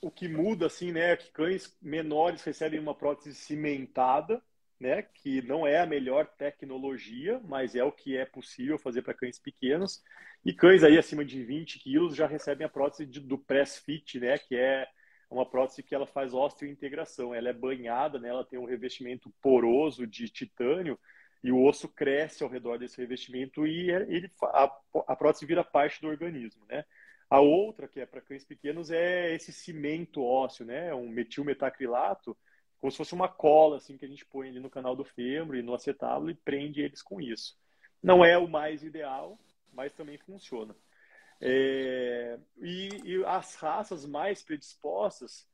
o 0.00 0.10
que 0.10 0.28
muda, 0.28 0.66
assim, 0.66 0.92
né, 0.92 1.12
é 1.12 1.16
que 1.16 1.30
cães 1.30 1.76
menores 1.82 2.42
recebem 2.42 2.78
uma 2.78 2.94
prótese 2.94 3.34
cimentada, 3.34 4.42
né, 4.80 5.02
que 5.02 5.42
não 5.42 5.66
é 5.66 5.80
a 5.80 5.86
melhor 5.86 6.26
tecnologia, 6.26 7.40
mas 7.44 7.74
é 7.74 7.82
o 7.82 7.92
que 7.92 8.16
é 8.16 8.24
possível 8.24 8.78
fazer 8.78 9.02
para 9.02 9.14
cães 9.14 9.38
pequenos. 9.38 10.02
E 10.44 10.52
cães 10.52 10.84
aí 10.84 10.96
acima 10.96 11.24
de 11.24 11.42
20 11.42 11.80
quilos 11.80 12.14
já 12.14 12.26
recebem 12.26 12.66
a 12.66 12.70
prótese 12.70 13.04
de, 13.06 13.20
do 13.20 13.36
press 13.36 13.78
fit, 13.78 14.20
né, 14.20 14.38
que 14.38 14.56
é 14.56 14.86
uma 15.30 15.44
prótese 15.44 15.82
que 15.82 15.94
ela 15.94 16.06
faz 16.06 16.32
osteointegração. 16.32 17.34
Ela 17.34 17.50
é 17.50 17.52
banhada, 17.52 18.18
né? 18.18 18.28
ela 18.28 18.44
tem 18.44 18.58
um 18.58 18.64
revestimento 18.64 19.32
poroso 19.42 20.06
de 20.06 20.28
titânio 20.28 20.98
e 21.42 21.52
o 21.52 21.62
osso 21.64 21.88
cresce 21.88 22.42
ao 22.42 22.48
redor 22.48 22.78
desse 22.78 22.98
revestimento 22.98 23.66
e 23.66 23.90
é, 23.90 24.02
ele, 24.08 24.30
a, 24.42 24.76
a 25.06 25.16
prótese 25.16 25.46
vira 25.46 25.62
parte 25.62 26.00
do 26.00 26.08
organismo, 26.08 26.64
né? 26.68 26.84
A 27.30 27.40
outra, 27.40 27.86
que 27.86 28.00
é 28.00 28.06
para 28.06 28.22
cães 28.22 28.44
pequenos, 28.44 28.90
é 28.90 29.34
esse 29.34 29.52
cimento 29.52 30.24
ósseo, 30.24 30.64
né? 30.64 30.94
Um 30.94 31.08
metilmetacrilato, 31.08 32.36
como 32.80 32.90
se 32.90 32.96
fosse 32.96 33.14
uma 33.14 33.28
cola 33.28 33.76
assim 33.76 33.96
que 33.96 34.04
a 34.04 34.08
gente 34.08 34.24
põe 34.24 34.48
ali 34.48 34.60
no 34.60 34.70
canal 34.70 34.94
do 34.94 35.04
fêmur 35.04 35.56
e 35.56 35.62
no 35.62 35.74
acetábulo 35.74 36.30
e 36.30 36.34
prende 36.34 36.80
eles 36.80 37.02
com 37.02 37.20
isso. 37.20 37.56
Não 38.02 38.24
é 38.24 38.38
o 38.38 38.48
mais 38.48 38.82
ideal, 38.82 39.38
mas 39.72 39.92
também 39.92 40.18
funciona. 40.18 40.74
É, 41.40 42.38
e, 42.58 42.88
e, 43.04 43.24
as 43.24 43.54
raças 43.54 44.04
mais 44.04 44.42
predispostas 44.42 45.48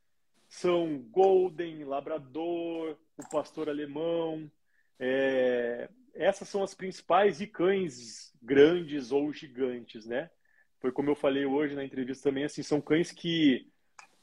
são 0.49 0.99
Golden, 1.11 1.85
Labrador, 1.85 2.97
o 3.17 3.29
Pastor 3.29 3.69
Alemão. 3.69 4.51
É, 4.99 5.89
essas 6.15 6.49
são 6.49 6.63
as 6.63 6.75
principais 6.75 7.41
e 7.41 7.47
cães 7.47 8.33
grandes 8.43 9.13
ou 9.13 9.33
gigantes, 9.33 10.07
né? 10.07 10.31
Foi 10.79 10.93
como 10.93 11.11
eu 11.11 11.17
falei 11.17 11.45
hoje 11.45 11.75
na 11.75 11.85
entrevista 11.85 12.29
também, 12.29 12.45
assim, 12.45 12.63
são 12.63 12.81
cães 12.81 13.11
que 13.11 13.71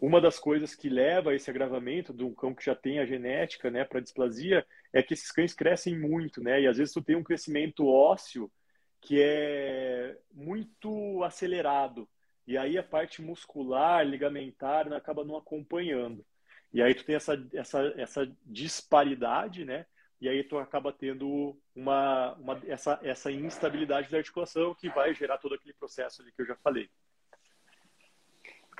uma 0.01 0.19
das 0.19 0.39
coisas 0.39 0.73
que 0.73 0.89
leva 0.89 1.29
a 1.29 1.35
esse 1.35 1.47
agravamento 1.47 2.11
de 2.11 2.23
um 2.23 2.33
cão 2.33 2.55
que 2.55 2.65
já 2.65 2.73
tem 2.73 2.97
a 2.97 3.05
genética, 3.05 3.69
né, 3.69 3.85
para 3.85 3.99
displasia, 3.99 4.65
é 4.91 5.03
que 5.03 5.13
esses 5.13 5.31
cães 5.31 5.53
crescem 5.53 5.97
muito, 5.97 6.41
né? 6.43 6.59
E 6.59 6.67
às 6.67 6.77
vezes 6.77 6.91
tu 6.91 7.03
tem 7.03 7.15
um 7.15 7.23
crescimento 7.23 7.87
ósseo 7.87 8.51
que 8.99 9.21
é 9.21 10.17
muito 10.33 11.23
acelerado. 11.23 12.09
E 12.47 12.57
aí 12.57 12.79
a 12.79 12.83
parte 12.83 13.21
muscular, 13.21 14.03
ligamentar, 14.03 14.91
acaba 14.91 15.23
não 15.23 15.37
acompanhando. 15.37 16.25
E 16.73 16.81
aí 16.81 16.95
tu 16.95 17.05
tem 17.05 17.15
essa, 17.15 17.33
essa, 17.53 17.93
essa 17.95 18.37
disparidade, 18.43 19.63
né? 19.63 19.85
E 20.19 20.27
aí 20.27 20.43
tu 20.43 20.57
acaba 20.57 20.91
tendo 20.91 21.55
uma, 21.75 22.33
uma, 22.33 22.61
essa, 22.65 22.99
essa 23.03 23.31
instabilidade 23.31 24.09
da 24.09 24.17
articulação 24.17 24.73
que 24.73 24.89
vai 24.89 25.13
gerar 25.13 25.37
todo 25.37 25.53
aquele 25.53 25.73
processo 25.73 26.23
ali 26.23 26.31
que 26.31 26.41
eu 26.41 26.47
já 26.47 26.55
falei. 26.55 26.89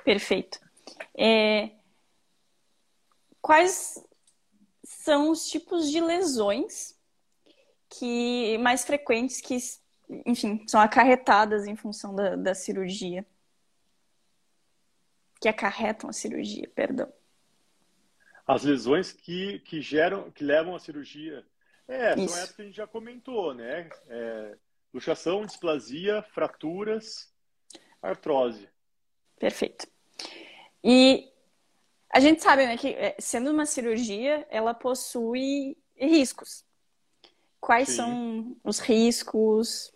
Perfeito. 0.04 0.71
É... 1.16 1.70
Quais 3.40 4.02
são 4.84 5.30
os 5.30 5.48
tipos 5.48 5.90
de 5.90 6.00
lesões 6.00 6.96
que 7.88 8.56
mais 8.58 8.84
frequentes 8.84 9.40
que 9.40 9.58
enfim, 10.26 10.64
são 10.66 10.80
acarretadas 10.80 11.66
em 11.66 11.76
função 11.76 12.14
da, 12.14 12.36
da 12.36 12.54
cirurgia. 12.54 13.24
Que 15.40 15.48
acarretam 15.48 16.10
a 16.10 16.12
cirurgia, 16.12 16.70
perdão. 16.74 17.12
As 18.46 18.62
lesões 18.62 19.12
que, 19.12 19.60
que 19.60 19.80
geram, 19.80 20.30
que 20.30 20.44
levam 20.44 20.74
à 20.74 20.78
cirurgia. 20.78 21.44
É, 21.88 22.14
Isso. 22.14 22.28
são 22.28 22.42
essas 22.42 22.56
que 22.56 22.62
a 22.62 22.64
gente 22.64 22.76
já 22.76 22.86
comentou, 22.86 23.54
né? 23.54 23.88
É, 24.08 24.56
luxação, 24.92 25.44
displasia, 25.44 26.22
fraturas. 26.22 27.32
artrose. 28.00 28.68
Perfeito. 29.38 29.91
E 30.82 31.28
a 32.10 32.20
gente 32.20 32.42
sabe 32.42 32.66
né, 32.66 32.76
que, 32.76 32.88
é, 32.88 33.16
sendo 33.18 33.50
uma 33.50 33.66
cirurgia, 33.66 34.46
ela 34.50 34.74
possui 34.74 35.76
riscos. 35.96 36.64
Quais 37.60 37.88
Sim. 37.88 37.96
são 37.96 38.56
os 38.64 38.78
riscos? 38.80 39.92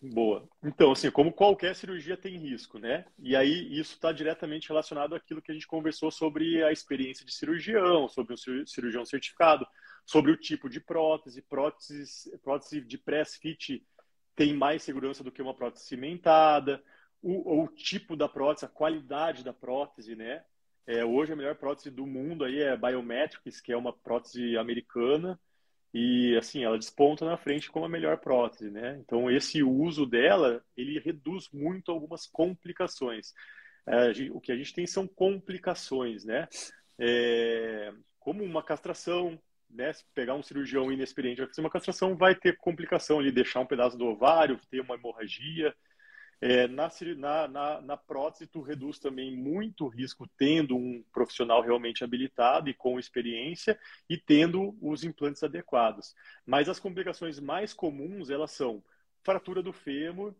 Boa. 0.00 0.48
Então, 0.64 0.92
assim, 0.92 1.10
como 1.10 1.32
qualquer 1.32 1.76
cirurgia 1.76 2.16
tem 2.16 2.38
risco, 2.38 2.78
né? 2.78 3.04
E 3.18 3.36
aí 3.36 3.78
isso 3.78 3.94
está 3.94 4.12
diretamente 4.12 4.68
relacionado 4.68 5.14
àquilo 5.14 5.42
que 5.42 5.50
a 5.50 5.54
gente 5.54 5.66
conversou 5.66 6.10
sobre 6.10 6.64
a 6.64 6.72
experiência 6.72 7.26
de 7.26 7.34
cirurgião, 7.34 8.08
sobre 8.08 8.32
o 8.32 8.66
cirurgião 8.66 9.04
certificado, 9.04 9.66
sobre 10.06 10.32
o 10.32 10.38
tipo 10.38 10.70
de 10.70 10.80
prótese. 10.80 11.42
Prótese, 11.42 12.38
prótese 12.38 12.80
de 12.80 12.96
press 12.96 13.36
fit 13.36 13.84
tem 14.34 14.54
mais 14.54 14.82
segurança 14.82 15.22
do 15.22 15.30
que 15.30 15.42
uma 15.42 15.54
prótese 15.54 15.84
cimentada. 15.84 16.82
O, 17.22 17.62
o 17.62 17.68
tipo 17.68 18.16
da 18.16 18.28
prótese, 18.28 18.64
a 18.64 18.68
qualidade 18.68 19.44
da 19.44 19.52
prótese, 19.52 20.16
né? 20.16 20.42
É, 20.86 21.04
hoje 21.04 21.32
a 21.32 21.36
melhor 21.36 21.54
prótese 21.54 21.90
do 21.90 22.06
mundo 22.06 22.44
aí 22.44 22.60
é 22.60 22.76
Biometrics, 22.76 23.60
que 23.60 23.72
é 23.72 23.76
uma 23.76 23.92
prótese 23.92 24.56
americana 24.56 25.38
e 25.92 26.36
assim 26.36 26.64
ela 26.64 26.78
desponta 26.78 27.24
na 27.24 27.36
frente 27.36 27.70
como 27.70 27.84
a 27.84 27.88
melhor 27.88 28.18
prótese, 28.18 28.70
né? 28.70 28.98
Então 29.00 29.30
esse 29.30 29.62
uso 29.62 30.06
dela 30.06 30.64
ele 30.76 30.98
reduz 31.00 31.48
muito 31.52 31.90
algumas 31.90 32.26
complicações. 32.26 33.34
É, 33.86 34.10
o 34.30 34.40
que 34.40 34.52
a 34.52 34.56
gente 34.56 34.72
tem 34.72 34.86
são 34.86 35.06
complicações, 35.06 36.24
né? 36.24 36.48
É, 36.98 37.92
como 38.18 38.44
uma 38.44 38.62
castração, 38.62 39.40
né? 39.68 39.92
Se 39.92 40.04
pegar 40.14 40.34
um 40.34 40.42
cirurgião 40.42 40.92
inexperiente 40.92 41.40
vai 41.40 41.48
fazer 41.48 41.60
uma 41.60 41.70
castração, 41.70 42.16
vai 42.16 42.34
ter 42.34 42.56
complicação 42.56 43.18
ali, 43.18 43.32
deixar 43.32 43.60
um 43.60 43.66
pedaço 43.66 43.98
do 43.98 44.06
ovário, 44.06 44.60
ter 44.70 44.80
uma 44.80 44.94
hemorragia. 44.94 45.74
É, 46.42 46.66
na, 46.66 46.88
na, 47.48 47.80
na, 47.82 47.96
prótese, 47.98 48.46
tu 48.46 48.62
reduz 48.62 48.98
também 48.98 49.36
muito 49.36 49.84
o 49.84 49.88
risco 49.88 50.26
tendo 50.38 50.74
um 50.74 51.04
profissional 51.12 51.60
realmente 51.60 52.02
habilitado 52.02 52.70
e 52.70 52.74
com 52.74 52.98
experiência 52.98 53.78
e 54.08 54.16
tendo 54.16 54.74
os 54.80 55.04
implantes 55.04 55.42
adequados. 55.42 56.14
Mas 56.46 56.66
as 56.66 56.80
complicações 56.80 57.38
mais 57.38 57.74
comuns, 57.74 58.30
elas 58.30 58.52
são 58.52 58.82
fratura 59.22 59.62
do 59.62 59.70
fêmur, 59.70 60.34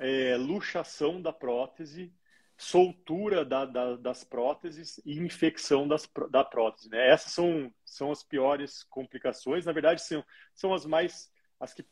é, 0.00 0.36
luxação 0.36 1.22
da 1.22 1.32
prótese, 1.32 2.12
soltura 2.58 3.44
da, 3.44 3.64
da, 3.64 3.96
das 3.96 4.24
próteses 4.24 5.00
e 5.04 5.16
infecção 5.18 5.86
das, 5.86 6.08
da 6.28 6.42
prótese. 6.42 6.88
Né? 6.88 7.08
Essas 7.08 7.32
são, 7.32 7.72
são 7.84 8.10
as 8.10 8.22
piores 8.24 8.82
complicações. 8.82 9.64
Na 9.64 9.72
verdade, 9.72 10.02
são, 10.02 10.24
são 10.54 10.74
as 10.74 10.84
mais 10.84 11.30
as 11.60 11.72
que 11.72 11.86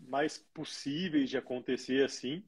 mais 0.00 0.38
possíveis 0.52 1.30
de 1.30 1.36
acontecer 1.36 2.04
assim 2.04 2.44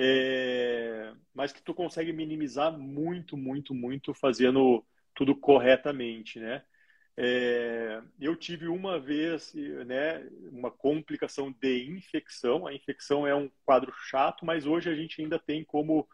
é, 0.00 1.12
mas 1.34 1.52
que 1.52 1.60
tu 1.60 1.74
consegue 1.74 2.12
minimizar 2.12 2.72
muito, 2.78 3.36
muito, 3.36 3.74
muito 3.74 4.14
fazendo 4.14 4.86
tudo 5.12 5.34
corretamente, 5.34 6.38
né? 6.38 6.62
É, 7.16 8.00
eu 8.20 8.36
tive 8.36 8.68
uma 8.68 9.00
vez, 9.00 9.52
né, 9.86 10.24
uma 10.52 10.70
complicação 10.70 11.50
de 11.50 11.90
infecção. 11.90 12.64
A 12.64 12.72
infecção 12.72 13.26
é 13.26 13.34
um 13.34 13.50
quadro 13.64 13.92
chato, 13.92 14.46
mas 14.46 14.66
hoje 14.66 14.88
a 14.88 14.94
gente 14.94 15.20
ainda 15.20 15.36
tem 15.36 15.64
como 15.64 16.08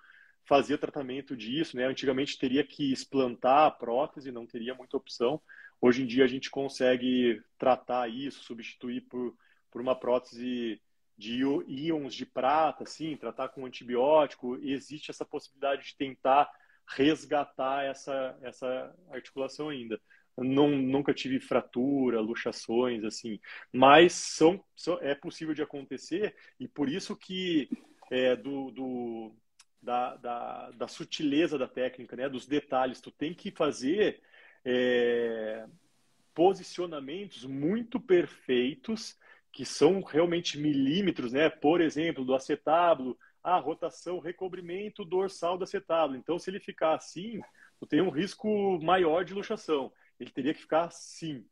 fazer 0.47 0.79
tratamento 0.79 1.37
disso, 1.37 1.77
né? 1.77 1.85
Antigamente 1.85 2.39
teria 2.39 2.65
que 2.65 2.91
explantar 2.91 3.67
a 3.67 3.71
prótese, 3.71 4.33
não 4.33 4.47
teria 4.47 4.75
muita 4.75 4.97
opção. 4.97 5.43
Hoje 5.79 6.03
em 6.03 6.07
dia 6.07 6.25
a 6.25 6.29
gente 6.29 6.51
consegue 6.51 7.43
tratar 7.59 8.09
isso, 8.09 8.43
substituir 8.45 9.03
por, 9.03 9.37
por 9.71 9.83
uma 9.83 9.95
prótese 9.95 10.81
de 11.17 11.43
íons 11.67 12.15
de 12.15 12.27
prata, 12.27 12.85
assim, 12.85 13.17
tratar 13.17 13.49
com 13.49 13.67
antibiótico, 13.67 14.57
existe 14.63 15.11
essa 15.11 15.25
possibilidade 15.25 15.85
de 15.85 15.97
tentar 15.97 16.51
resgatar 16.87 17.85
essa, 17.85 18.37
essa 18.43 18.95
articulação 19.11 19.69
ainda. 19.69 20.01
Não, 20.37 20.69
nunca 20.69 21.15
tive 21.15 21.39
fratura, 21.39 22.21
luxações, 22.21 23.05
assim, 23.05 23.39
mas 23.73 24.13
são, 24.13 24.63
são, 24.75 24.99
é 25.01 25.15
possível 25.15 25.55
de 25.55 25.63
acontecer 25.63 26.35
e 26.59 26.67
por 26.67 26.89
isso 26.89 27.17
que 27.17 27.69
é, 28.11 28.35
do, 28.35 28.73
do 28.73 29.33
da, 29.81 30.17
da, 30.17 30.71
da, 30.73 30.89
sutileza 30.89 31.57
da 31.57 31.69
técnica, 31.69 32.17
né, 32.17 32.29
dos 32.29 32.47
detalhes, 32.47 33.01
tu 33.01 33.13
tem 33.13 33.33
que 33.33 33.53
fazer 33.53 34.21
é, 34.65 35.67
posicionamentos 36.35 37.45
muito 37.45 38.01
perfeitos 38.01 39.17
que 39.55 39.65
são 39.65 40.03
realmente 40.03 40.59
milímetros, 40.59 41.33
né? 41.33 41.49
Por 41.49 41.81
exemplo, 41.81 42.25
do 42.25 42.35
acetábulo, 42.35 43.17
a 43.43 43.57
rotação, 43.57 44.19
recobrimento 44.19 45.05
dorsal 45.05 45.57
do 45.57 45.63
acetábulo. 45.63 46.19
Então, 46.19 46.41
se 46.41 46.51
ele 46.51 46.59
ficar 46.59 46.97
assim, 46.97 47.41
tu 47.79 47.87
tem 47.87 48.01
um 48.01 48.11
risco 48.11 48.49
maior 48.83 49.25
de 49.25 49.33
luxação. 49.33 49.93
Ele 50.19 50.31
teria 50.31 50.53
que 50.53 50.61
ficar 50.61 50.87
assim. 50.87 51.47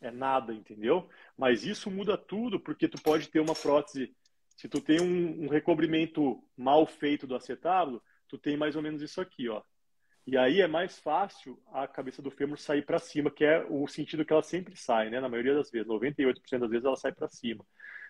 É 0.00 0.10
nada, 0.10 0.52
entendeu? 0.52 1.08
Mas 1.38 1.64
isso 1.64 1.88
muda 1.88 2.18
tudo, 2.18 2.58
porque 2.58 2.88
tu 2.88 3.00
pode 3.00 3.28
ter 3.28 3.38
uma 3.38 3.54
prótese. 3.54 4.12
Se 4.56 4.68
tu 4.68 4.80
tem 4.80 5.00
um, 5.00 5.44
um 5.44 5.48
recobrimento 5.48 6.42
mal 6.56 6.84
feito 6.86 7.24
do 7.24 7.36
acetábulo, 7.36 8.02
tu 8.28 8.36
tem 8.36 8.56
mais 8.56 8.74
ou 8.74 8.82
menos 8.82 9.00
isso 9.00 9.20
aqui, 9.20 9.48
ó. 9.48 9.62
E 10.26 10.38
aí 10.38 10.60
é 10.60 10.66
mais 10.66 10.98
fácil 10.98 11.60
a 11.70 11.86
cabeça 11.86 12.22
do 12.22 12.30
fêmur 12.30 12.58
sair 12.58 12.82
para 12.82 12.98
cima, 12.98 13.30
que 13.30 13.44
é 13.44 13.64
o 13.68 13.86
sentido 13.86 14.24
que 14.24 14.32
ela 14.32 14.42
sempre 14.42 14.74
sai, 14.74 15.10
né? 15.10 15.20
Na 15.20 15.28
maioria 15.28 15.54
das 15.54 15.70
vezes, 15.70 15.86
98% 15.86 16.58
das 16.58 16.70
vezes 16.70 16.84
ela 16.84 16.96
sai 16.96 17.12
para 17.12 17.28
cima. 17.28 17.64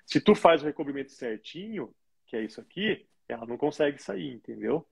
Se 0.07 0.21
tu 0.21 0.35
faz 0.35 0.63
o 0.63 0.67
recobrimento 0.67 1.11
certinho, 1.11 1.93
que 2.27 2.37
é 2.37 2.43
isso 2.43 2.61
aqui, 2.61 3.07
ela 3.29 3.47
não 3.47 3.57
consegue 3.57 4.01
sair, 4.01 4.33
entendeu? 4.33 4.87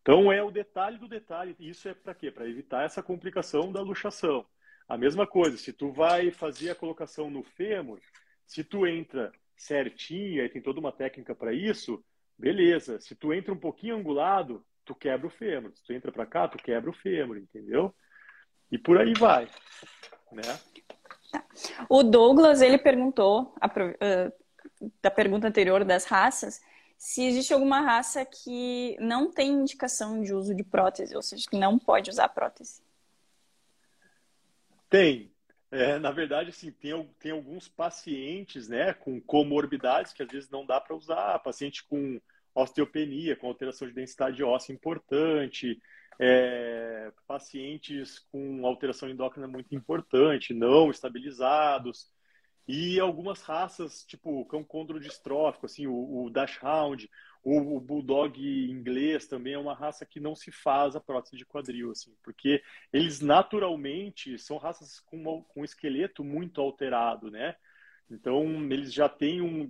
Então 0.00 0.32
é 0.32 0.42
o 0.42 0.50
detalhe 0.50 0.98
do 0.98 1.06
detalhe. 1.06 1.54
Isso 1.60 1.88
é 1.88 1.94
para 1.94 2.14
quê? 2.14 2.30
Para 2.30 2.48
evitar 2.48 2.84
essa 2.84 3.02
complicação 3.02 3.70
da 3.70 3.82
luxação. 3.82 4.46
A 4.88 4.96
mesma 4.96 5.26
coisa, 5.26 5.56
se 5.56 5.72
tu 5.72 5.92
vai 5.92 6.30
fazer 6.30 6.70
a 6.70 6.74
colocação 6.74 7.30
no 7.30 7.42
fêmur, 7.42 8.00
se 8.46 8.64
tu 8.64 8.86
entra 8.86 9.30
certinho, 9.56 10.42
aí 10.42 10.48
tem 10.48 10.60
toda 10.60 10.80
uma 10.80 10.90
técnica 10.90 11.34
para 11.34 11.52
isso, 11.52 12.04
beleza. 12.36 12.98
Se 13.00 13.14
tu 13.14 13.32
entra 13.32 13.52
um 13.52 13.58
pouquinho 13.58 13.96
angulado, 13.96 14.64
tu 14.84 14.94
quebra 14.94 15.26
o 15.26 15.30
fêmur. 15.30 15.72
Se 15.74 15.84
tu 15.84 15.92
entra 15.92 16.12
para 16.12 16.26
cá, 16.26 16.48
tu 16.48 16.58
quebra 16.58 16.90
o 16.90 16.94
fêmur, 16.94 17.36
entendeu? 17.36 17.94
E 18.70 18.78
por 18.78 18.98
aí 18.98 19.12
vai, 19.14 19.48
né? 20.30 20.42
O 21.88 22.02
Douglas, 22.02 22.60
ele 22.62 22.78
perguntou, 22.78 23.54
a, 23.60 23.66
uh, 23.66 24.32
da 25.00 25.10
pergunta 25.10 25.48
anterior 25.48 25.84
das 25.84 26.04
raças, 26.04 26.60
se 26.96 27.24
existe 27.24 27.52
alguma 27.52 27.80
raça 27.80 28.24
que 28.24 28.96
não 29.00 29.30
tem 29.30 29.50
indicação 29.50 30.22
de 30.22 30.32
uso 30.32 30.54
de 30.54 30.62
prótese, 30.62 31.16
ou 31.16 31.22
seja, 31.22 31.44
que 31.50 31.58
não 31.58 31.78
pode 31.78 32.10
usar 32.10 32.28
prótese. 32.28 32.80
Tem. 34.88 35.32
É, 35.70 35.98
na 35.98 36.10
verdade, 36.10 36.50
assim, 36.50 36.70
tem, 36.70 36.92
tem 37.18 37.32
alguns 37.32 37.66
pacientes 37.66 38.68
né, 38.68 38.92
com 38.92 39.20
comorbidades 39.20 40.12
que 40.12 40.22
às 40.22 40.30
vezes 40.30 40.50
não 40.50 40.66
dá 40.66 40.80
para 40.80 40.94
usar. 40.94 41.38
Paciente 41.38 41.82
com 41.84 42.20
osteopenia, 42.54 43.36
com 43.36 43.46
alteração 43.48 43.88
de 43.88 43.94
densidade 43.94 44.42
óssea 44.42 44.74
importante, 44.74 45.80
é, 46.18 47.12
pacientes 47.26 48.18
com 48.30 48.66
alteração 48.66 49.08
endócrina 49.08 49.48
muito 49.48 49.74
importante, 49.74 50.54
não 50.54 50.90
estabilizados, 50.90 52.10
e 52.66 53.00
algumas 53.00 53.42
raças, 53.42 54.04
tipo 54.04 54.40
o 54.40 54.44
cão 54.44 54.62
condrodistrófico, 54.62 55.66
assim, 55.66 55.86
o, 55.86 56.24
o 56.24 56.30
Dachshund, 56.30 57.10
o, 57.42 57.76
o, 57.76 57.80
Bulldog 57.80 58.40
inglês 58.40 59.26
também 59.26 59.54
é 59.54 59.58
uma 59.58 59.74
raça 59.74 60.06
que 60.06 60.20
não 60.20 60.36
se 60.36 60.52
faz 60.52 60.94
a 60.94 61.00
prótese 61.00 61.36
de 61.36 61.44
quadril, 61.44 61.90
assim, 61.90 62.14
porque 62.22 62.62
eles 62.92 63.20
naturalmente 63.20 64.38
são 64.38 64.58
raças 64.58 65.00
com, 65.00 65.42
com 65.42 65.60
um 65.60 65.64
esqueleto 65.64 66.22
muito 66.22 66.60
alterado, 66.60 67.30
né? 67.30 67.56
Então, 68.08 68.44
eles 68.70 68.92
já 68.92 69.08
têm, 69.08 69.40
um, 69.40 69.68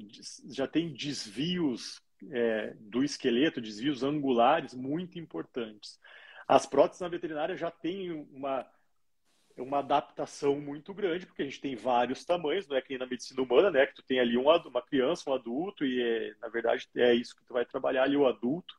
já 0.51 0.66
têm 0.66 0.93
desvios 0.93 2.01
é, 2.31 2.75
do 2.79 3.03
esqueleto, 3.03 3.61
desvios 3.61 4.03
angulares 4.03 4.75
muito 4.75 5.18
importantes. 5.18 5.99
As 6.47 6.66
próteses 6.66 7.01
na 7.01 7.09
veterinária 7.09 7.57
já 7.57 7.70
têm 7.70 8.12
uma, 8.33 8.66
uma 9.57 9.79
adaptação 9.79 10.61
muito 10.61 10.93
grande, 10.93 11.27
porque 11.27 11.43
a 11.43 11.45
gente 11.45 11.61
tem 11.61 11.77
vários 11.77 12.25
tamanhos, 12.25 12.66
não 12.66 12.77
é 12.77 12.83
que 12.83 12.91
nem 12.91 12.99
na 12.99 13.07
medicina 13.07 13.43
humana, 13.43 13.70
né? 13.70 13.87
Que 13.87 13.95
tu 13.95 14.03
tem 14.03 14.20
ali 14.20 14.37
um, 14.37 14.49
uma 14.49 14.83
criança, 14.83 15.31
um 15.31 15.35
adulto, 15.35 15.85
e 15.85 16.01
é, 16.03 16.35
na 16.41 16.49
verdade 16.49 16.89
é 16.97 17.14
isso 17.14 17.37
que 17.37 17.45
tu 17.45 17.53
vai 17.53 17.64
trabalhar 17.64 18.05
ali, 18.05 18.16
o 18.16 18.27
adulto. 18.27 18.75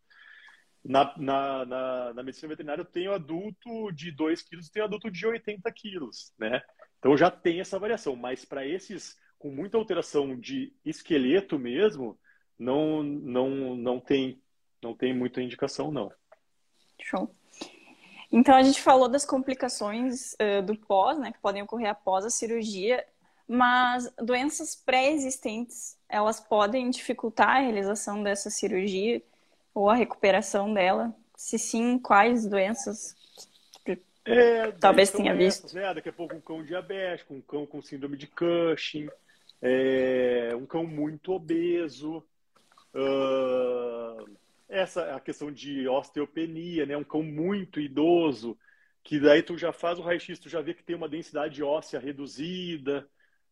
Na, 0.83 1.17
na, 1.17 1.65
na, 1.65 2.13
na 2.13 2.23
medicina 2.23 2.49
veterinária 2.49 2.81
eu 2.81 2.85
tenho 2.85 3.13
adulto 3.13 3.89
de 3.93 4.11
2 4.11 4.41
quilos 4.41 4.67
e 4.67 4.71
tenho 4.71 4.85
adulto 4.85 5.09
de 5.09 5.25
80 5.25 5.71
quilos, 5.71 6.33
né? 6.37 6.61
Então 6.99 7.15
já 7.15 7.31
tem 7.31 7.61
essa 7.61 7.79
variação, 7.79 8.15
mas 8.15 8.43
para 8.43 8.65
esses 8.65 9.17
com 9.39 9.49
muita 9.49 9.77
alteração 9.77 10.39
de 10.39 10.73
esqueleto 10.85 11.59
mesmo, 11.59 12.17
não, 12.57 13.03
não, 13.03 13.75
não 13.75 13.99
tem 13.99 14.39
não 14.83 14.93
tem 14.93 15.13
muita 15.13 15.41
indicação, 15.41 15.91
não. 15.91 16.11
Show. 17.01 17.33
Então, 18.31 18.55
a 18.55 18.63
gente 18.63 18.81
falou 18.81 19.07
das 19.07 19.25
complicações 19.25 20.33
uh, 20.33 20.61
do 20.61 20.75
pós, 20.75 21.17
né, 21.17 21.31
que 21.31 21.39
podem 21.39 21.61
ocorrer 21.61 21.89
após 21.89 22.25
a 22.25 22.29
cirurgia, 22.29 23.05
mas 23.47 24.11
doenças 24.17 24.75
pré-existentes, 24.75 25.97
elas 26.09 26.39
podem 26.39 26.89
dificultar 26.89 27.49
a 27.49 27.59
realização 27.59 28.21
dessa 28.21 28.49
cirurgia 28.49 29.21
ou 29.73 29.89
a 29.89 29.95
recuperação 29.95 30.73
dela? 30.73 31.15
Se 31.35 31.57
sim, 31.57 31.99
quais 31.99 32.45
doenças 32.45 33.15
é, 34.25 34.71
talvez 34.71 35.11
tenha 35.11 35.35
visto? 35.35 35.75
Né? 35.75 35.93
Daqui 35.93 36.09
a 36.09 36.13
pouco 36.13 36.35
um 36.35 36.41
cão 36.41 36.63
diabético, 36.63 37.33
um 37.33 37.41
cão 37.41 37.65
com 37.65 37.81
síndrome 37.81 38.15
de 38.15 38.27
Cushing, 38.27 39.09
é, 39.61 40.51
um 40.55 40.65
cão 40.65 40.85
muito 40.85 41.33
obeso, 41.33 42.23
uh, 42.93 44.37
essa 44.69 45.15
a 45.15 45.19
questão 45.19 45.51
de 45.51 45.87
osteopenia, 45.87 46.85
né? 46.85 46.97
Um 46.97 47.03
cão 47.03 47.23
muito 47.23 47.79
idoso, 47.79 48.57
que 49.03 49.19
daí 49.19 49.43
tu 49.43 49.57
já 49.57 49.71
faz 49.71 49.99
o 49.99 50.01
raio-x, 50.01 50.39
tu 50.39 50.49
já 50.49 50.61
vê 50.61 50.73
que 50.73 50.83
tem 50.83 50.95
uma 50.95 51.09
densidade 51.09 51.61
óssea 51.61 51.99
reduzida, 51.99 53.07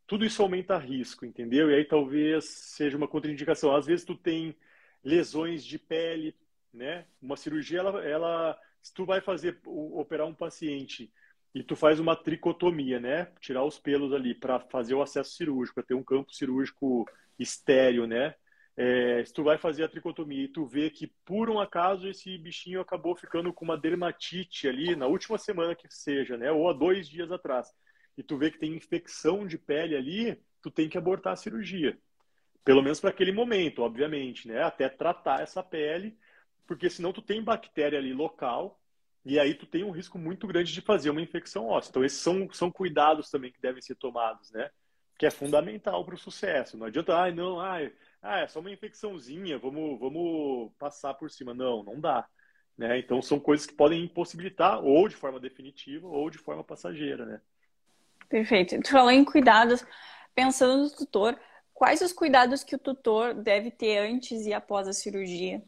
tudo 0.08 0.26
isso 0.26 0.42
aumenta 0.42 0.78
risco, 0.78 1.26
entendeu? 1.26 1.72
E 1.72 1.76
aí 1.76 1.86
talvez 1.86 2.46
seja 2.46 2.98
uma 2.98 3.08
contraindicação. 3.08 3.74
Às 3.74 3.86
vezes 3.86 4.06
tu 4.06 4.16
tem 4.16 4.56
lesões 5.04 5.64
de 5.64 5.80
pele, 5.80 6.36
né? 6.74 7.06
Uma 7.22 7.38
cirurgia, 7.38 7.80
ela, 7.80 8.04
ela 8.04 8.60
se 8.82 8.94
tu 8.94 9.06
vai 9.06 9.22
fazer 9.22 9.60
operar 9.66 10.28
um 10.28 10.34
paciente 10.34 11.12
e 11.54 11.64
tu 11.64 11.76
faz 11.76 12.00
uma 12.00 12.16
tricotomia, 12.16 13.00
né? 13.00 13.28
Tirar 13.40 13.64
os 13.64 13.80
pelos 13.80 14.14
ali 14.14 14.34
para 14.34 14.60
fazer 14.60 14.96
o 14.96 15.02
acesso 15.02 15.32
cirúrgico, 15.32 15.76
para 15.76 15.88
ter 15.88 15.94
um 15.94 16.04
campo 16.04 16.34
cirúrgico 16.34 17.06
estéreo, 17.40 18.06
né? 18.06 18.36
É, 18.84 19.24
se 19.24 19.32
tu 19.32 19.44
vai 19.44 19.60
fazer 19.60 19.84
a 19.84 19.88
tricotomia 19.88 20.46
e 20.46 20.48
tu 20.48 20.66
vê 20.66 20.90
que 20.90 21.06
por 21.06 21.52
um 21.52 21.60
acaso 21.60 22.08
esse 22.08 22.36
bichinho 22.40 22.82
acabou 22.82 23.16
ficando 23.16 23.54
com 23.54 23.64
uma 23.64 23.78
dermatite 23.78 24.68
ali 24.68 24.96
na 24.96 25.06
última 25.06 25.38
semana 25.38 25.76
que 25.76 25.88
seja, 25.88 26.36
né? 26.36 26.52
Ou 26.52 26.68
há 26.68 26.74
dois 26.74 27.08
dias 27.08 27.32
atrás, 27.32 27.72
e 28.18 28.24
tu 28.24 28.40
vê 28.40 28.50
que 28.50 28.58
tem 28.58 28.74
infecção 28.74 29.46
de 29.46 29.56
pele 29.56 29.96
ali, 29.96 30.42
tu 30.64 30.72
tem 30.72 30.90
que 30.90 30.98
abortar 30.98 31.34
a 31.34 31.36
cirurgia. 31.36 31.96
Pelo 32.66 32.82
menos 32.82 33.00
para 33.00 33.12
aquele 33.12 33.32
momento, 33.32 33.84
obviamente, 33.84 34.48
né? 34.48 34.64
Até 34.64 34.90
tratar 34.90 35.44
essa 35.44 35.62
pele 35.62 36.18
porque 36.66 36.90
senão 36.90 37.14
tu 37.14 37.22
tem 37.22 37.44
bactéria 37.44 38.00
ali 38.00 38.14
local 38.14 38.82
e 39.24 39.40
aí 39.40 39.54
tu 39.54 39.68
tem 39.68 39.84
um 39.84 39.92
risco 39.92 40.18
muito 40.18 40.48
grande 40.48 40.74
de 40.74 40.82
fazer 40.82 41.12
uma 41.12 41.22
infecção 41.22 41.68
óssea. 41.68 41.92
Então 41.92 42.04
esses 42.04 42.20
são, 42.20 42.52
são 42.52 42.72
cuidados 42.72 43.30
também 43.30 43.52
que 43.52 43.62
devem 43.62 43.82
ser 43.82 43.94
tomados, 43.94 44.50
né? 44.52 44.72
Que 45.20 45.28
é 45.28 45.30
fundamental 45.30 46.04
para 46.04 46.16
o 46.16 46.18
sucesso. 46.18 46.78
Não 46.78 46.88
adianta, 46.88 47.16
ai, 47.16 47.30
ah, 47.30 47.36
não, 47.36 47.60
ai, 47.60 47.86
ah, 47.86 48.11
é 48.24 48.48
só 48.48 48.60
uma 48.60 48.72
infecçãozinha, 48.72 49.58
vamos, 49.58 50.00
vamos 50.00 50.72
passar 50.78 51.14
por 51.16 51.30
cima. 51.32 51.54
Não, 51.54 51.84
não 51.84 52.00
dá. 52.00 52.28
Né? 52.78 53.00
Então 53.00 53.22
são 53.22 53.40
coisas 53.40 53.66
que 53.66 53.74
podem 53.74 54.04
impossibilitar 54.04 54.84
ou 54.84 55.08
de 55.08 55.16
forma 55.16 55.40
definitiva 55.40 56.08
ou 56.08 56.30
de 56.30 56.38
forma 56.38 56.64
passageira, 56.64 57.26
né? 57.26 57.42
Perfeito. 58.30 58.80
Tu 58.82 58.90
falou 58.90 59.12
em 59.12 59.26
cuidados, 59.26 59.86
pensando 60.34 60.84
no 60.84 60.90
tutor, 60.90 61.38
quais 61.74 62.02
os 62.02 62.14
cuidados 62.14 62.64
que 62.64 62.76
o 62.76 62.80
tutor 62.80 63.34
deve 63.34 63.72
ter 63.72 63.98
antes 63.98 64.46
e 64.46 64.54
após 64.54 64.88
a 64.88 64.94
cirurgia? 64.94 65.62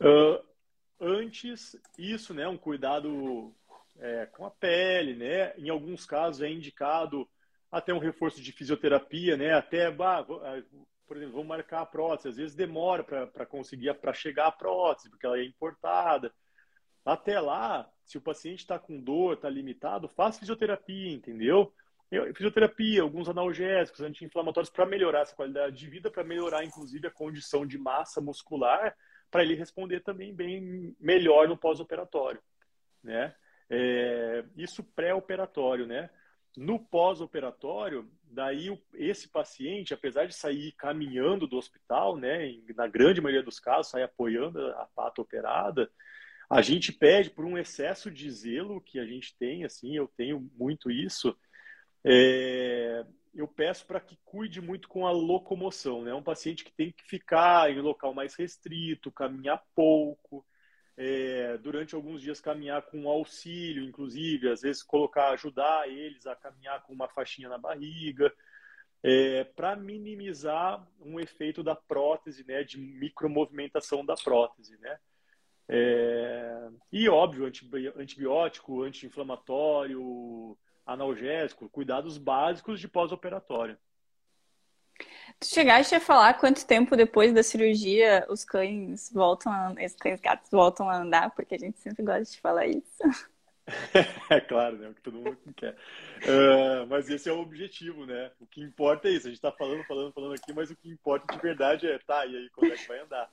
Uh, 0.00 0.44
antes, 1.00 1.76
isso, 1.96 2.34
né, 2.34 2.48
um 2.48 2.56
cuidado 2.56 3.54
é, 3.98 4.26
com 4.26 4.46
a 4.46 4.50
pele, 4.50 5.14
né? 5.14 5.54
Em 5.56 5.68
alguns 5.68 6.04
casos 6.04 6.42
é 6.42 6.50
indicado 6.50 7.28
até 7.70 7.92
um 7.92 7.98
reforço 7.98 8.40
de 8.40 8.52
fisioterapia, 8.52 9.36
né? 9.36 9.52
Até, 9.52 9.90
bah, 9.90 10.24
por 10.24 11.16
exemplo, 11.16 11.34
vamos 11.34 11.48
marcar 11.48 11.80
a 11.80 11.86
prótese. 11.86 12.28
Às 12.28 12.36
vezes 12.36 12.54
demora 12.54 13.02
para 13.04 13.46
conseguir, 13.46 13.92
para 13.94 14.12
chegar 14.12 14.46
a 14.46 14.52
prótese, 14.52 15.10
porque 15.10 15.26
ela 15.26 15.38
é 15.38 15.44
importada. 15.44 16.32
Até 17.04 17.40
lá, 17.40 17.90
se 18.04 18.18
o 18.18 18.20
paciente 18.20 18.60
está 18.60 18.78
com 18.78 19.00
dor, 19.00 19.34
está 19.34 19.48
limitado, 19.48 20.08
faz 20.08 20.38
fisioterapia, 20.38 21.12
entendeu? 21.12 21.72
Fisioterapia, 22.34 23.02
alguns 23.02 23.28
analgésicos, 23.28 24.00
anti-inflamatórios 24.00 24.70
para 24.70 24.86
melhorar 24.86 25.20
essa 25.20 25.36
qualidade 25.36 25.76
de 25.76 25.88
vida, 25.88 26.10
para 26.10 26.24
melhorar, 26.24 26.64
inclusive, 26.64 27.06
a 27.06 27.10
condição 27.10 27.66
de 27.66 27.78
massa 27.78 28.20
muscular 28.20 28.94
para 29.30 29.42
ele 29.42 29.54
responder 29.54 30.00
também 30.00 30.34
bem 30.34 30.96
melhor 30.98 31.48
no 31.48 31.56
pós-operatório, 31.56 32.40
né? 33.02 33.34
É, 33.70 34.44
isso 34.56 34.82
pré-operatório, 34.82 35.86
né? 35.86 36.08
No 36.58 36.80
pós-operatório, 36.80 38.10
daí 38.24 38.76
esse 38.94 39.28
paciente, 39.28 39.94
apesar 39.94 40.26
de 40.26 40.34
sair 40.34 40.72
caminhando 40.72 41.46
do 41.46 41.56
hospital, 41.56 42.16
né, 42.16 42.52
na 42.74 42.88
grande 42.88 43.20
maioria 43.20 43.44
dos 43.44 43.60
casos, 43.60 43.92
sai 43.92 44.02
apoiando 44.02 44.58
a 44.72 44.84
pata 44.92 45.22
operada, 45.22 45.88
a 46.50 46.60
gente 46.60 46.92
pede 46.92 47.30
por 47.30 47.44
um 47.44 47.56
excesso 47.56 48.10
de 48.10 48.28
zelo 48.28 48.80
que 48.80 48.98
a 48.98 49.06
gente 49.06 49.36
tem, 49.38 49.64
assim, 49.64 49.96
eu 49.96 50.08
tenho 50.16 50.50
muito 50.58 50.90
isso, 50.90 51.38
é, 52.04 53.06
eu 53.32 53.46
peço 53.46 53.86
para 53.86 54.00
que 54.00 54.18
cuide 54.24 54.60
muito 54.60 54.88
com 54.88 55.06
a 55.06 55.12
locomoção. 55.12 56.02
Né? 56.02 56.12
Um 56.12 56.24
paciente 56.24 56.64
que 56.64 56.72
tem 56.72 56.90
que 56.90 57.04
ficar 57.04 57.70
em 57.70 57.78
um 57.78 57.84
local 57.84 58.12
mais 58.12 58.34
restrito, 58.34 59.12
caminhar 59.12 59.62
pouco, 59.76 60.44
é, 61.00 61.56
durante 61.58 61.94
alguns 61.94 62.20
dias 62.20 62.40
caminhar 62.40 62.82
com 62.82 63.08
auxílio, 63.08 63.84
inclusive, 63.84 64.50
às 64.50 64.62
vezes 64.62 64.82
colocar, 64.82 65.30
ajudar 65.30 65.88
eles 65.88 66.26
a 66.26 66.34
caminhar 66.34 66.82
com 66.82 66.92
uma 66.92 67.08
faixinha 67.08 67.48
na 67.48 67.56
barriga, 67.56 68.34
é, 69.00 69.44
para 69.44 69.76
minimizar 69.76 70.84
um 71.00 71.20
efeito 71.20 71.62
da 71.62 71.76
prótese, 71.76 72.44
né, 72.44 72.64
de 72.64 72.80
micromovimentação 72.80 74.04
da 74.04 74.16
prótese, 74.16 74.76
né. 74.80 74.98
É, 75.68 76.68
e 76.90 77.08
óbvio, 77.08 77.46
antibiótico, 77.96 78.82
anti-inflamatório, 78.82 80.58
analgésico, 80.84 81.68
cuidados 81.68 82.18
básicos 82.18 82.80
de 82.80 82.88
pós-operatório. 82.88 83.78
Tu 85.40 85.46
chegaste 85.46 85.94
a 85.94 86.00
falar 86.00 86.34
quanto 86.34 86.66
tempo 86.66 86.96
depois 86.96 87.32
da 87.32 87.44
cirurgia 87.44 88.26
os 88.28 88.44
cães 88.44 89.10
voltam 89.12 89.52
a, 89.52 89.72
os 89.72 89.94
cães 89.94 90.20
gatos 90.20 90.50
voltam 90.50 90.90
a 90.90 90.96
andar, 90.96 91.30
porque 91.30 91.54
a 91.54 91.58
gente 91.58 91.78
sempre 91.78 92.04
gosta 92.04 92.24
de 92.24 92.40
falar 92.40 92.66
isso. 92.66 93.02
É 94.30 94.40
claro, 94.40 94.78
né? 94.78 94.88
O 94.88 94.94
que 94.94 95.02
todo 95.02 95.18
mundo 95.18 95.38
quer. 95.54 95.76
Uh, 96.22 96.86
mas 96.88 97.08
esse 97.10 97.28
é 97.28 97.32
o 97.32 97.40
objetivo, 97.40 98.06
né? 98.06 98.30
O 98.40 98.46
que 98.46 98.62
importa 98.62 99.08
é 99.08 99.12
isso. 99.12 99.26
A 99.26 99.30
gente 99.30 99.38
está 99.38 99.52
falando, 99.52 99.84
falando, 99.84 100.12
falando 100.12 100.34
aqui, 100.34 100.52
mas 100.54 100.70
o 100.70 100.76
que 100.76 100.88
importa 100.88 101.34
de 101.34 101.40
verdade 101.40 101.86
é, 101.86 101.98
tá, 101.98 102.24
e 102.24 102.34
aí, 102.34 102.50
quando 102.50 102.72
é 102.72 102.76
que 102.76 102.88
vai 102.88 103.00
andar? 103.00 103.30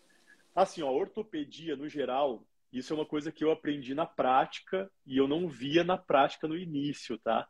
Assim, 0.54 0.82
ó, 0.82 0.92
ortopedia, 0.92 1.76
no 1.76 1.88
geral, 1.88 2.44
isso 2.72 2.94
é 2.94 2.96
uma 2.96 3.06
coisa 3.06 3.32
que 3.32 3.44
eu 3.44 3.52
aprendi 3.52 3.94
na 3.94 4.06
prática 4.06 4.92
e 5.06 5.18
eu 5.18 5.28
não 5.28 5.48
via 5.48 5.84
na 5.84 5.98
prática 5.98 6.48
no 6.48 6.58
início, 6.58 7.18
tá? 7.18 7.48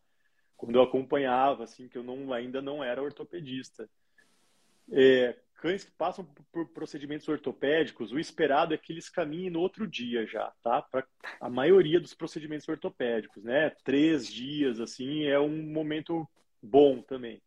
Quando 0.55 0.75
eu 0.75 0.83
acompanhava, 0.83 1.63
assim, 1.63 1.87
que 1.87 1.97
eu 1.97 2.03
não, 2.03 2.31
ainda 2.33 2.61
não 2.61 2.83
era 2.83 3.01
ortopedista. 3.01 3.89
É, 4.91 5.35
cães 5.55 5.83
que 5.83 5.91
passam 5.91 6.23
por 6.51 6.67
procedimentos 6.69 7.27
ortopédicos, 7.27 8.11
o 8.11 8.19
esperado 8.19 8.73
é 8.73 8.77
que 8.77 8.93
eles 8.93 9.09
caminhem 9.09 9.49
no 9.49 9.59
outro 9.59 9.87
dia 9.87 10.25
já, 10.27 10.51
tá? 10.61 10.81
Para 10.81 11.05
a 11.39 11.49
maioria 11.49 11.99
dos 11.99 12.13
procedimentos 12.13 12.67
ortopédicos, 12.69 13.43
né? 13.43 13.71
Três 13.83 14.27
dias, 14.27 14.79
assim, 14.79 15.23
é 15.23 15.39
um 15.39 15.63
momento 15.63 16.27
bom 16.61 17.01
também. 17.01 17.41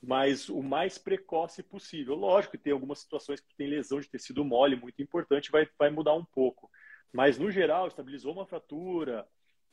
Mas 0.00 0.48
o 0.48 0.62
mais 0.62 0.98
precoce 0.98 1.62
possível. 1.62 2.14
Lógico 2.14 2.52
que 2.52 2.62
tem 2.62 2.72
algumas 2.72 3.00
situações 3.00 3.40
que 3.40 3.54
tem 3.56 3.68
lesão 3.68 4.00
de 4.00 4.08
tecido 4.08 4.44
mole 4.44 4.76
muito 4.76 5.00
importante, 5.02 5.50
vai, 5.50 5.68
vai 5.78 5.90
mudar 5.90 6.14
um 6.14 6.24
pouco. 6.24 6.70
Mas, 7.12 7.38
no 7.38 7.50
geral, 7.50 7.88
estabilizou 7.88 8.32
uma 8.32 8.46
fratura, 8.46 9.26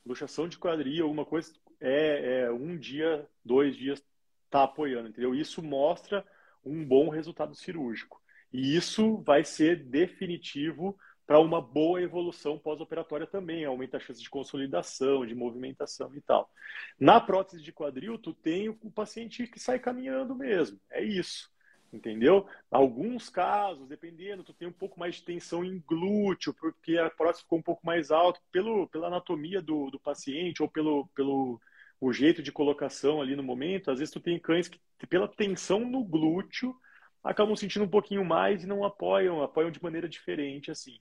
luxação 0.04 0.48
de 0.48 0.58
quadril, 0.58 1.04
alguma 1.04 1.24
coisa, 1.24 1.52
é, 1.80 2.42
é 2.42 2.50
um 2.50 2.76
dia, 2.76 3.28
dois 3.44 3.76
dias, 3.76 4.04
tá 4.50 4.64
apoiando, 4.64 5.08
entendeu? 5.08 5.34
Isso 5.34 5.62
mostra 5.62 6.24
um 6.64 6.84
bom 6.84 7.08
resultado 7.08 7.54
cirúrgico. 7.54 8.20
E 8.52 8.76
isso 8.76 9.18
vai 9.18 9.44
ser 9.44 9.84
definitivo 9.84 10.98
para 11.26 11.38
uma 11.38 11.60
boa 11.62 12.02
evolução 12.02 12.58
pós-operatória 12.58 13.26
também, 13.26 13.64
aumenta 13.64 13.98
a 13.98 14.00
chance 14.00 14.20
de 14.20 14.28
consolidação, 14.28 15.24
de 15.24 15.34
movimentação 15.34 16.12
e 16.16 16.20
tal. 16.20 16.50
Na 16.98 17.20
prótese 17.20 17.62
de 17.62 17.72
quadril, 17.72 18.18
tu 18.18 18.34
tem 18.34 18.68
o 18.68 18.90
paciente 18.90 19.46
que 19.46 19.60
sai 19.60 19.78
caminhando 19.78 20.34
mesmo, 20.34 20.80
é 20.90 21.02
isso 21.02 21.48
entendeu? 21.92 22.46
Alguns 22.70 23.28
casos, 23.28 23.88
dependendo, 23.88 24.44
tu 24.44 24.52
tem 24.52 24.68
um 24.68 24.72
pouco 24.72 24.98
mais 24.98 25.16
de 25.16 25.24
tensão 25.24 25.64
em 25.64 25.82
glúteo, 25.86 26.54
porque 26.54 26.96
a 26.96 27.10
próstata 27.10 27.42
ficou 27.42 27.58
um 27.58 27.62
pouco 27.62 27.84
mais 27.84 28.10
alta, 28.10 28.40
pelo, 28.52 28.86
pela 28.88 29.08
anatomia 29.08 29.60
do, 29.60 29.90
do 29.90 29.98
paciente 29.98 30.62
ou 30.62 30.68
pelo, 30.68 31.08
pelo 31.14 31.60
o 32.00 32.12
jeito 32.12 32.42
de 32.42 32.50
colocação 32.50 33.20
ali 33.20 33.36
no 33.36 33.42
momento, 33.42 33.90
às 33.90 33.98
vezes 33.98 34.12
tu 34.12 34.20
tem 34.20 34.38
cães 34.38 34.68
que, 34.68 34.80
pela 35.06 35.28
tensão 35.28 35.80
no 35.80 36.02
glúteo, 36.02 36.74
acabam 37.22 37.54
sentindo 37.54 37.84
um 37.84 37.88
pouquinho 37.88 38.24
mais 38.24 38.64
e 38.64 38.66
não 38.66 38.84
apoiam, 38.84 39.42
apoiam 39.42 39.70
de 39.70 39.82
maneira 39.82 40.08
diferente, 40.08 40.70
assim. 40.70 40.98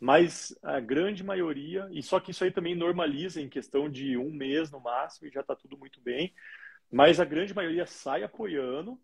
Mas 0.00 0.56
a 0.62 0.80
grande 0.80 1.22
maioria, 1.22 1.86
e 1.90 2.02
só 2.02 2.18
que 2.18 2.30
isso 2.30 2.44
aí 2.44 2.50
também 2.50 2.74
normaliza 2.74 3.42
em 3.42 3.48
questão 3.48 3.90
de 3.90 4.16
um 4.16 4.30
mês 4.32 4.70
no 4.70 4.80
máximo 4.80 5.28
e 5.28 5.30
já 5.30 5.40
está 5.40 5.54
tudo 5.54 5.76
muito 5.76 6.00
bem, 6.00 6.32
mas 6.90 7.20
a 7.20 7.24
grande 7.24 7.54
maioria 7.54 7.84
sai 7.84 8.22
apoiando 8.22 8.98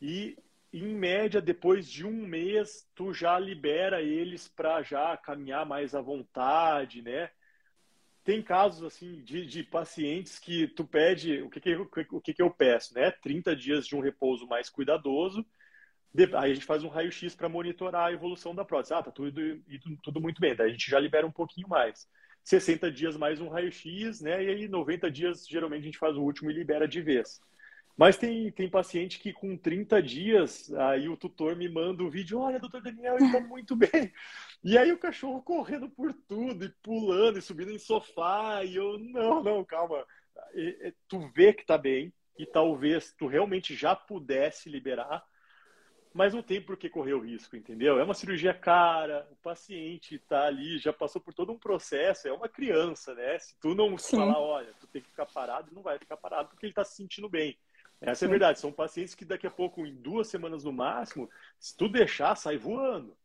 e 0.00 0.38
em 0.72 0.94
média, 0.94 1.40
depois 1.40 1.88
de 1.88 2.06
um 2.06 2.26
mês, 2.26 2.86
tu 2.94 3.12
já 3.12 3.38
libera 3.38 4.02
eles 4.02 4.46
para 4.48 4.82
já 4.82 5.16
caminhar 5.16 5.64
mais 5.64 5.94
à 5.94 6.00
vontade, 6.00 7.00
né? 7.00 7.30
Tem 8.28 8.42
casos 8.42 8.84
assim 8.84 9.22
de, 9.22 9.46
de 9.46 9.62
pacientes 9.62 10.38
que 10.38 10.68
tu 10.68 10.84
pede, 10.84 11.40
o 11.40 11.48
que, 11.48 11.58
que, 11.58 11.74
o 11.74 12.20
que, 12.20 12.34
que 12.34 12.42
eu 12.42 12.50
peço, 12.50 12.92
né? 12.92 13.10
30 13.10 13.56
dias 13.56 13.86
de 13.86 13.96
um 13.96 14.00
repouso 14.00 14.46
mais 14.46 14.68
cuidadoso, 14.68 15.46
Aí 16.34 16.50
a 16.50 16.54
gente 16.54 16.66
faz 16.66 16.84
um 16.84 16.88
raio-x 16.88 17.34
para 17.34 17.48
monitorar 17.48 18.08
a 18.08 18.12
evolução 18.12 18.54
da 18.54 18.66
prótese. 18.66 18.92
Ah, 18.92 19.02
tá 19.02 19.10
tudo, 19.10 19.32
tudo 20.02 20.20
muito 20.20 20.42
bem. 20.42 20.54
Daí 20.54 20.68
a 20.68 20.70
gente 20.70 20.90
já 20.90 21.00
libera 21.00 21.26
um 21.26 21.32
pouquinho 21.32 21.68
mais. 21.68 22.06
60 22.44 22.92
dias 22.92 23.16
mais 23.16 23.40
um 23.40 23.48
raio-x, 23.48 24.20
né? 24.20 24.44
E 24.44 24.48
aí 24.50 24.68
90 24.68 25.10
dias, 25.10 25.46
geralmente, 25.46 25.82
a 25.82 25.86
gente 25.86 25.98
faz 25.98 26.14
o 26.14 26.22
último 26.22 26.50
e 26.50 26.54
libera 26.54 26.86
de 26.86 27.00
vez. 27.00 27.40
Mas 27.98 28.16
tem, 28.16 28.48
tem 28.52 28.70
paciente 28.70 29.18
que 29.18 29.32
com 29.32 29.56
30 29.56 30.00
dias, 30.00 30.72
aí 30.74 31.08
o 31.08 31.16
tutor 31.16 31.56
me 31.56 31.68
manda 31.68 32.04
o 32.04 32.08
vídeo, 32.08 32.38
olha, 32.38 32.60
doutor 32.60 32.80
Daniel, 32.80 33.16
ele 33.18 33.32
tá 33.32 33.40
muito 33.40 33.74
bem. 33.74 34.12
E 34.62 34.78
aí 34.78 34.92
o 34.92 34.98
cachorro 34.98 35.42
correndo 35.42 35.90
por 35.90 36.14
tudo, 36.14 36.64
e 36.64 36.68
pulando, 36.80 37.40
e 37.40 37.42
subindo 37.42 37.72
em 37.72 37.78
sofá, 37.78 38.62
e 38.62 38.76
eu, 38.76 39.00
não, 39.00 39.42
não, 39.42 39.64
calma. 39.64 40.06
E, 40.54 40.78
e, 40.80 40.94
tu 41.08 41.28
vê 41.34 41.52
que 41.52 41.66
tá 41.66 41.76
bem, 41.76 42.12
e 42.38 42.46
talvez 42.46 43.12
tu 43.18 43.26
realmente 43.26 43.74
já 43.74 43.96
pudesse 43.96 44.70
liberar, 44.70 45.24
mas 46.14 46.32
não 46.32 46.42
tem 46.42 46.62
por 46.62 46.76
que 46.76 46.88
correr 46.88 47.14
o 47.14 47.20
risco, 47.20 47.56
entendeu? 47.56 47.98
É 47.98 48.04
uma 48.04 48.14
cirurgia 48.14 48.54
cara, 48.54 49.26
o 49.32 49.36
paciente 49.36 50.14
está 50.14 50.46
ali, 50.46 50.78
já 50.78 50.92
passou 50.92 51.20
por 51.20 51.34
todo 51.34 51.50
um 51.50 51.58
processo, 51.58 52.28
é 52.28 52.32
uma 52.32 52.48
criança, 52.48 53.12
né? 53.12 53.40
Se 53.40 53.58
tu 53.58 53.74
não 53.74 53.98
Sim. 53.98 54.18
falar, 54.18 54.38
olha, 54.38 54.72
tu 54.78 54.86
tem 54.86 55.02
que 55.02 55.10
ficar 55.10 55.26
parado, 55.26 55.74
não 55.74 55.82
vai 55.82 55.98
ficar 55.98 56.16
parado 56.16 56.48
porque 56.48 56.64
ele 56.64 56.70
está 56.70 56.84
se 56.84 56.94
sentindo 56.94 57.28
bem. 57.28 57.58
Essa 58.00 58.24
é 58.24 58.28
a 58.28 58.30
verdade. 58.30 58.60
São 58.60 58.72
pacientes 58.72 59.14
que 59.14 59.24
daqui 59.24 59.46
a 59.46 59.50
pouco, 59.50 59.84
em 59.86 59.94
duas 59.94 60.28
semanas 60.28 60.64
no 60.64 60.72
máximo, 60.72 61.28
se 61.58 61.76
tu 61.76 61.88
deixar, 61.88 62.34
sai 62.36 62.56
voando. 62.56 63.16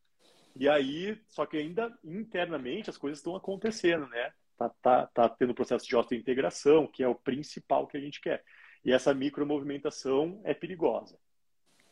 E 0.55 0.69
aí, 0.69 1.19
só 1.27 1.45
que 1.45 1.57
ainda 1.57 1.91
internamente 2.03 2.89
as 2.89 2.97
coisas 2.97 3.19
estão 3.19 3.35
acontecendo, 3.35 4.07
né? 4.07 4.31
Tá, 4.57 4.69
tá, 4.81 5.07
tá 5.07 5.29
tendo 5.29 5.53
processo 5.53 5.87
de 5.87 5.95
osteointegração, 5.95 6.87
que 6.87 7.03
é 7.03 7.07
o 7.07 7.15
principal 7.15 7.87
que 7.87 7.97
a 7.97 7.99
gente 7.99 8.21
quer. 8.21 8.43
E 8.85 8.91
essa 8.91 9.13
micromovimentação 9.13 10.39
é 10.43 10.53
perigosa. 10.53 11.17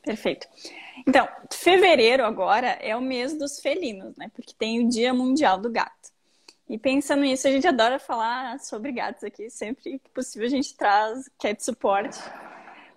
Perfeito. 0.03 0.47
Então, 1.07 1.27
fevereiro 1.51 2.25
agora 2.25 2.67
é 2.67 2.95
o 2.95 3.01
mês 3.01 3.37
dos 3.37 3.59
felinos, 3.59 4.15
né? 4.15 4.31
Porque 4.33 4.53
tem 4.57 4.83
o 4.83 4.89
Dia 4.89 5.13
Mundial 5.13 5.59
do 5.59 5.71
Gato. 5.71 6.11
E 6.67 6.77
pensando 6.77 7.21
nisso, 7.21 7.47
a 7.47 7.51
gente 7.51 7.67
adora 7.67 7.99
falar 7.99 8.59
sobre 8.59 8.91
gatos 8.91 9.23
aqui. 9.23 9.49
Sempre 9.49 9.99
que 9.99 10.09
possível 10.09 10.47
a 10.47 10.49
gente 10.49 10.75
traz 10.75 11.29
cat 11.37 11.63
support. 11.63 12.15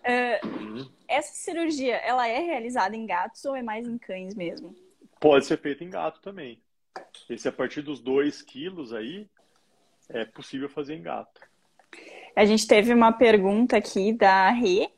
Uh. 0.04 0.94
Essa 1.08 1.34
cirurgia, 1.34 1.96
ela 1.96 2.26
é 2.26 2.38
realizada 2.40 2.96
em 2.96 3.06
gatos 3.06 3.44
ou 3.44 3.54
é 3.54 3.62
mais 3.62 3.86
em 3.86 3.98
cães 3.98 4.34
mesmo? 4.34 4.74
Pode 5.20 5.46
ser 5.46 5.58
feita 5.58 5.84
em 5.84 5.90
gato 5.90 6.20
também. 6.20 6.60
Esse 7.28 7.48
a 7.48 7.52
partir 7.52 7.82
dos 7.82 8.00
2 8.00 8.42
quilos 8.42 8.92
aí, 8.92 9.28
é 10.08 10.24
possível 10.24 10.68
fazer 10.68 10.94
em 10.94 11.02
gato. 11.02 11.40
A 12.34 12.44
gente 12.44 12.66
teve 12.66 12.92
uma 12.92 13.12
pergunta 13.12 13.76
aqui 13.76 14.12
da 14.12 14.50
Rê, 14.50 14.90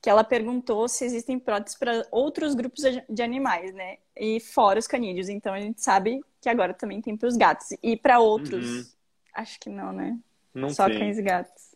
que 0.00 0.08
ela 0.08 0.24
perguntou 0.24 0.88
se 0.88 1.04
existem 1.04 1.38
próteses 1.38 1.78
para 1.78 2.06
outros 2.10 2.54
grupos 2.54 2.82
de 3.08 3.22
animais, 3.22 3.74
né? 3.74 3.98
E 4.16 4.40
fora 4.40 4.78
os 4.78 4.86
canídeos. 4.86 5.28
Então 5.28 5.52
a 5.52 5.60
gente 5.60 5.82
sabe 5.82 6.20
que 6.40 6.48
agora 6.48 6.72
também 6.72 7.02
tem 7.02 7.16
para 7.16 7.28
os 7.28 7.36
gatos. 7.36 7.76
E 7.82 7.96
para 7.96 8.18
outros, 8.18 8.66
uhum. 8.66 8.86
acho 9.34 9.60
que 9.60 9.68
não, 9.68 9.92
né? 9.92 10.18
Não 10.54 10.70
Só 10.70 10.86
tem. 10.86 10.98
cães 10.98 11.18
e 11.18 11.22
gatos. 11.22 11.74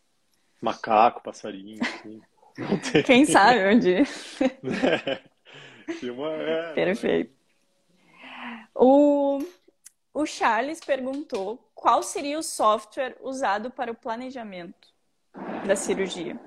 Macaco, 0.61 1.23
passarinho, 1.23 1.85
sim. 2.03 2.23
Quem 3.05 3.25
sabe 3.25 3.75
onde? 3.75 3.95
é. 4.05 5.23
Uma, 6.11 6.33
é, 6.33 6.73
Perfeito. 6.73 7.35
O, 8.75 9.43
o 10.13 10.27
Charles 10.27 10.81
perguntou 10.81 11.71
qual 11.75 12.03
seria 12.03 12.39
o 12.39 12.43
software 12.43 13.17
usado 13.21 13.71
para 13.71 13.93
o 13.93 13.95
planejamento 13.95 14.89
da 15.67 15.77
cirurgia. 15.77 16.39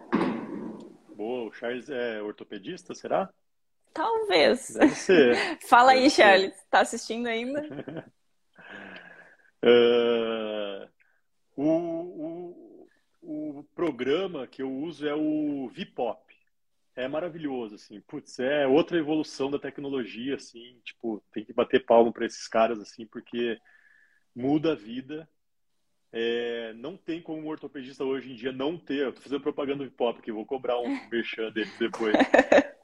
Boa, 1.16 1.49
o 1.49 1.53
Charles 1.53 1.89
é 1.89 2.22
ortopedista, 2.22 2.93
será? 2.93 3.30
Talvez. 3.93 4.70
Deve 4.70 4.95
ser. 4.95 5.60
Fala 5.68 5.93
Deve 5.93 6.03
aí, 6.03 6.10
ser. 6.10 6.22
Charles. 6.22 6.53
Tá 6.70 6.80
assistindo 6.82 7.28
ainda? 7.28 7.62
uh, 9.64 10.88
o, 11.55 11.64
o, 11.64 12.66
o 13.28 13.64
programa 13.76 14.48
que 14.48 14.62
eu 14.62 14.72
uso 14.72 15.06
é 15.06 15.14
o 15.14 15.68
Vipop. 15.68 16.22
É 16.96 17.08
maravilhoso, 17.08 17.76
assim. 17.76 18.00
Putz, 18.02 18.40
é 18.40 18.66
outra 18.66 18.98
evolução 18.98 19.52
da 19.52 19.60
tecnologia, 19.60 20.36
assim. 20.36 20.80
Tipo, 20.84 21.22
tem 21.34 21.44
que 21.44 21.54
bater 21.54 21.86
palmo 21.86 22.14
para 22.14 22.26
esses 22.26 22.48
caras, 22.48 22.80
assim, 22.80 23.06
porque 23.06 23.60
muda 24.34 24.72
a 24.72 24.76
vida 24.76 25.30
é, 26.12 26.74
não 26.76 26.96
tem 26.96 27.22
como 27.22 27.42
um 27.42 27.48
ortopedista 27.48 28.04
hoje 28.04 28.32
em 28.32 28.36
dia 28.36 28.52
não 28.52 28.78
ter. 28.78 29.06
Eu 29.06 29.14
tô 29.14 29.22
fazendo 29.22 29.42
propaganda 29.42 29.84
do 29.84 29.86
hip 29.86 30.02
hop 30.02 30.20
aqui, 30.20 30.32
vou 30.32 30.46
cobrar 30.46 30.80
um 30.80 30.88
merchan 31.12 31.52
dele 31.52 31.72
depois. 31.78 32.16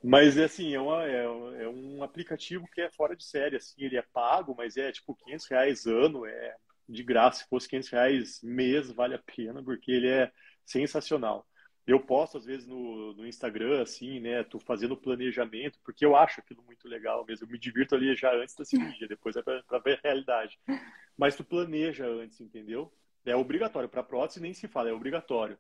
Mas 0.04 0.38
assim, 0.38 0.76
é, 0.76 0.80
uma, 0.82 1.06
é, 1.06 1.24
é, 1.24 1.70
um 1.70 2.04
aplicativo 2.04 2.68
que 2.74 2.82
é 2.82 2.92
fora 2.92 3.16
de 3.16 3.24
série, 3.24 3.56
assim, 3.56 3.82
ele 3.82 3.98
é 3.98 4.02
pago, 4.02 4.54
mas 4.58 4.76
é 4.76 4.92
tipo 4.92 5.16
500 5.16 5.48
reais 5.48 5.86
ano, 5.86 6.26
é 6.26 6.56
de 6.88 7.04
graça. 7.04 7.44
Se 7.44 7.50
fosse 7.50 7.68
500 7.68 7.90
reais 7.90 8.42
mês, 8.44 8.92
vale 8.92 9.16
a 9.16 9.20
pena, 9.20 9.64
porque 9.64 9.92
ele 9.92 10.10
é 10.10 10.32
sensacional. 10.66 11.48
Eu 11.86 12.00
posto, 12.00 12.38
às 12.38 12.46
vezes, 12.46 12.66
no, 12.66 13.14
no 13.14 13.28
Instagram, 13.28 13.82
assim, 13.82 14.20
né? 14.20 14.44
Tô 14.44 14.58
fazendo 14.58 14.96
planejamento, 14.96 15.78
porque 15.84 16.06
eu 16.06 16.16
acho 16.16 16.40
aquilo 16.40 16.64
muito 16.64 16.88
legal 16.88 17.26
mesmo. 17.26 17.46
Eu 17.46 17.52
me 17.52 17.60
divirto 17.60 17.96
ali 17.96 18.16
já 18.16 18.34
antes 18.34 18.56
da 18.56 18.64
cirurgia, 18.64 19.08
depois 19.08 19.36
é 19.36 19.42
para 19.42 19.80
ver 19.80 20.00
a 20.00 20.08
realidade. 20.08 20.58
Mas 21.18 21.36
tu 21.36 21.44
planeja 21.44 22.08
antes, 22.08 22.40
entendeu? 22.40 22.92
É 23.26 23.36
obrigatório. 23.36 23.90
Para 23.90 24.02
prótese 24.02 24.40
nem 24.40 24.54
se 24.54 24.68
fala, 24.68 24.90
é 24.90 24.94
obrigatório. 24.94 25.58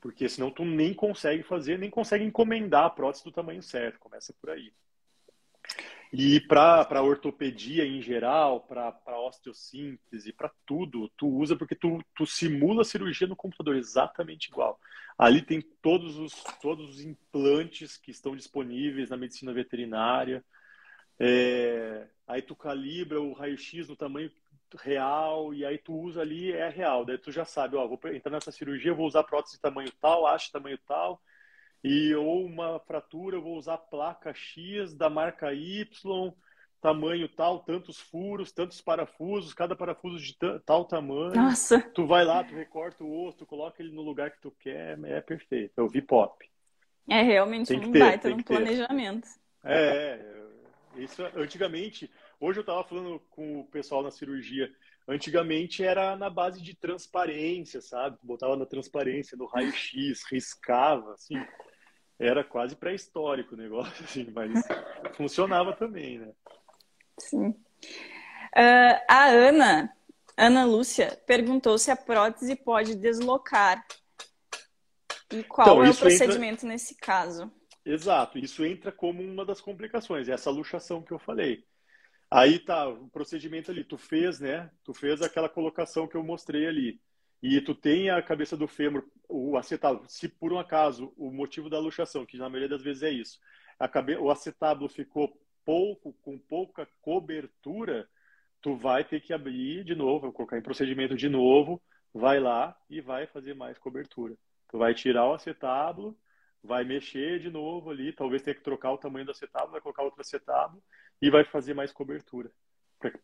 Porque 0.00 0.28
senão 0.28 0.50
tu 0.50 0.64
nem 0.64 0.92
consegue 0.92 1.42
fazer, 1.42 1.78
nem 1.78 1.90
consegue 1.90 2.24
encomendar 2.24 2.86
a 2.86 2.90
prótese 2.90 3.22
do 3.24 3.30
tamanho 3.30 3.62
certo. 3.62 4.00
Começa 4.00 4.34
por 4.40 4.50
aí. 4.50 4.72
E 6.12 6.40
para 6.40 7.02
ortopedia 7.02 7.86
em 7.86 8.02
geral, 8.02 8.60
para 8.60 9.20
osteossíntese, 9.20 10.32
para 10.32 10.50
tudo, 10.66 11.08
tu 11.16 11.28
usa 11.28 11.54
porque 11.54 11.76
tu, 11.76 12.02
tu 12.16 12.26
simula 12.26 12.82
a 12.82 12.84
cirurgia 12.84 13.28
no 13.28 13.36
computador 13.36 13.76
exatamente 13.76 14.48
igual. 14.48 14.80
Ali 15.16 15.40
tem 15.40 15.60
todos 15.60 16.18
os, 16.18 16.32
todos 16.60 16.96
os 16.96 17.00
implantes 17.00 17.96
que 17.96 18.10
estão 18.10 18.34
disponíveis 18.34 19.10
na 19.10 19.16
medicina 19.16 19.52
veterinária. 19.52 20.44
É, 21.16 22.08
aí 22.26 22.42
tu 22.42 22.56
calibra 22.56 23.20
o 23.20 23.32
raio-x 23.32 23.88
no 23.88 23.94
tamanho 23.94 24.32
real, 24.78 25.52
e 25.54 25.64
aí 25.64 25.78
tu 25.78 25.94
usa 25.94 26.22
ali, 26.22 26.52
é 26.52 26.68
real. 26.68 27.04
Daí 27.04 27.18
tu 27.18 27.30
já 27.30 27.44
sabe, 27.44 27.76
ó, 27.76 27.86
vou 27.86 28.00
entrar 28.12 28.32
nessa 28.32 28.50
cirurgia, 28.50 28.94
vou 28.94 29.06
usar 29.06 29.22
prótese 29.22 29.56
de 29.56 29.62
tamanho 29.62 29.92
tal, 30.00 30.26
haste 30.26 30.50
tamanho 30.50 30.78
tal, 30.86 31.20
e 31.82 32.14
ou 32.14 32.44
uma 32.44 32.78
fratura, 32.80 33.36
eu 33.36 33.42
vou 33.42 33.56
usar 33.56 33.78
placa 33.78 34.32
X 34.34 34.94
da 34.94 35.08
marca 35.08 35.52
Y, 35.52 36.32
tamanho 36.80 37.28
tal, 37.28 37.60
tantos 37.60 37.98
furos, 37.98 38.52
tantos 38.52 38.80
parafusos, 38.80 39.54
cada 39.54 39.74
parafuso 39.74 40.18
de 40.18 40.36
tal 40.64 40.84
tamanho. 40.84 41.34
Nossa! 41.34 41.80
Tu 41.80 42.06
vai 42.06 42.24
lá, 42.24 42.44
tu 42.44 42.54
recorta 42.54 43.04
o 43.04 43.26
osso, 43.26 43.38
tu 43.38 43.46
coloca 43.46 43.82
ele 43.82 43.92
no 43.92 44.02
lugar 44.02 44.30
que 44.30 44.40
tu 44.40 44.50
quer, 44.60 44.98
é 45.04 45.20
perfeito. 45.20 45.78
É 45.78 45.82
o 45.82 45.88
V-Pop. 45.88 46.48
É 47.08 47.22
realmente 47.22 47.72
um 47.74 47.92
ter, 47.92 47.98
baita 47.98 48.28
um 48.28 48.42
planejamento. 48.42 49.28
É, 49.64 50.20
é, 50.96 51.02
isso 51.02 51.22
antigamente 51.34 52.10
Hoje 52.40 52.58
eu 52.58 52.62
estava 52.62 52.82
falando 52.82 53.20
com 53.28 53.60
o 53.60 53.64
pessoal 53.66 54.02
na 54.02 54.10
cirurgia. 54.10 54.72
Antigamente 55.06 55.84
era 55.84 56.16
na 56.16 56.30
base 56.30 56.62
de 56.62 56.74
transparência, 56.74 57.82
sabe? 57.82 58.16
Botava 58.22 58.56
na 58.56 58.64
transparência, 58.64 59.36
no 59.36 59.44
raio-x, 59.44 60.24
riscava, 60.30 61.12
assim. 61.12 61.34
Era 62.20 62.44
quase 62.44 62.76
pré-histórico 62.76 63.54
o 63.54 63.58
negócio, 63.58 64.04
assim, 64.04 64.30
mas 64.30 64.52
funcionava 65.16 65.72
também, 65.72 66.18
né? 66.18 66.32
Sim. 67.18 67.48
Uh, 67.48 69.00
a 69.08 69.26
Ana, 69.28 69.90
Ana 70.36 70.64
Lúcia, 70.66 71.18
perguntou 71.26 71.78
se 71.78 71.90
a 71.90 71.96
prótese 71.96 72.54
pode 72.54 72.94
deslocar. 72.94 73.82
E 75.32 75.42
qual 75.44 75.68
então, 75.68 75.84
é 75.84 75.90
o 75.90 75.96
procedimento 75.96 76.66
entra... 76.66 76.68
nesse 76.68 76.94
caso? 76.96 77.50
Exato, 77.84 78.38
isso 78.38 78.64
entra 78.66 78.92
como 78.92 79.22
uma 79.22 79.44
das 79.44 79.60
complicações, 79.60 80.28
essa 80.28 80.50
luxação 80.50 81.02
que 81.02 81.12
eu 81.12 81.18
falei. 81.18 81.64
Aí 82.30 82.58
tá, 82.58 82.86
o 82.86 83.08
procedimento 83.08 83.70
ali, 83.70 83.82
tu 83.82 83.96
fez, 83.96 84.38
né? 84.38 84.70
Tu 84.84 84.92
fez 84.92 85.22
aquela 85.22 85.48
colocação 85.48 86.06
que 86.06 86.16
eu 86.16 86.22
mostrei 86.22 86.66
ali. 86.66 87.00
E 87.42 87.60
tu 87.60 87.74
tem 87.74 88.10
a 88.10 88.20
cabeça 88.22 88.56
do 88.56 88.68
fêmur, 88.68 89.04
o 89.28 89.56
acetábulo. 89.56 90.04
Se 90.08 90.28
por 90.28 90.52
um 90.52 90.58
acaso 90.58 91.12
o 91.16 91.30
motivo 91.30 91.70
da 91.70 91.78
luxação, 91.78 92.26
que 92.26 92.36
na 92.36 92.48
maioria 92.48 92.68
das 92.68 92.82
vezes 92.82 93.02
é 93.02 93.10
isso, 93.10 93.40
cabe... 93.92 94.16
o 94.16 94.30
acetábulo 94.30 94.88
ficou 94.88 95.40
pouco, 95.64 96.12
com 96.22 96.38
pouca 96.38 96.86
cobertura, 97.00 98.08
tu 98.60 98.74
vai 98.76 99.04
ter 99.04 99.20
que 99.20 99.32
abrir 99.32 99.84
de 99.84 99.94
novo, 99.94 100.32
colocar 100.32 100.58
em 100.58 100.62
procedimento 100.62 101.16
de 101.16 101.28
novo, 101.28 101.82
vai 102.12 102.38
lá 102.38 102.76
e 102.90 103.00
vai 103.00 103.26
fazer 103.26 103.54
mais 103.54 103.78
cobertura. 103.78 104.36
Tu 104.68 104.76
vai 104.76 104.94
tirar 104.94 105.26
o 105.26 105.34
acetábulo, 105.34 106.16
vai 106.62 106.84
mexer 106.84 107.40
de 107.40 107.50
novo 107.50 107.90
ali, 107.90 108.12
talvez 108.12 108.42
tenha 108.42 108.54
que 108.54 108.62
trocar 108.62 108.92
o 108.92 108.98
tamanho 108.98 109.24
do 109.24 109.30
acetábulo, 109.30 109.72
vai 109.72 109.80
colocar 109.80 110.02
outro 110.02 110.20
acetábulo 110.20 110.82
e 111.22 111.30
vai 111.30 111.44
fazer 111.44 111.74
mais 111.74 111.92
cobertura. 111.92 112.50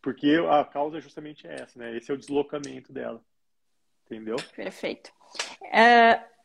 Porque 0.01 0.35
a 0.49 0.65
causa 0.65 0.97
é 0.97 1.01
justamente 1.01 1.45
essa, 1.47 1.77
né? 1.77 1.95
Esse 1.95 2.09
é 2.09 2.13
o 2.13 2.17
deslocamento 2.17 2.91
dela. 2.91 3.23
Entendeu? 4.07 4.37
Perfeito. 4.55 5.11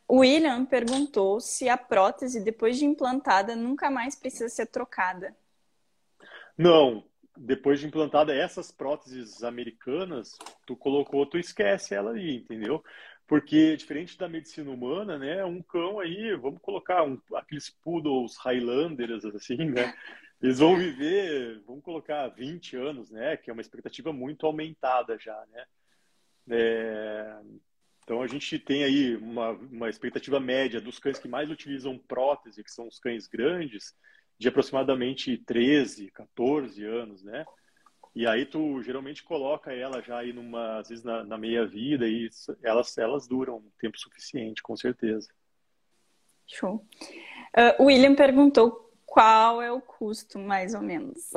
O 0.07 0.19
William 0.19 0.67
perguntou 0.67 1.41
se 1.41 1.69
a 1.71 1.79
prótese, 1.79 2.45
depois 2.45 2.77
de 2.77 2.85
implantada, 2.85 3.57
nunca 3.57 3.91
mais 3.91 4.15
precisa 4.15 4.49
ser 4.51 4.67
trocada. 4.67 5.35
Não. 6.59 7.05
Depois 7.35 7.81
de 7.81 7.87
implantada 7.87 8.35
essas 8.35 8.71
próteses 8.71 9.43
americanas, 9.43 10.37
tu 10.67 10.77
colocou, 10.77 11.25
tu 11.25 11.39
esquece 11.39 11.95
ela 11.95 12.13
aí, 12.13 12.37
entendeu? 12.37 12.85
Porque, 13.27 13.75
diferente 13.75 14.19
da 14.19 14.29
medicina 14.29 14.71
humana, 14.71 15.19
né, 15.19 15.43
um 15.43 15.63
cão 15.63 15.99
aí, 15.99 16.37
vamos 16.37 16.61
colocar 16.61 17.05
um, 17.05 17.19
aqueles 17.35 17.71
poodles 17.71 18.37
Highlanders, 18.37 19.25
assim, 19.25 19.57
né? 19.57 19.95
Eles 20.43 20.59
vão 20.59 20.77
viver, 20.77 21.63
vamos 21.67 21.83
colocar 21.83 22.29
20 22.29 22.77
anos, 22.77 23.11
né? 23.11 23.37
Que 23.39 23.49
é 23.49 23.53
uma 23.53 23.63
expectativa 23.63 24.13
muito 24.13 24.45
aumentada 24.45 25.17
já, 25.19 25.43
né? 25.53 25.65
É, 26.51 27.37
então 28.05 28.21
a 28.21 28.27
gente 28.27 28.59
tem 28.59 28.85
aí 28.85 29.17
uma, 29.17 29.51
uma 29.51 29.89
expectativa 29.89 30.41
média 30.41 30.81
dos 30.81 30.99
cães 30.99 31.19
que 31.19 31.29
mais 31.29 31.51
utilizam 31.51 31.99
prótese, 31.99 32.65
que 32.65 32.71
são 32.71 32.89
os 32.89 32.99
cães 32.99 33.27
grandes, 33.27 33.95
de 34.39 34.49
aproximadamente 34.49 35.37
13, 35.39 36.11
14 36.11 36.85
anos, 36.85 37.23
né? 37.23 37.45
E 38.15 38.27
aí 38.27 38.45
tu 38.45 38.83
geralmente 38.83 39.23
coloca 39.23 39.73
ela 39.73 40.03
já 40.03 40.19
aí 40.19 40.33
numa, 40.33 40.81
às 40.81 40.89
vezes 40.89 41.05
na, 41.05 41.25
na 41.25 41.39
meia 41.39 41.65
vida 41.65 42.07
e 42.07 42.29
elas, 42.63 42.99
elas 42.99 43.27
duram 43.27 43.57
um 43.57 43.71
tempo 43.79 43.99
suficiente, 43.99 44.63
com 44.63 44.77
certeza. 44.77 45.29
Show. 46.47 46.85
Uh, 47.57 47.85
William 47.85 48.15
perguntou 48.15 48.93
qual 49.07 49.63
é 49.63 49.71
o 49.73 49.81
custo, 49.81 50.39
mais 50.39 50.75
ou 50.75 50.83
menos. 50.83 51.31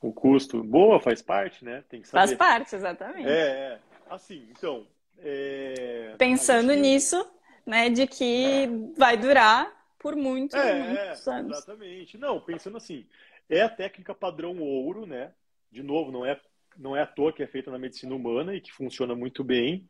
O 0.00 0.12
custo, 0.12 0.64
boa, 0.64 0.98
faz 0.98 1.22
parte, 1.22 1.64
né? 1.64 1.84
Tem 1.88 2.00
que 2.00 2.08
saber. 2.08 2.26
Faz 2.26 2.36
parte, 2.36 2.74
exatamente. 2.74 3.28
É, 3.28 3.78
é. 3.78 3.80
Assim, 4.14 4.48
então. 4.50 4.86
É... 5.18 6.14
Pensando 6.18 6.72
gente... 6.72 6.80
nisso, 6.80 7.30
né, 7.66 7.90
de 7.90 8.06
que 8.06 8.64
é. 8.64 8.68
vai 8.96 9.16
durar 9.16 9.70
por 9.98 10.16
muitos, 10.16 10.58
é, 10.58 10.82
muitos 10.82 11.28
anos. 11.28 11.58
Exatamente. 11.58 12.18
Não, 12.18 12.40
pensando 12.40 12.76
assim, 12.76 13.06
é 13.48 13.62
a 13.62 13.68
técnica 13.68 14.14
padrão 14.14 14.58
ouro, 14.58 15.06
né? 15.06 15.32
de 15.72 15.82
novo, 15.82 16.12
não 16.12 16.24
é, 16.24 16.38
não 16.76 16.94
é 16.94 17.00
à 17.00 17.06
toa 17.06 17.32
que 17.32 17.42
é 17.42 17.46
feita 17.46 17.70
na 17.70 17.78
medicina 17.78 18.14
humana 18.14 18.54
e 18.54 18.60
que 18.60 18.70
funciona 18.70 19.14
muito 19.14 19.42
bem. 19.42 19.88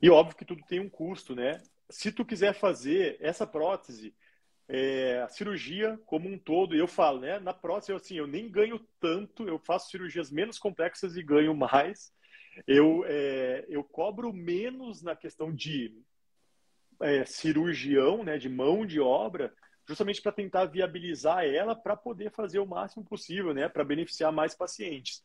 E 0.00 0.10
óbvio 0.10 0.36
que 0.36 0.44
tudo 0.44 0.62
tem 0.68 0.78
um 0.78 0.88
custo, 0.88 1.34
né? 1.34 1.60
Se 1.88 2.12
tu 2.12 2.24
quiser 2.24 2.52
fazer 2.52 3.16
essa 3.18 3.46
prótese, 3.46 4.14
é, 4.68 5.22
a 5.22 5.28
cirurgia 5.28 5.98
como 6.04 6.28
um 6.28 6.38
todo, 6.38 6.76
eu 6.76 6.86
falo, 6.86 7.20
né? 7.20 7.40
Na 7.40 7.54
prótese, 7.54 7.90
eu, 7.90 7.96
assim, 7.96 8.16
eu 8.16 8.26
nem 8.26 8.48
ganho 8.50 8.78
tanto, 9.00 9.48
eu 9.48 9.58
faço 9.58 9.90
cirurgias 9.90 10.30
menos 10.30 10.58
complexas 10.58 11.16
e 11.16 11.22
ganho 11.22 11.54
mais. 11.54 12.12
Eu, 12.66 13.04
é, 13.06 13.64
eu 13.68 13.84
cobro 13.84 14.32
menos 14.32 15.02
na 15.02 15.14
questão 15.14 15.52
de 15.52 15.94
é, 17.00 17.24
cirurgião, 17.24 18.24
né? 18.24 18.38
De 18.38 18.48
mão 18.48 18.84
de 18.84 19.00
obra, 19.00 19.52
justamente 19.88 20.20
para 20.20 20.32
tentar 20.32 20.66
viabilizar 20.66 21.44
ela 21.46 21.74
para 21.74 21.96
poder 21.96 22.30
fazer 22.30 22.58
o 22.58 22.66
máximo 22.66 23.02
possível, 23.02 23.54
né, 23.54 23.70
para 23.70 23.82
beneficiar 23.82 24.30
mais 24.30 24.54
pacientes. 24.54 25.24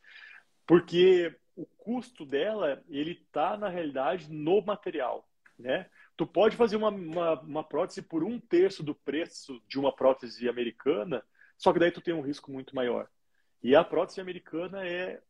Porque 0.66 1.36
o 1.54 1.66
custo 1.66 2.26
dela, 2.26 2.82
ele 2.88 3.12
está, 3.12 3.58
na 3.58 3.68
realidade, 3.68 4.32
no 4.32 4.62
material, 4.62 5.28
né? 5.60 5.90
Tu 6.16 6.26
pode 6.26 6.56
fazer 6.56 6.78
uma, 6.78 6.90
uma, 6.90 7.42
uma, 7.42 7.64
prótese 7.64 8.02
por 8.02 8.24
um 8.24 8.40
terço 8.40 8.82
do 8.82 8.96
preço 8.96 9.62
de 9.68 9.78
uma 9.78 9.94
prótese 9.94 10.48
americana, 10.48 11.22
só 11.58 11.74
que 11.74 11.80
daí 11.80 11.92
tu 11.92 12.02
tem 12.02 12.14
um 12.14 12.22
risco 12.22 12.52
muito 12.52 12.74
maior. 12.74 13.10
E 13.62 13.76
a 13.76 13.84
prótese 13.84 14.22
americana 14.22 14.88
é 14.88 15.22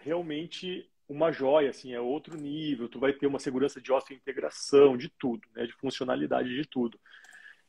realmente 0.00 0.89
uma 1.10 1.32
joia, 1.32 1.70
assim, 1.70 1.92
é 1.92 2.00
outro 2.00 2.36
nível. 2.36 2.88
Tu 2.88 3.00
vai 3.00 3.12
ter 3.12 3.26
uma 3.26 3.40
segurança 3.40 3.80
de 3.80 3.92
integração 4.14 4.96
de 4.96 5.08
tudo, 5.08 5.42
né? 5.54 5.66
De 5.66 5.72
funcionalidade 5.72 6.54
de 6.54 6.64
tudo. 6.64 6.98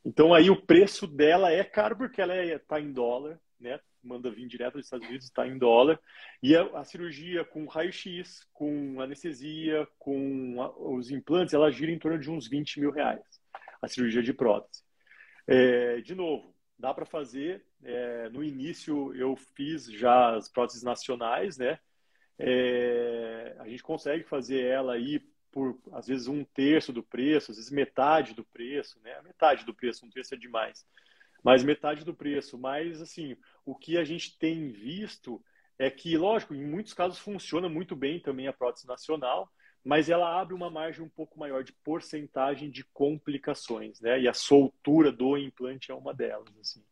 Então 0.04 0.32
aí 0.32 0.48
o 0.48 0.60
preço 0.62 1.06
dela 1.06 1.50
é 1.50 1.64
caro 1.64 1.96
porque 1.96 2.20
ela 2.20 2.36
está 2.44 2.78
é, 2.78 2.82
em 2.82 2.92
dólar, 2.92 3.40
né? 3.60 3.80
Manda 4.02 4.30
vir 4.30 4.46
direto 4.46 4.74
dos 4.74 4.86
Estados 4.86 5.06
Unidos, 5.06 5.26
está 5.26 5.46
em 5.46 5.58
dólar. 5.58 5.98
E 6.40 6.54
a, 6.56 6.62
a 6.78 6.84
cirurgia 6.84 7.44
com 7.44 7.66
raio-x, 7.66 8.46
com 8.52 9.00
anestesia, 9.00 9.86
com 9.98 10.62
a, 10.62 10.70
os 10.94 11.10
implantes, 11.10 11.52
ela 11.52 11.70
gira 11.70 11.90
em 11.90 11.98
torno 11.98 12.18
de 12.18 12.30
uns 12.30 12.48
20 12.48 12.80
mil 12.80 12.92
reais. 12.92 13.22
A 13.80 13.88
cirurgia 13.88 14.22
de 14.22 14.32
prótese. 14.32 14.84
É, 15.48 16.00
de 16.00 16.14
novo, 16.14 16.54
dá 16.78 16.94
para 16.94 17.04
fazer. 17.04 17.64
É, 17.82 18.28
no 18.28 18.44
início 18.44 19.12
eu 19.16 19.34
fiz 19.34 19.86
já 19.86 20.36
as 20.36 20.48
próteses 20.48 20.84
nacionais, 20.84 21.58
né? 21.58 21.80
É, 22.38 23.56
a 23.58 23.68
gente 23.68 23.82
consegue 23.82 24.24
fazer 24.24 24.64
ela 24.64 24.94
aí 24.94 25.20
por 25.50 25.78
às 25.92 26.06
vezes 26.06 26.26
um 26.26 26.44
terço 26.44 26.92
do 26.92 27.02
preço, 27.02 27.50
às 27.50 27.58
vezes 27.58 27.70
metade 27.70 28.34
do 28.34 28.44
preço, 28.44 28.98
né? 29.00 29.20
Metade 29.22 29.64
do 29.64 29.74
preço, 29.74 30.06
um 30.06 30.10
terço 30.10 30.34
é 30.34 30.38
demais. 30.38 30.86
Mas 31.44 31.62
metade 31.62 32.04
do 32.04 32.14
preço. 32.14 32.56
Mas 32.56 33.00
assim, 33.00 33.36
o 33.64 33.74
que 33.74 33.98
a 33.98 34.04
gente 34.04 34.38
tem 34.38 34.70
visto 34.70 35.44
é 35.78 35.90
que, 35.90 36.16
lógico, 36.16 36.54
em 36.54 36.64
muitos 36.64 36.94
casos 36.94 37.18
funciona 37.18 37.68
muito 37.68 37.94
bem 37.94 38.20
também 38.20 38.46
a 38.46 38.52
prótese 38.52 38.86
nacional, 38.86 39.52
mas 39.84 40.08
ela 40.08 40.40
abre 40.40 40.54
uma 40.54 40.70
margem 40.70 41.04
um 41.04 41.08
pouco 41.08 41.38
maior 41.38 41.64
de 41.64 41.72
porcentagem 41.72 42.70
de 42.70 42.84
complicações, 42.84 44.00
né? 44.00 44.20
E 44.20 44.28
a 44.28 44.34
soltura 44.34 45.10
do 45.10 45.36
implante 45.36 45.90
é 45.90 45.94
uma 45.94 46.14
delas, 46.14 46.56
assim. 46.60 46.84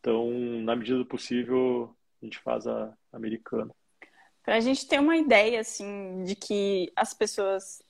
Então, 0.00 0.30
na 0.62 0.74
medida 0.74 0.98
do 0.98 1.06
possível, 1.06 1.94
a 2.20 2.24
gente 2.24 2.38
faz 2.38 2.66
a 2.66 2.96
americana. 3.12 3.72
Para 4.42 4.56
a 4.56 4.60
gente 4.60 4.86
ter 4.86 4.98
uma 4.98 5.16
ideia, 5.16 5.60
assim, 5.60 6.24
de 6.24 6.34
que 6.34 6.92
as 6.96 7.14
pessoas 7.14 7.82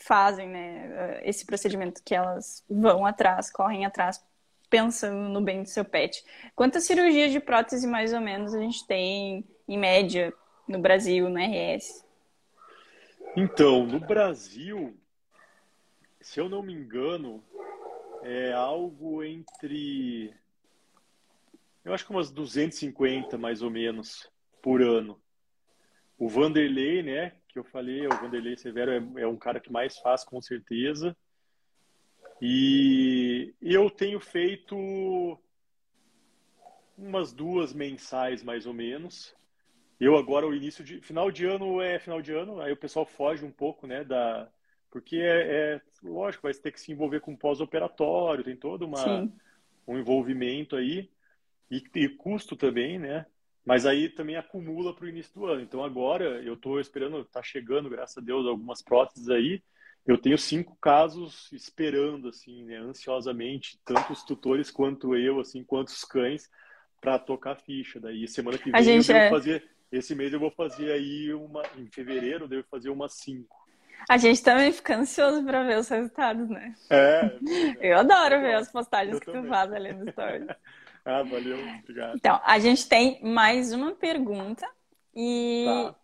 fazem, 0.00 0.48
né, 0.48 1.20
esse 1.24 1.44
procedimento 1.44 2.02
que 2.02 2.14
elas 2.14 2.64
vão 2.68 3.06
atrás, 3.06 3.50
correm 3.50 3.84
atrás, 3.84 4.24
pensando 4.68 5.28
no 5.28 5.40
bem 5.40 5.62
do 5.62 5.68
seu 5.68 5.84
pet. 5.84 6.24
Quantas 6.56 6.84
cirurgias 6.84 7.30
de 7.30 7.38
prótese, 7.38 7.86
mais 7.86 8.12
ou 8.12 8.20
menos, 8.20 8.54
a 8.54 8.58
gente 8.58 8.86
tem, 8.86 9.44
em 9.68 9.78
média, 9.78 10.32
no 10.66 10.78
Brasil, 10.78 11.28
no 11.28 11.38
RS? 11.38 12.04
Então, 13.36 13.86
no 13.86 14.00
Brasil, 14.00 14.96
se 16.20 16.40
eu 16.40 16.48
não 16.48 16.62
me 16.62 16.72
engano, 16.72 17.44
é 18.22 18.52
algo 18.52 19.22
entre. 19.22 20.34
Eu 21.84 21.92
acho 21.92 22.04
que 22.04 22.10
umas 22.10 22.30
250, 22.30 23.36
mais 23.36 23.60
ou 23.60 23.70
menos, 23.70 24.30
por 24.62 24.80
ano. 24.80 25.20
O 26.22 26.28
Vanderlei, 26.28 27.02
né, 27.02 27.32
que 27.48 27.58
eu 27.58 27.64
falei, 27.64 28.06
o 28.06 28.10
Vanderlei 28.10 28.56
Severo 28.56 28.92
é, 28.92 29.22
é 29.22 29.26
um 29.26 29.36
cara 29.36 29.58
que 29.58 29.72
mais 29.72 29.98
faz, 29.98 30.22
com 30.22 30.40
certeza. 30.40 31.16
E 32.40 33.52
eu 33.60 33.90
tenho 33.90 34.20
feito 34.20 35.36
umas 36.96 37.32
duas 37.32 37.72
mensais, 37.72 38.40
mais 38.44 38.66
ou 38.66 38.72
menos. 38.72 39.34
Eu 39.98 40.16
agora, 40.16 40.46
o 40.46 40.54
início 40.54 40.84
de... 40.84 41.00
Final 41.00 41.28
de 41.28 41.44
ano 41.44 41.82
é 41.82 41.98
final 41.98 42.22
de 42.22 42.32
ano, 42.32 42.60
aí 42.60 42.70
o 42.70 42.76
pessoal 42.76 43.04
foge 43.04 43.44
um 43.44 43.50
pouco, 43.50 43.88
né, 43.88 44.04
da... 44.04 44.48
Porque 44.92 45.16
é, 45.16 45.74
é 45.74 45.80
lógico, 46.04 46.44
vai 46.44 46.54
ter 46.54 46.70
que 46.70 46.80
se 46.80 46.92
envolver 46.92 47.18
com 47.18 47.34
pós-operatório, 47.34 48.44
tem 48.44 48.54
todo 48.54 48.86
uma, 48.86 49.28
um 49.88 49.98
envolvimento 49.98 50.76
aí. 50.76 51.10
E, 51.68 51.82
e 51.96 52.08
custo 52.10 52.54
também, 52.54 52.96
né? 52.96 53.26
Mas 53.64 53.86
aí 53.86 54.08
também 54.08 54.36
acumula 54.36 54.94
para 54.94 55.04
o 55.04 55.08
início 55.08 55.32
do 55.34 55.46
ano. 55.46 55.60
Então 55.60 55.84
agora 55.84 56.42
eu 56.42 56.54
estou 56.54 56.80
esperando, 56.80 57.20
está 57.20 57.42
chegando, 57.42 57.88
graças 57.88 58.18
a 58.18 58.20
Deus, 58.20 58.46
algumas 58.46 58.82
próteses 58.82 59.28
aí. 59.28 59.62
Eu 60.04 60.18
tenho 60.18 60.36
cinco 60.36 60.76
casos 60.80 61.50
esperando, 61.52 62.28
assim, 62.28 62.64
né, 62.64 62.76
ansiosamente, 62.78 63.78
tanto 63.84 64.12
os 64.12 64.24
tutores 64.24 64.68
quanto 64.68 65.14
eu, 65.14 65.38
assim, 65.38 65.62
quanto 65.62 65.88
os 65.88 66.04
cães, 66.04 66.50
para 67.00 67.20
tocar 67.20 67.54
ficha. 67.54 68.00
Daí 68.00 68.26
semana 68.26 68.58
que 68.58 68.70
vem 68.70 68.74
a 68.74 68.82
gente 68.82 69.10
eu 69.10 69.16
é... 69.16 69.30
fazer, 69.30 69.64
esse 69.92 70.12
mês 70.14 70.32
eu 70.32 70.40
vou 70.40 70.50
fazer 70.50 70.90
aí 70.90 71.32
uma, 71.32 71.62
em 71.78 71.86
fevereiro 71.86 72.44
eu 72.44 72.48
devo 72.48 72.64
fazer 72.68 72.90
umas 72.90 73.14
cinco. 73.14 73.62
A 74.08 74.16
gente 74.16 74.42
também 74.42 74.72
fica 74.72 74.96
ansioso 74.96 75.44
para 75.44 75.62
ver 75.62 75.78
os 75.78 75.88
resultados, 75.88 76.48
né? 76.48 76.74
É. 76.90 77.38
eu 77.80 77.98
adoro 77.98 78.40
ver 78.40 78.54
as 78.54 78.70
postagens 78.72 79.14
eu 79.14 79.20
que 79.20 79.26
também. 79.26 79.42
tu 79.42 79.48
faz 79.48 79.72
ali 79.72 79.92
no 79.92 80.08
story. 80.08 80.46
Ah, 81.04 81.22
valeu, 81.22 81.58
obrigado. 81.80 82.16
Então, 82.16 82.40
a 82.44 82.58
gente 82.58 82.88
tem 82.88 83.22
mais 83.22 83.72
uma 83.72 83.92
pergunta 83.92 84.68
e 85.14 85.64
tá. 85.66 85.94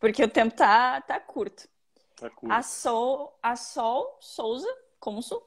porque 0.00 0.22
o 0.22 0.28
tempo 0.28 0.54
tá, 0.54 1.00
tá 1.02 1.20
curto. 1.20 1.68
Tá 2.16 2.28
curto. 2.30 2.52
A 2.52 2.62
Sol, 2.62 3.38
a 3.42 3.54
Sol 3.54 4.18
Souza, 4.20 4.68
cônsul, 4.98 5.42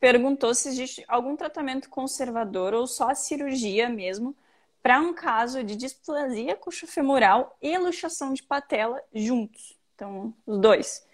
perguntou 0.00 0.52
se 0.54 0.68
existe 0.68 1.04
algum 1.06 1.36
tratamento 1.36 1.88
conservador 1.88 2.74
ou 2.74 2.86
só 2.86 3.10
a 3.10 3.14
cirurgia 3.14 3.88
mesmo 3.88 4.36
para 4.82 4.98
um 4.98 5.14
caso 5.14 5.62
de 5.62 5.76
displasia 5.76 6.56
coxofemoral 6.56 7.56
e 7.62 7.78
luxação 7.78 8.34
de 8.34 8.42
patela 8.42 9.00
juntos. 9.14 9.78
Então, 9.94 10.34
os 10.44 10.58
dois. 10.58 11.06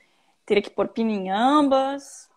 Teria 0.47 0.63
que 0.63 0.71
pôr 0.71 0.89
pino 0.89 1.11
em 1.11 1.31
ambas, 1.31 2.28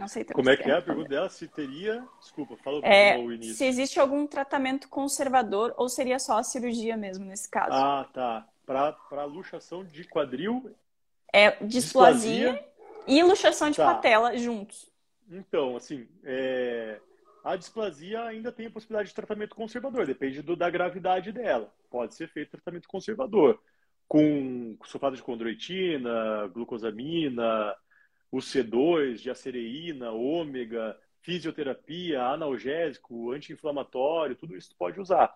não 0.00 0.08
sei 0.08 0.24
Como 0.24 0.48
é 0.48 0.56
que 0.56 0.70
é 0.70 0.78
a 0.78 0.82
pergunta 0.82 1.10
dela? 1.10 1.28
Se 1.28 1.46
teria. 1.46 2.02
Desculpa, 2.18 2.56
fala 2.56 2.80
é, 2.82 3.18
o 3.18 3.30
início. 3.30 3.54
Se 3.54 3.66
existe 3.66 4.00
algum 4.00 4.26
tratamento 4.26 4.88
conservador 4.88 5.74
ou 5.76 5.90
seria 5.90 6.18
só 6.18 6.38
a 6.38 6.42
cirurgia 6.42 6.96
mesmo 6.96 7.26
nesse 7.26 7.50
caso? 7.50 7.72
Ah, 7.72 8.08
tá. 8.12 8.48
Para 8.64 9.24
luxação 9.24 9.84
de 9.84 10.04
quadril. 10.04 10.74
É 11.32 11.50
displasia, 11.62 12.52
displasia. 12.52 12.68
e 13.06 13.22
luxação 13.22 13.70
de 13.70 13.76
tá. 13.76 13.94
patela 13.94 14.36
juntos. 14.38 14.90
Então, 15.30 15.76
assim, 15.76 16.08
é... 16.24 16.98
A 17.44 17.56
displasia 17.56 18.22
ainda 18.22 18.50
tem 18.52 18.66
a 18.66 18.70
possibilidade 18.70 19.10
de 19.10 19.14
tratamento 19.14 19.54
conservador, 19.54 20.06
depende 20.06 20.42
do, 20.42 20.56
da 20.56 20.68
gravidade 20.68 21.30
dela. 21.30 21.72
Pode 21.90 22.14
ser 22.14 22.28
feito 22.28 22.50
tratamento 22.50 22.88
conservador, 22.88 23.58
com 24.08 24.76
sulfato 24.84 25.16
de 25.16 25.22
condroitina, 25.22 26.48
glucosamina, 26.48 27.74
o 28.30 28.38
C2, 28.38 29.16
diacereína, 29.16 30.12
ômega, 30.12 30.98
fisioterapia, 31.20 32.22
analgésico, 32.22 33.32
anti-inflamatório, 33.32 34.36
tudo 34.36 34.56
isso 34.56 34.74
pode 34.76 35.00
usar. 35.00 35.34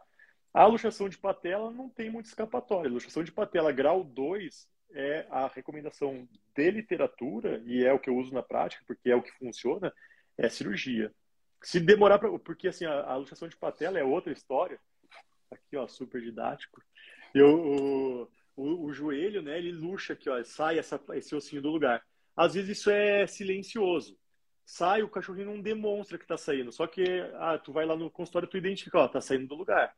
A 0.52 0.66
luxação 0.66 1.08
de 1.08 1.18
patela 1.18 1.70
não 1.70 1.88
tem 1.88 2.08
muito 2.10 2.26
escapatória. 2.26 2.88
A 2.88 2.92
luxação 2.92 3.24
de 3.24 3.32
patela 3.32 3.72
grau 3.72 4.04
2 4.04 4.68
é 4.92 5.26
a 5.28 5.48
recomendação 5.48 6.28
de 6.56 6.70
literatura, 6.70 7.60
e 7.66 7.84
é 7.84 7.92
o 7.92 7.98
que 7.98 8.08
eu 8.08 8.16
uso 8.16 8.32
na 8.32 8.42
prática, 8.42 8.84
porque 8.86 9.10
é 9.10 9.16
o 9.16 9.22
que 9.22 9.32
funciona, 9.32 9.92
é 10.38 10.48
cirurgia. 10.48 11.12
Se 11.62 11.80
demorar 11.80 12.18
para. 12.18 12.38
Porque 12.38 12.68
assim, 12.68 12.84
a, 12.84 13.02
a, 13.02 13.16
luxação 13.16 13.48
de 13.48 13.56
patela 13.56 13.98
é 13.98 14.04
outra 14.04 14.32
história. 14.32 14.78
Aqui, 15.50 15.76
ó, 15.76 15.86
super 15.88 16.20
didático. 16.20 16.80
Eu, 17.34 17.58
o, 17.58 18.22
o, 18.56 18.84
o, 18.84 18.92
joelho, 18.92 19.42
né, 19.42 19.58
ele 19.58 19.72
luxa 19.72 20.12
aqui, 20.12 20.28
ó, 20.28 20.42
sai 20.44 20.78
essa, 20.78 21.00
esse 21.14 21.34
ossinho 21.34 21.62
do 21.62 21.70
lugar. 21.70 22.04
Às 22.36 22.54
vezes 22.54 22.78
isso 22.78 22.90
é 22.90 23.26
silencioso. 23.26 24.18
Sai, 24.64 25.02
o 25.02 25.08
cachorrinho 25.08 25.46
não 25.46 25.60
demonstra 25.60 26.18
que 26.18 26.24
está 26.24 26.36
saindo. 26.36 26.72
Só 26.72 26.86
que 26.86 27.04
ah, 27.34 27.58
tu 27.58 27.72
vai 27.72 27.84
lá 27.84 27.96
no 27.96 28.10
consultório, 28.10 28.48
tu 28.48 28.56
identifica, 28.56 28.98
ó, 28.98 29.08
tá 29.08 29.20
saindo 29.20 29.46
do 29.48 29.54
lugar. 29.54 29.94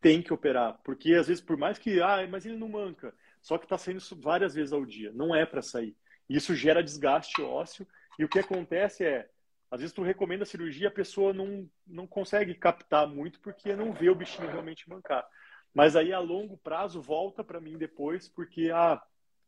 Tem 0.00 0.22
que 0.22 0.32
operar. 0.32 0.78
Porque 0.84 1.14
às 1.14 1.28
vezes, 1.28 1.42
por 1.42 1.56
mais 1.56 1.78
que, 1.78 2.00
ah, 2.00 2.26
mas 2.28 2.44
ele 2.44 2.56
não 2.56 2.68
manca. 2.68 3.14
Só 3.40 3.56
que 3.56 3.64
está 3.64 3.78
saindo 3.78 4.02
várias 4.16 4.54
vezes 4.54 4.72
ao 4.72 4.84
dia. 4.84 5.12
Não 5.12 5.34
é 5.34 5.46
para 5.46 5.62
sair. 5.62 5.96
Isso 6.28 6.54
gera 6.54 6.82
desgaste 6.82 7.40
ósseo. 7.42 7.86
E 8.18 8.24
o 8.24 8.28
que 8.28 8.38
acontece 8.38 9.04
é, 9.04 9.28
às 9.70 9.80
vezes 9.80 9.94
tu 9.94 10.02
recomenda 10.02 10.42
a 10.42 10.46
cirurgia, 10.46 10.88
a 10.88 10.92
pessoa 10.92 11.32
não, 11.32 11.68
não 11.86 12.06
consegue 12.06 12.54
captar 12.54 13.06
muito 13.06 13.40
porque 13.40 13.74
não 13.74 13.92
vê 13.92 14.10
o 14.10 14.14
bichinho 14.14 14.48
realmente 14.48 14.88
mancar. 14.88 15.26
Mas 15.72 15.94
aí 15.94 16.12
a 16.12 16.18
longo 16.18 16.58
prazo 16.58 17.00
volta 17.00 17.44
para 17.44 17.60
mim 17.60 17.78
depois 17.78 18.28
porque 18.28 18.70
ah, 18.74 19.00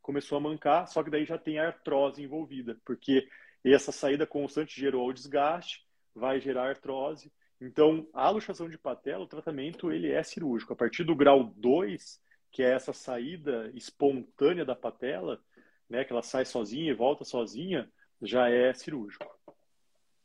começou 0.03 0.37
a 0.37 0.41
mancar, 0.41 0.87
só 0.87 1.01
que 1.01 1.09
daí 1.09 1.25
já 1.25 1.37
tem 1.37 1.57
artrose 1.57 2.21
envolvida, 2.21 2.77
porque 2.85 3.27
essa 3.63 3.91
saída 3.91 4.27
constante 4.27 4.79
gerou 4.79 5.07
o 5.07 5.13
desgaste, 5.13 5.83
vai 6.13 6.39
gerar 6.39 6.69
artrose. 6.69 7.31
Então, 7.59 8.07
a 8.13 8.29
luxação 8.29 8.69
de 8.69 8.77
patela, 8.77 9.23
o 9.23 9.27
tratamento 9.27 9.91
ele 9.91 10.11
é 10.11 10.21
cirúrgico. 10.21 10.73
A 10.73 10.75
partir 10.75 11.05
do 11.05 11.15
grau 11.15 11.45
2, 11.55 12.21
que 12.51 12.61
é 12.61 12.71
essa 12.71 12.91
saída 12.91 13.71
espontânea 13.73 14.65
da 14.65 14.75
patela, 14.75 15.41
né, 15.89 16.03
que 16.03 16.11
ela 16.11 16.21
sai 16.21 16.45
sozinha 16.45 16.91
e 16.91 16.95
volta 16.95 17.23
sozinha, 17.23 17.89
já 18.21 18.49
é 18.49 18.73
cirúrgico. 18.73 19.32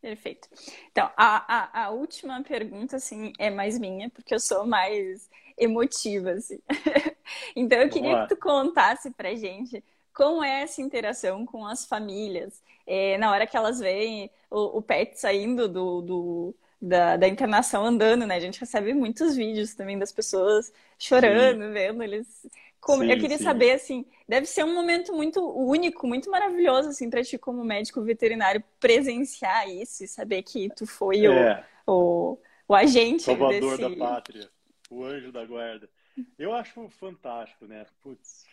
Perfeito. 0.01 0.49
Então, 0.93 1.11
a, 1.17 1.83
a, 1.83 1.85
a, 1.85 1.91
última 1.91 2.43
pergunta, 2.43 2.97
assim, 2.97 3.33
é 3.39 3.51
mais 3.51 3.79
minha, 3.79 4.09
porque 4.11 4.33
eu 4.33 4.39
sou 4.39 4.65
mais 4.65 5.29
emotiva, 5.57 6.31
assim. 6.33 6.61
então, 7.57 7.79
eu 7.79 7.89
queria 7.91 8.23
que 8.23 8.35
tu 8.35 8.41
contasse 8.41 9.11
pra 9.11 9.35
gente 9.35 9.83
como 10.15 10.43
é 10.43 10.63
essa 10.63 10.81
interação 10.81 11.45
com 11.45 11.67
as 11.67 11.85
famílias, 11.85 12.63
é, 12.87 13.19
na 13.19 13.31
hora 13.31 13.47
que 13.47 13.57
elas 13.57 13.79
veem 13.79 14.31
o, 14.51 14.79
o 14.79 14.83
pet 14.83 15.19
saindo 15.19 15.69
do, 15.69 16.01
do 16.03 16.55
da, 16.81 17.17
da, 17.17 17.29
internação 17.29 17.85
andando, 17.85 18.27
né? 18.27 18.37
A 18.37 18.41
gente 18.41 18.61
recebe 18.61 18.95
muitos 18.95 19.35
vídeos 19.35 19.75
também 19.75 19.99
das 19.99 20.13
pessoas 20.13 20.73
chorando, 20.99 21.65
Sim. 21.65 21.73
vendo 21.73 22.03
eles 22.03 22.47
como, 22.81 23.03
sim, 23.03 23.11
eu 23.11 23.19
queria 23.19 23.39
sim. 23.39 23.45
saber, 23.45 23.73
assim, 23.73 24.07
deve 24.29 24.47
ser 24.47 24.65
um 24.65 24.73
momento 24.73 25.13
muito 25.13 25.41
único, 25.41 26.07
muito 26.07 26.31
maravilhoso, 26.31 26.89
assim, 26.91 27.11
para 27.11 27.25
ti 27.25 27.37
como 27.37 27.65
médico 27.65 28.03
veterinário 28.03 28.63
presenciar 28.79 29.69
isso 29.69 30.05
e 30.05 30.09
saber 30.09 30.43
que 30.43 30.69
tu 30.71 30.87
foi 30.87 31.27
é. 31.27 31.65
o, 31.87 31.93
o, 31.93 32.39
o 32.69 32.75
agente 32.75 33.25
Salvador 33.25 33.77
desse... 33.77 33.97
da 33.97 34.07
pátria, 34.07 34.49
o 34.91 35.05
anjo 35.05 35.33
da 35.33 35.45
guarda. 35.45 35.91
Eu 36.39 36.53
acho 36.53 36.89
fantástico, 36.91 37.67
né? 37.67 37.85
Putz. 38.01 38.47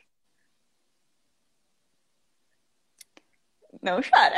Não 3.82 4.02
chora. 4.02 4.36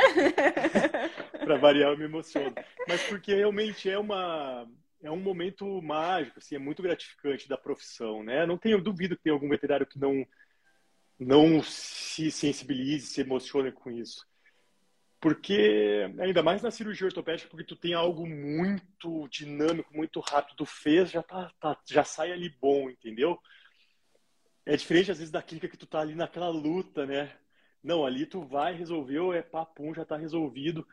para 1.44 1.56
variar, 1.58 1.90
eu 1.92 1.98
me 1.98 2.04
emociono. 2.04 2.54
Mas 2.86 3.02
porque 3.04 3.34
realmente 3.34 3.88
é 3.88 3.98
uma 3.98 4.66
é 5.00 5.10
um 5.10 5.20
momento 5.20 5.80
mágico, 5.80 6.38
assim, 6.38 6.56
é 6.56 6.58
muito 6.58 6.82
gratificante 6.82 7.48
da 7.48 7.56
profissão, 7.56 8.22
né? 8.22 8.44
Não 8.44 8.58
tenho 8.58 8.82
duvido 8.82 9.16
que 9.16 9.22
tem 9.22 9.32
algum 9.32 9.48
veterinário 9.48 9.86
que 9.86 9.98
não 9.98 10.26
não 11.18 11.62
se 11.62 12.30
sensibilize, 12.30 13.06
se 13.06 13.20
emocione 13.20 13.72
com 13.72 13.90
isso. 13.90 14.24
Porque, 15.20 16.08
ainda 16.20 16.44
mais 16.44 16.62
na 16.62 16.70
cirurgia 16.70 17.06
ortopédica, 17.06 17.50
porque 17.50 17.64
tu 17.64 17.74
tem 17.74 17.92
algo 17.92 18.24
muito 18.24 19.26
dinâmico, 19.28 19.92
muito 19.92 20.20
rápido, 20.20 20.64
fez, 20.64 21.10
já, 21.10 21.22
tá, 21.22 21.50
tá, 21.58 21.76
já 21.84 22.04
sai 22.04 22.30
ali 22.30 22.48
bom, 22.60 22.88
entendeu? 22.88 23.36
É 24.64 24.76
diferente, 24.76 25.10
às 25.10 25.18
vezes, 25.18 25.32
da 25.32 25.42
clínica 25.42 25.66
que 25.66 25.76
tu 25.76 25.86
tá 25.86 25.98
ali 26.00 26.14
naquela 26.14 26.48
luta, 26.48 27.04
né? 27.04 27.36
Não, 27.88 28.04
ali 28.04 28.26
tu 28.26 28.42
vai, 28.42 28.74
resolveu, 28.74 29.32
é 29.32 29.40
papum, 29.40 29.94
já 29.94 30.04
tá 30.04 30.14
resolvido. 30.14 30.86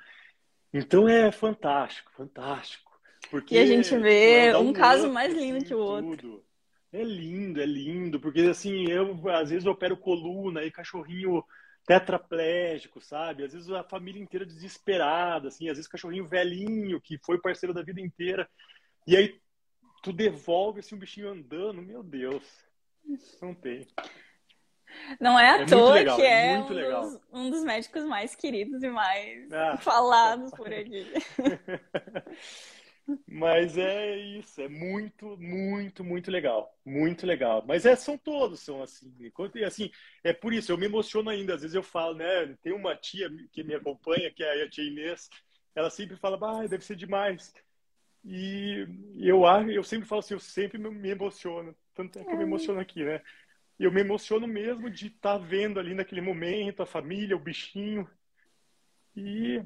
Então 0.74 1.10
é 1.10 1.30
fantástico, 1.30 2.10
fantástico. 2.14 2.90
Porque 3.30 3.54
e 3.54 3.58
a 3.58 3.66
gente 3.66 3.98
vê 3.98 4.56
um, 4.56 4.70
um 4.70 4.74
caso 4.74 5.12
mais 5.12 5.34
lindo 5.34 5.66
que 5.66 5.76
o 5.76 5.78
outro. 5.78 6.16
Tudo. 6.16 6.46
É 6.94 7.04
lindo, 7.04 7.60
é 7.60 7.66
lindo, 7.66 8.18
porque 8.18 8.40
assim, 8.40 8.90
eu 8.90 9.20
às 9.30 9.50
vezes 9.50 9.66
eu 9.66 9.74
opero 9.74 9.98
coluna 9.98 10.64
e 10.64 10.72
cachorrinho 10.72 11.44
tetraplégico, 11.86 13.02
sabe? 13.02 13.44
Às 13.44 13.52
vezes 13.52 13.70
a 13.72 13.84
família 13.84 14.22
inteira 14.22 14.46
desesperada, 14.46 15.50
assim, 15.50 15.68
às 15.68 15.76
vezes 15.76 15.92
cachorrinho 15.92 16.26
velhinho 16.26 17.02
que 17.02 17.18
foi 17.18 17.42
parceiro 17.42 17.74
da 17.74 17.84
vida 17.84 18.00
inteira. 18.00 18.48
E 19.06 19.18
aí 19.18 19.38
tu 20.02 20.14
devolve 20.14 20.80
assim 20.80 20.96
um 20.96 21.00
bichinho 21.00 21.30
andando, 21.30 21.82
meu 21.82 22.02
Deus. 22.02 22.42
Não 23.42 23.54
tem. 23.54 23.86
Não 25.20 25.40
é 25.40 25.50
à 25.52 25.62
é 25.62 25.66
toa 25.66 25.94
legal, 25.94 26.16
que 26.16 26.24
é, 26.24 26.54
é 26.54 26.60
um 26.60 26.66
dos, 26.66 27.20
um, 27.32 27.50
dos, 27.50 27.64
médicos 27.64 28.04
mais 28.06 28.36
queridos 28.36 28.84
e 28.84 28.90
mais 28.90 29.52
ah, 29.52 29.78
falados 29.82 30.52
por 30.52 30.72
aqui. 30.74 31.06
Mas 33.28 33.78
é 33.78 34.18
isso, 34.18 34.62
é 34.62 34.68
muito, 34.68 35.38
muito, 35.38 36.04
muito 36.04 36.32
legal. 36.32 36.76
Muito 36.84 37.26
legal. 37.26 37.64
Mas 37.68 37.86
é, 37.86 37.96
são 37.96 38.18
todos, 38.18 38.62
são 38.62 38.82
assim. 38.82 39.14
assim. 39.66 39.92
É 40.24 40.34
por 40.34 40.52
isso, 40.54 40.72
eu 40.72 40.78
me 40.78 40.88
emociono 40.88 41.30
ainda. 41.30 41.54
Às 41.54 41.62
vezes 41.62 41.76
eu 41.76 41.84
falo, 41.84 42.16
né? 42.16 42.56
Tem 42.64 42.74
uma 42.74 42.96
tia 42.96 43.30
que 43.52 43.64
me 43.64 43.76
acompanha, 43.76 44.32
que 44.32 44.44
é 44.44 44.64
a 44.64 44.70
tia 44.70 44.84
Inês, 44.84 45.30
ela 45.76 45.90
sempre 45.90 46.16
fala, 46.16 46.40
ah, 46.42 46.68
deve 46.68 46.84
ser 46.84 46.96
demais. 46.96 47.54
E 48.24 48.88
eu, 49.20 49.44
eu 49.70 49.84
sempre 49.84 50.08
falo 50.08 50.20
assim, 50.20 50.34
eu 50.34 50.40
sempre 50.40 50.80
me 50.80 51.10
emociono. 51.10 51.76
Tanto 51.94 52.18
é 52.18 52.24
que 52.24 52.30
eu 52.30 52.38
me 52.38 52.44
uhum. 52.44 52.50
emociono 52.50 52.80
aqui, 52.80 53.04
né? 53.04 53.22
Eu 53.80 53.92
me 53.92 54.02
emociono 54.02 54.48
mesmo 54.48 54.90
de 54.90 55.08
estar 55.08 55.38
tá 55.38 55.38
vendo 55.38 55.80
ali 55.80 55.94
naquele 55.94 56.22
momento 56.22 56.82
a 56.82 56.86
família, 56.86 57.36
o 57.36 57.40
bichinho. 57.40 58.10
E 59.16 59.62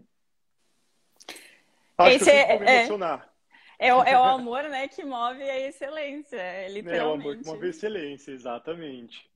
Acho 1.99 2.16
Esse 2.16 2.26
que 2.26 2.32
eu 2.32 2.34
é, 2.34 2.60
me 2.60 2.66
é, 2.66 2.78
emocionar. 2.78 3.30
É, 3.78 3.93
o, 3.93 4.03
é 4.03 4.18
o 4.18 4.24
amor, 4.24 4.64
né, 4.64 4.88
que 4.88 5.03
move 5.03 5.41
a 5.41 5.60
excelência, 5.68 6.68
literalmente. 6.70 6.97
É 6.97 7.05
o 7.05 7.14
amor 7.14 7.38
que 7.38 7.45
move 7.45 7.68
a 7.68 7.70
excelência, 7.70 8.32
exatamente. 8.32 9.30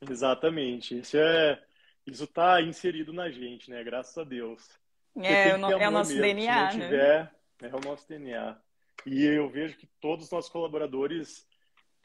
Exatamente. 0.00 0.98
Isso 0.98 1.18
é, 1.18 1.62
isso 2.06 2.24
está 2.24 2.62
inserido 2.62 3.12
na 3.12 3.30
gente, 3.30 3.70
né? 3.70 3.84
Graças 3.84 4.16
a 4.16 4.24
Deus. 4.24 4.70
É, 5.16 5.54
o, 5.54 5.66
é 5.70 5.88
o 5.88 5.90
nosso 5.90 6.10
mesmo. 6.10 6.22
DNA, 6.22 6.70
Se 6.70 6.76
não 6.78 6.84
né? 6.84 6.88
tiver, 6.88 7.34
é 7.62 7.76
o 7.76 7.80
nosso 7.80 8.08
DNA. 8.08 8.56
E 9.04 9.24
eu 9.24 9.48
vejo 9.50 9.76
que 9.76 9.86
todos 10.00 10.26
os 10.26 10.30
nossos 10.30 10.50
colaboradores 10.50 11.47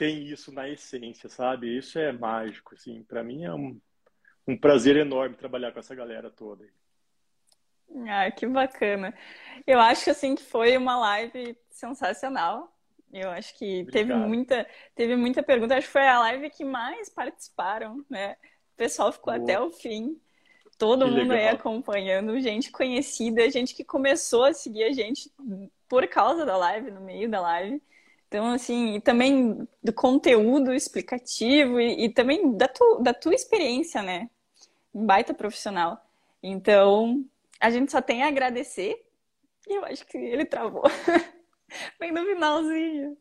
têm 0.03 0.25
isso 0.25 0.51
na 0.51 0.67
essência, 0.67 1.29
sabe? 1.29 1.77
Isso 1.77 1.97
é 1.97 2.11
mágico, 2.11 2.75
assim. 2.75 3.03
Para 3.03 3.23
mim 3.23 3.45
é 3.45 3.53
um, 3.53 3.79
um 4.45 4.57
prazer 4.57 4.97
enorme 4.97 5.37
trabalhar 5.37 5.71
com 5.71 5.79
essa 5.79 5.95
galera 5.95 6.29
toda. 6.29 6.65
Ah, 8.09 8.29
que 8.29 8.45
bacana. 8.45 9.13
Eu 9.65 9.79
acho 9.79 10.09
assim 10.09 10.35
que 10.35 10.43
foi 10.43 10.75
uma 10.75 10.99
live 10.99 11.57
sensacional. 11.69 12.69
Eu 13.13 13.29
acho 13.29 13.57
que 13.57 13.83
Obrigado. 13.83 13.91
teve 13.93 14.13
muita, 14.13 14.67
teve 14.93 15.15
muita 15.15 15.41
pergunta. 15.41 15.77
Acho 15.77 15.87
que 15.87 15.93
foi 15.93 16.07
a 16.07 16.19
live 16.19 16.49
que 16.49 16.65
mais 16.65 17.09
participaram, 17.09 18.03
né? 18.09 18.35
O 18.73 18.75
pessoal 18.75 19.09
ficou 19.13 19.33
Boa. 19.33 19.43
até 19.43 19.57
o 19.57 19.71
fim. 19.71 20.19
Todo 20.77 21.05
que 21.05 21.11
mundo 21.11 21.29
legal. 21.29 21.37
aí 21.37 21.47
acompanhando, 21.49 22.37
gente 22.41 22.71
conhecida, 22.71 23.49
gente 23.49 23.73
que 23.73 23.85
começou 23.85 24.43
a 24.43 24.53
seguir 24.53 24.83
a 24.83 24.91
gente 24.91 25.31
por 25.87 26.05
causa 26.07 26.45
da 26.45 26.57
live, 26.57 26.91
no 26.91 26.99
meio 26.99 27.29
da 27.29 27.39
live. 27.39 27.81
Então, 28.33 28.47
assim, 28.51 28.95
e 28.95 28.99
também 28.99 29.67
do 29.83 29.93
conteúdo 29.93 30.73
explicativo 30.73 31.79
e, 31.79 32.05
e 32.05 32.09
também 32.09 32.57
da, 32.57 32.67
tu, 32.67 32.99
da 32.99 33.13
tua 33.13 33.35
experiência, 33.35 34.01
né? 34.01 34.27
Baita 34.91 35.35
profissional. 35.35 36.03
Então, 36.41 37.23
a 37.59 37.69
gente 37.69 37.91
só 37.91 38.01
tem 38.01 38.23
a 38.23 38.27
agradecer. 38.29 39.05
E 39.67 39.75
eu 39.75 39.85
acho 39.85 40.03
que 40.07 40.17
ele 40.17 40.45
travou. 40.45 40.81
Bem 41.99 42.11
no 42.11 42.25
finalzinho. 42.25 43.15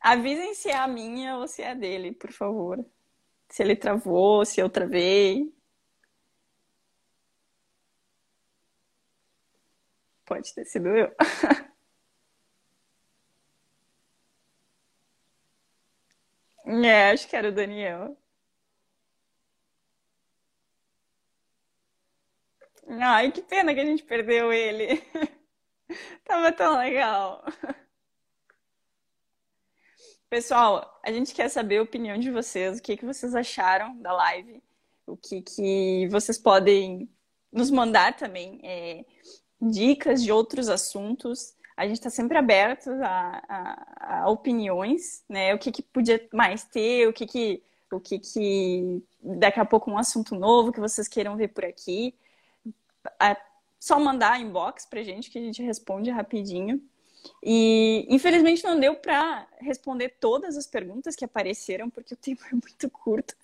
Avisem 0.00 0.54
se 0.54 0.68
é 0.70 0.76
a 0.76 0.86
minha 0.86 1.38
ou 1.38 1.48
se 1.48 1.60
é 1.60 1.72
a 1.72 1.74
dele, 1.74 2.12
por 2.12 2.30
favor. 2.30 2.78
Se 3.48 3.60
ele 3.64 3.74
travou, 3.74 4.44
se 4.44 4.60
eu 4.60 4.70
travei. 4.70 5.52
Pode 10.24 10.54
ter 10.54 10.64
sido 10.64 10.90
eu. 10.90 11.10
É, 16.84 17.10
acho 17.10 17.28
que 17.28 17.36
era 17.36 17.48
o 17.48 17.52
Daniel. 17.52 18.16
Ai, 23.00 23.30
que 23.32 23.42
pena 23.42 23.74
que 23.74 23.80
a 23.80 23.84
gente 23.84 24.02
perdeu 24.02 24.52
ele. 24.52 25.02
Tava 26.24 26.52
tão 26.52 26.78
legal. 26.78 27.44
Pessoal, 30.28 30.98
a 31.04 31.12
gente 31.12 31.34
quer 31.34 31.48
saber 31.50 31.78
a 31.78 31.82
opinião 31.82 32.18
de 32.18 32.30
vocês, 32.30 32.78
o 32.78 32.82
que 32.82 32.96
que 32.96 33.04
vocês 33.04 33.34
acharam 33.34 34.00
da 34.00 34.12
live, 34.14 34.62
o 35.06 35.16
que 35.16 35.42
que 35.42 36.08
vocês 36.10 36.38
podem 36.38 37.08
nos 37.52 37.70
mandar 37.70 38.16
também 38.16 38.58
é, 38.64 39.04
dicas 39.60 40.22
de 40.22 40.32
outros 40.32 40.68
assuntos. 40.70 41.54
A 41.76 41.86
gente 41.86 41.98
está 41.98 42.10
sempre 42.10 42.36
aberto 42.36 42.90
a, 43.02 43.42
a, 43.48 44.22
a, 44.22 44.30
opiniões, 44.30 45.24
né? 45.28 45.54
O 45.54 45.58
que, 45.58 45.72
que 45.72 45.82
podia 45.82 46.26
mais 46.32 46.64
ter, 46.64 47.08
o 47.08 47.12
que 47.12 47.26
que, 47.26 47.62
o 47.90 48.00
que 48.00 48.18
que 48.18 49.02
daqui 49.22 49.60
a 49.60 49.64
pouco 49.64 49.90
um 49.90 49.98
assunto 49.98 50.34
novo 50.34 50.72
que 50.72 50.80
vocês 50.80 51.08
queiram 51.08 51.36
ver 51.36 51.48
por 51.48 51.64
aqui. 51.64 52.14
Só 53.80 53.98
mandar 53.98 54.40
inbox 54.40 54.86
pra 54.86 55.02
gente 55.02 55.30
que 55.30 55.38
a 55.38 55.42
gente 55.42 55.62
responde 55.62 56.10
rapidinho. 56.10 56.80
E 57.42 58.06
infelizmente 58.08 58.64
não 58.64 58.78
deu 58.78 58.94
para 58.94 59.46
responder 59.60 60.16
todas 60.20 60.56
as 60.56 60.66
perguntas 60.66 61.16
que 61.16 61.24
apareceram, 61.24 61.90
porque 61.90 62.14
o 62.14 62.16
tempo 62.18 62.42
é 62.46 62.52
muito 62.52 62.90
curto. 62.90 63.34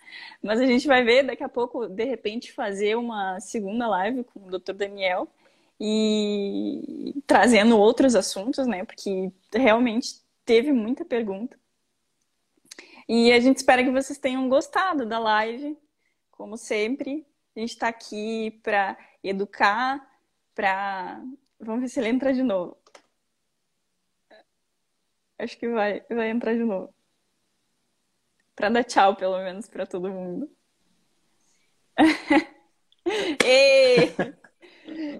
Mas 0.43 0.61
a 0.61 0.66
gente 0.66 0.87
vai 0.87 1.03
ver 1.05 1.24
daqui 1.24 1.43
a 1.43 1.49
pouco, 1.49 1.89
de 1.89 2.05
repente, 2.05 2.53
fazer 2.53 2.97
uma 2.97 3.41
segunda 3.41 3.87
live 3.89 4.24
com 4.24 4.41
o 4.41 4.59
Dr. 4.59 4.74
Daniel 4.74 5.29
e 5.81 7.22
trazendo 7.26 7.79
outros 7.79 8.14
assuntos, 8.14 8.66
né? 8.66 8.85
Porque 8.85 9.33
realmente 9.53 10.20
teve 10.45 10.72
muita 10.72 11.05
pergunta. 11.05 11.59
E 13.09 13.33
a 13.33 13.41
gente 13.41 13.59
espera 13.59 13.83
que 13.83 13.91
vocês 13.91 14.18
tenham 14.18 14.49
gostado 14.49 15.07
da 15.07 15.18
live, 15.18 15.79
como 16.31 16.57
sempre. 16.57 17.26
A 17.57 17.61
gente 17.61 17.70
está 17.70 17.89
aqui 17.89 18.61
para 18.62 18.99
educar, 19.22 20.07
para. 20.55 21.22
Vamos 21.59 21.83
ver 21.83 21.89
se 21.89 22.01
ele 22.01 22.09
entra 22.09 22.35
de 22.35 22.43
novo. 22.43 22.76
Acho 25.39 25.57
que 25.57 25.68
vai, 25.68 26.01
vai 26.11 26.31
entrar 26.31 26.55
de 26.55 26.64
novo. 26.64 26.93
Para 28.55 28.68
dar 28.70 28.85
tchau, 28.85 29.16
pelo 29.16 29.39
menos, 29.39 29.68
para 29.68 29.87
todo 29.87 30.11
mundo. 30.11 30.51
Ei! 33.45 34.14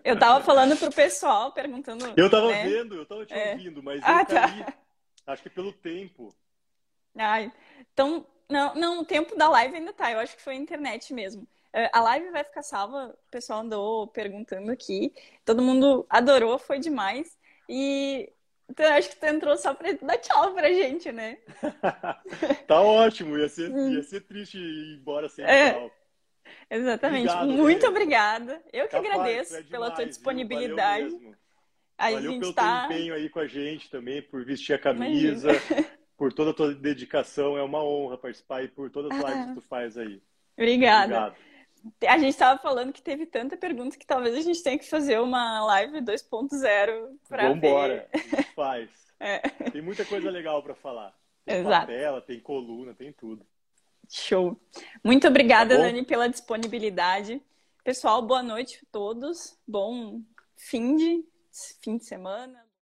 Eu 0.05 0.19
tava 0.19 0.45
falando 0.45 0.77
pro 0.77 0.91
pessoal, 0.91 1.53
perguntando. 1.53 2.13
Eu 2.17 2.31
tava 2.31 2.49
né? 2.49 2.65
vendo, 2.65 2.95
eu 2.95 3.07
tava 3.07 3.25
te 3.25 3.35
é. 3.35 3.53
ouvindo, 3.53 3.83
mas 3.83 4.01
ah, 4.03 4.21
eu 4.21 4.27
caí. 4.27 4.65
Tá. 4.65 4.75
Acho 5.27 5.43
que 5.43 5.51
pelo 5.51 5.73
tempo. 5.73 6.35
Ai, 7.17 7.53
então, 7.93 8.27
não, 8.49 8.75
não, 8.75 9.01
o 9.01 9.05
tempo 9.05 9.37
da 9.37 9.49
live 9.51 9.77
ainda 9.77 9.93
tá. 9.93 10.11
Eu 10.11 10.21
acho 10.21 10.37
que 10.37 10.43
foi 10.43 10.55
a 10.55 10.59
internet 10.59 11.13
mesmo. 11.13 11.47
É, 11.73 11.91
a 11.93 12.01
live 12.01 12.31
vai 12.31 12.45
ficar 12.45 12.63
salva, 12.63 13.09
o 13.09 13.31
pessoal 13.31 13.61
andou 13.61 14.07
perguntando 14.07 14.71
aqui. 14.71 15.13
Todo 15.45 15.63
mundo 15.63 16.07
adorou, 16.09 16.59
foi 16.59 16.79
demais. 16.79 17.37
E 17.69 18.33
então, 18.69 18.87
acho 18.93 19.11
que 19.11 19.17
tu 19.17 19.25
entrou 19.25 19.57
só 19.57 19.73
pra 19.73 19.93
dar 19.93 20.19
tchau 20.19 20.53
pra 20.53 20.71
gente, 20.71 21.11
né? 21.11 21.39
tá 22.69 22.81
ótimo, 22.81 23.39
ia 23.39 23.49
ser, 23.49 23.71
ia 23.71 24.03
ser 24.03 24.21
triste 24.21 24.59
ir 24.59 24.99
embora 24.99 25.29
sem 25.29 25.45
é, 25.45 25.73
tchau. 25.73 25.91
Exatamente. 26.71 27.29
Obrigado, 27.29 27.49
Muito 27.49 27.83
né? 27.83 27.89
obrigada. 27.89 28.63
Eu 28.73 28.87
que 28.87 28.91
Capaz, 28.93 29.13
agradeço 29.13 29.53
é 29.53 29.57
demais, 29.57 29.71
pela 29.71 29.91
tua 29.91 30.07
disponibilidade. 30.07 31.11
Valeu, 31.11 31.35
a 31.97 32.11
Valeu 32.11 32.31
gente 32.31 32.41
pelo 32.41 32.53
tá... 32.53 32.87
teu 32.87 32.97
empenho 32.97 33.15
aí 33.15 33.29
com 33.29 33.41
a 33.41 33.47
gente 33.47 33.91
também, 33.91 34.23
por 34.23 34.45
vestir 34.45 34.75
a 34.75 34.79
camisa, 34.79 35.51
Imagina. 35.51 35.87
por 36.17 36.33
toda 36.33 36.51
a 36.51 36.55
tua 36.55 36.75
dedicação. 36.75 37.57
É 37.57 37.63
uma 37.63 37.83
honra 37.83 38.19
participar 38.19 38.63
e 38.63 38.69
por 38.69 38.91
todas 38.91 39.11
as 39.11 39.25
lives 39.25 39.47
que 39.47 39.55
tu 39.55 39.61
faz 39.63 39.97
aí. 39.97 40.23
Obrigada. 40.57 41.05
Obrigado. 41.05 41.49
A 42.07 42.19
gente 42.19 42.31
estava 42.31 42.61
falando 42.61 42.93
que 42.93 43.01
teve 43.01 43.25
tanta 43.25 43.57
pergunta 43.57 43.97
que 43.97 44.07
talvez 44.07 44.35
a 44.35 44.41
gente 44.41 44.63
tenha 44.63 44.79
que 44.79 44.89
fazer 44.89 45.21
uma 45.21 45.65
live 45.65 46.01
2.0 46.01 47.17
para 47.29 47.49
Vambora, 47.49 48.09
ver. 48.13 48.21
a 48.21 48.37
gente 48.37 48.55
faz. 48.55 48.91
É. 49.21 49.41
Tem 49.73 49.83
muita 49.83 50.05
coisa 50.05 50.31
legal 50.31 50.63
para 50.63 50.77
falar. 50.77 51.13
Tem 51.45 51.57
Exato. 51.57 51.87
papela, 51.89 52.21
tem 52.21 52.39
coluna, 52.39 52.95
tem 52.95 53.13
tudo. 53.13 53.45
Show. 54.09 54.59
Muito 55.05 55.29
obrigada, 55.29 55.77
tá 55.77 55.83
Dani, 55.83 56.05
pela 56.05 56.29
disponibilidade. 56.29 57.43
Pessoal, 57.85 58.23
boa 58.23 58.43
noite 58.43 58.81
a 58.83 58.87
todos. 58.91 59.59
Bom 59.67 60.23
fim 60.57 60.97
de, 60.97 61.25
fim 61.81 61.97
de 61.97 62.05
semana. 62.05 62.68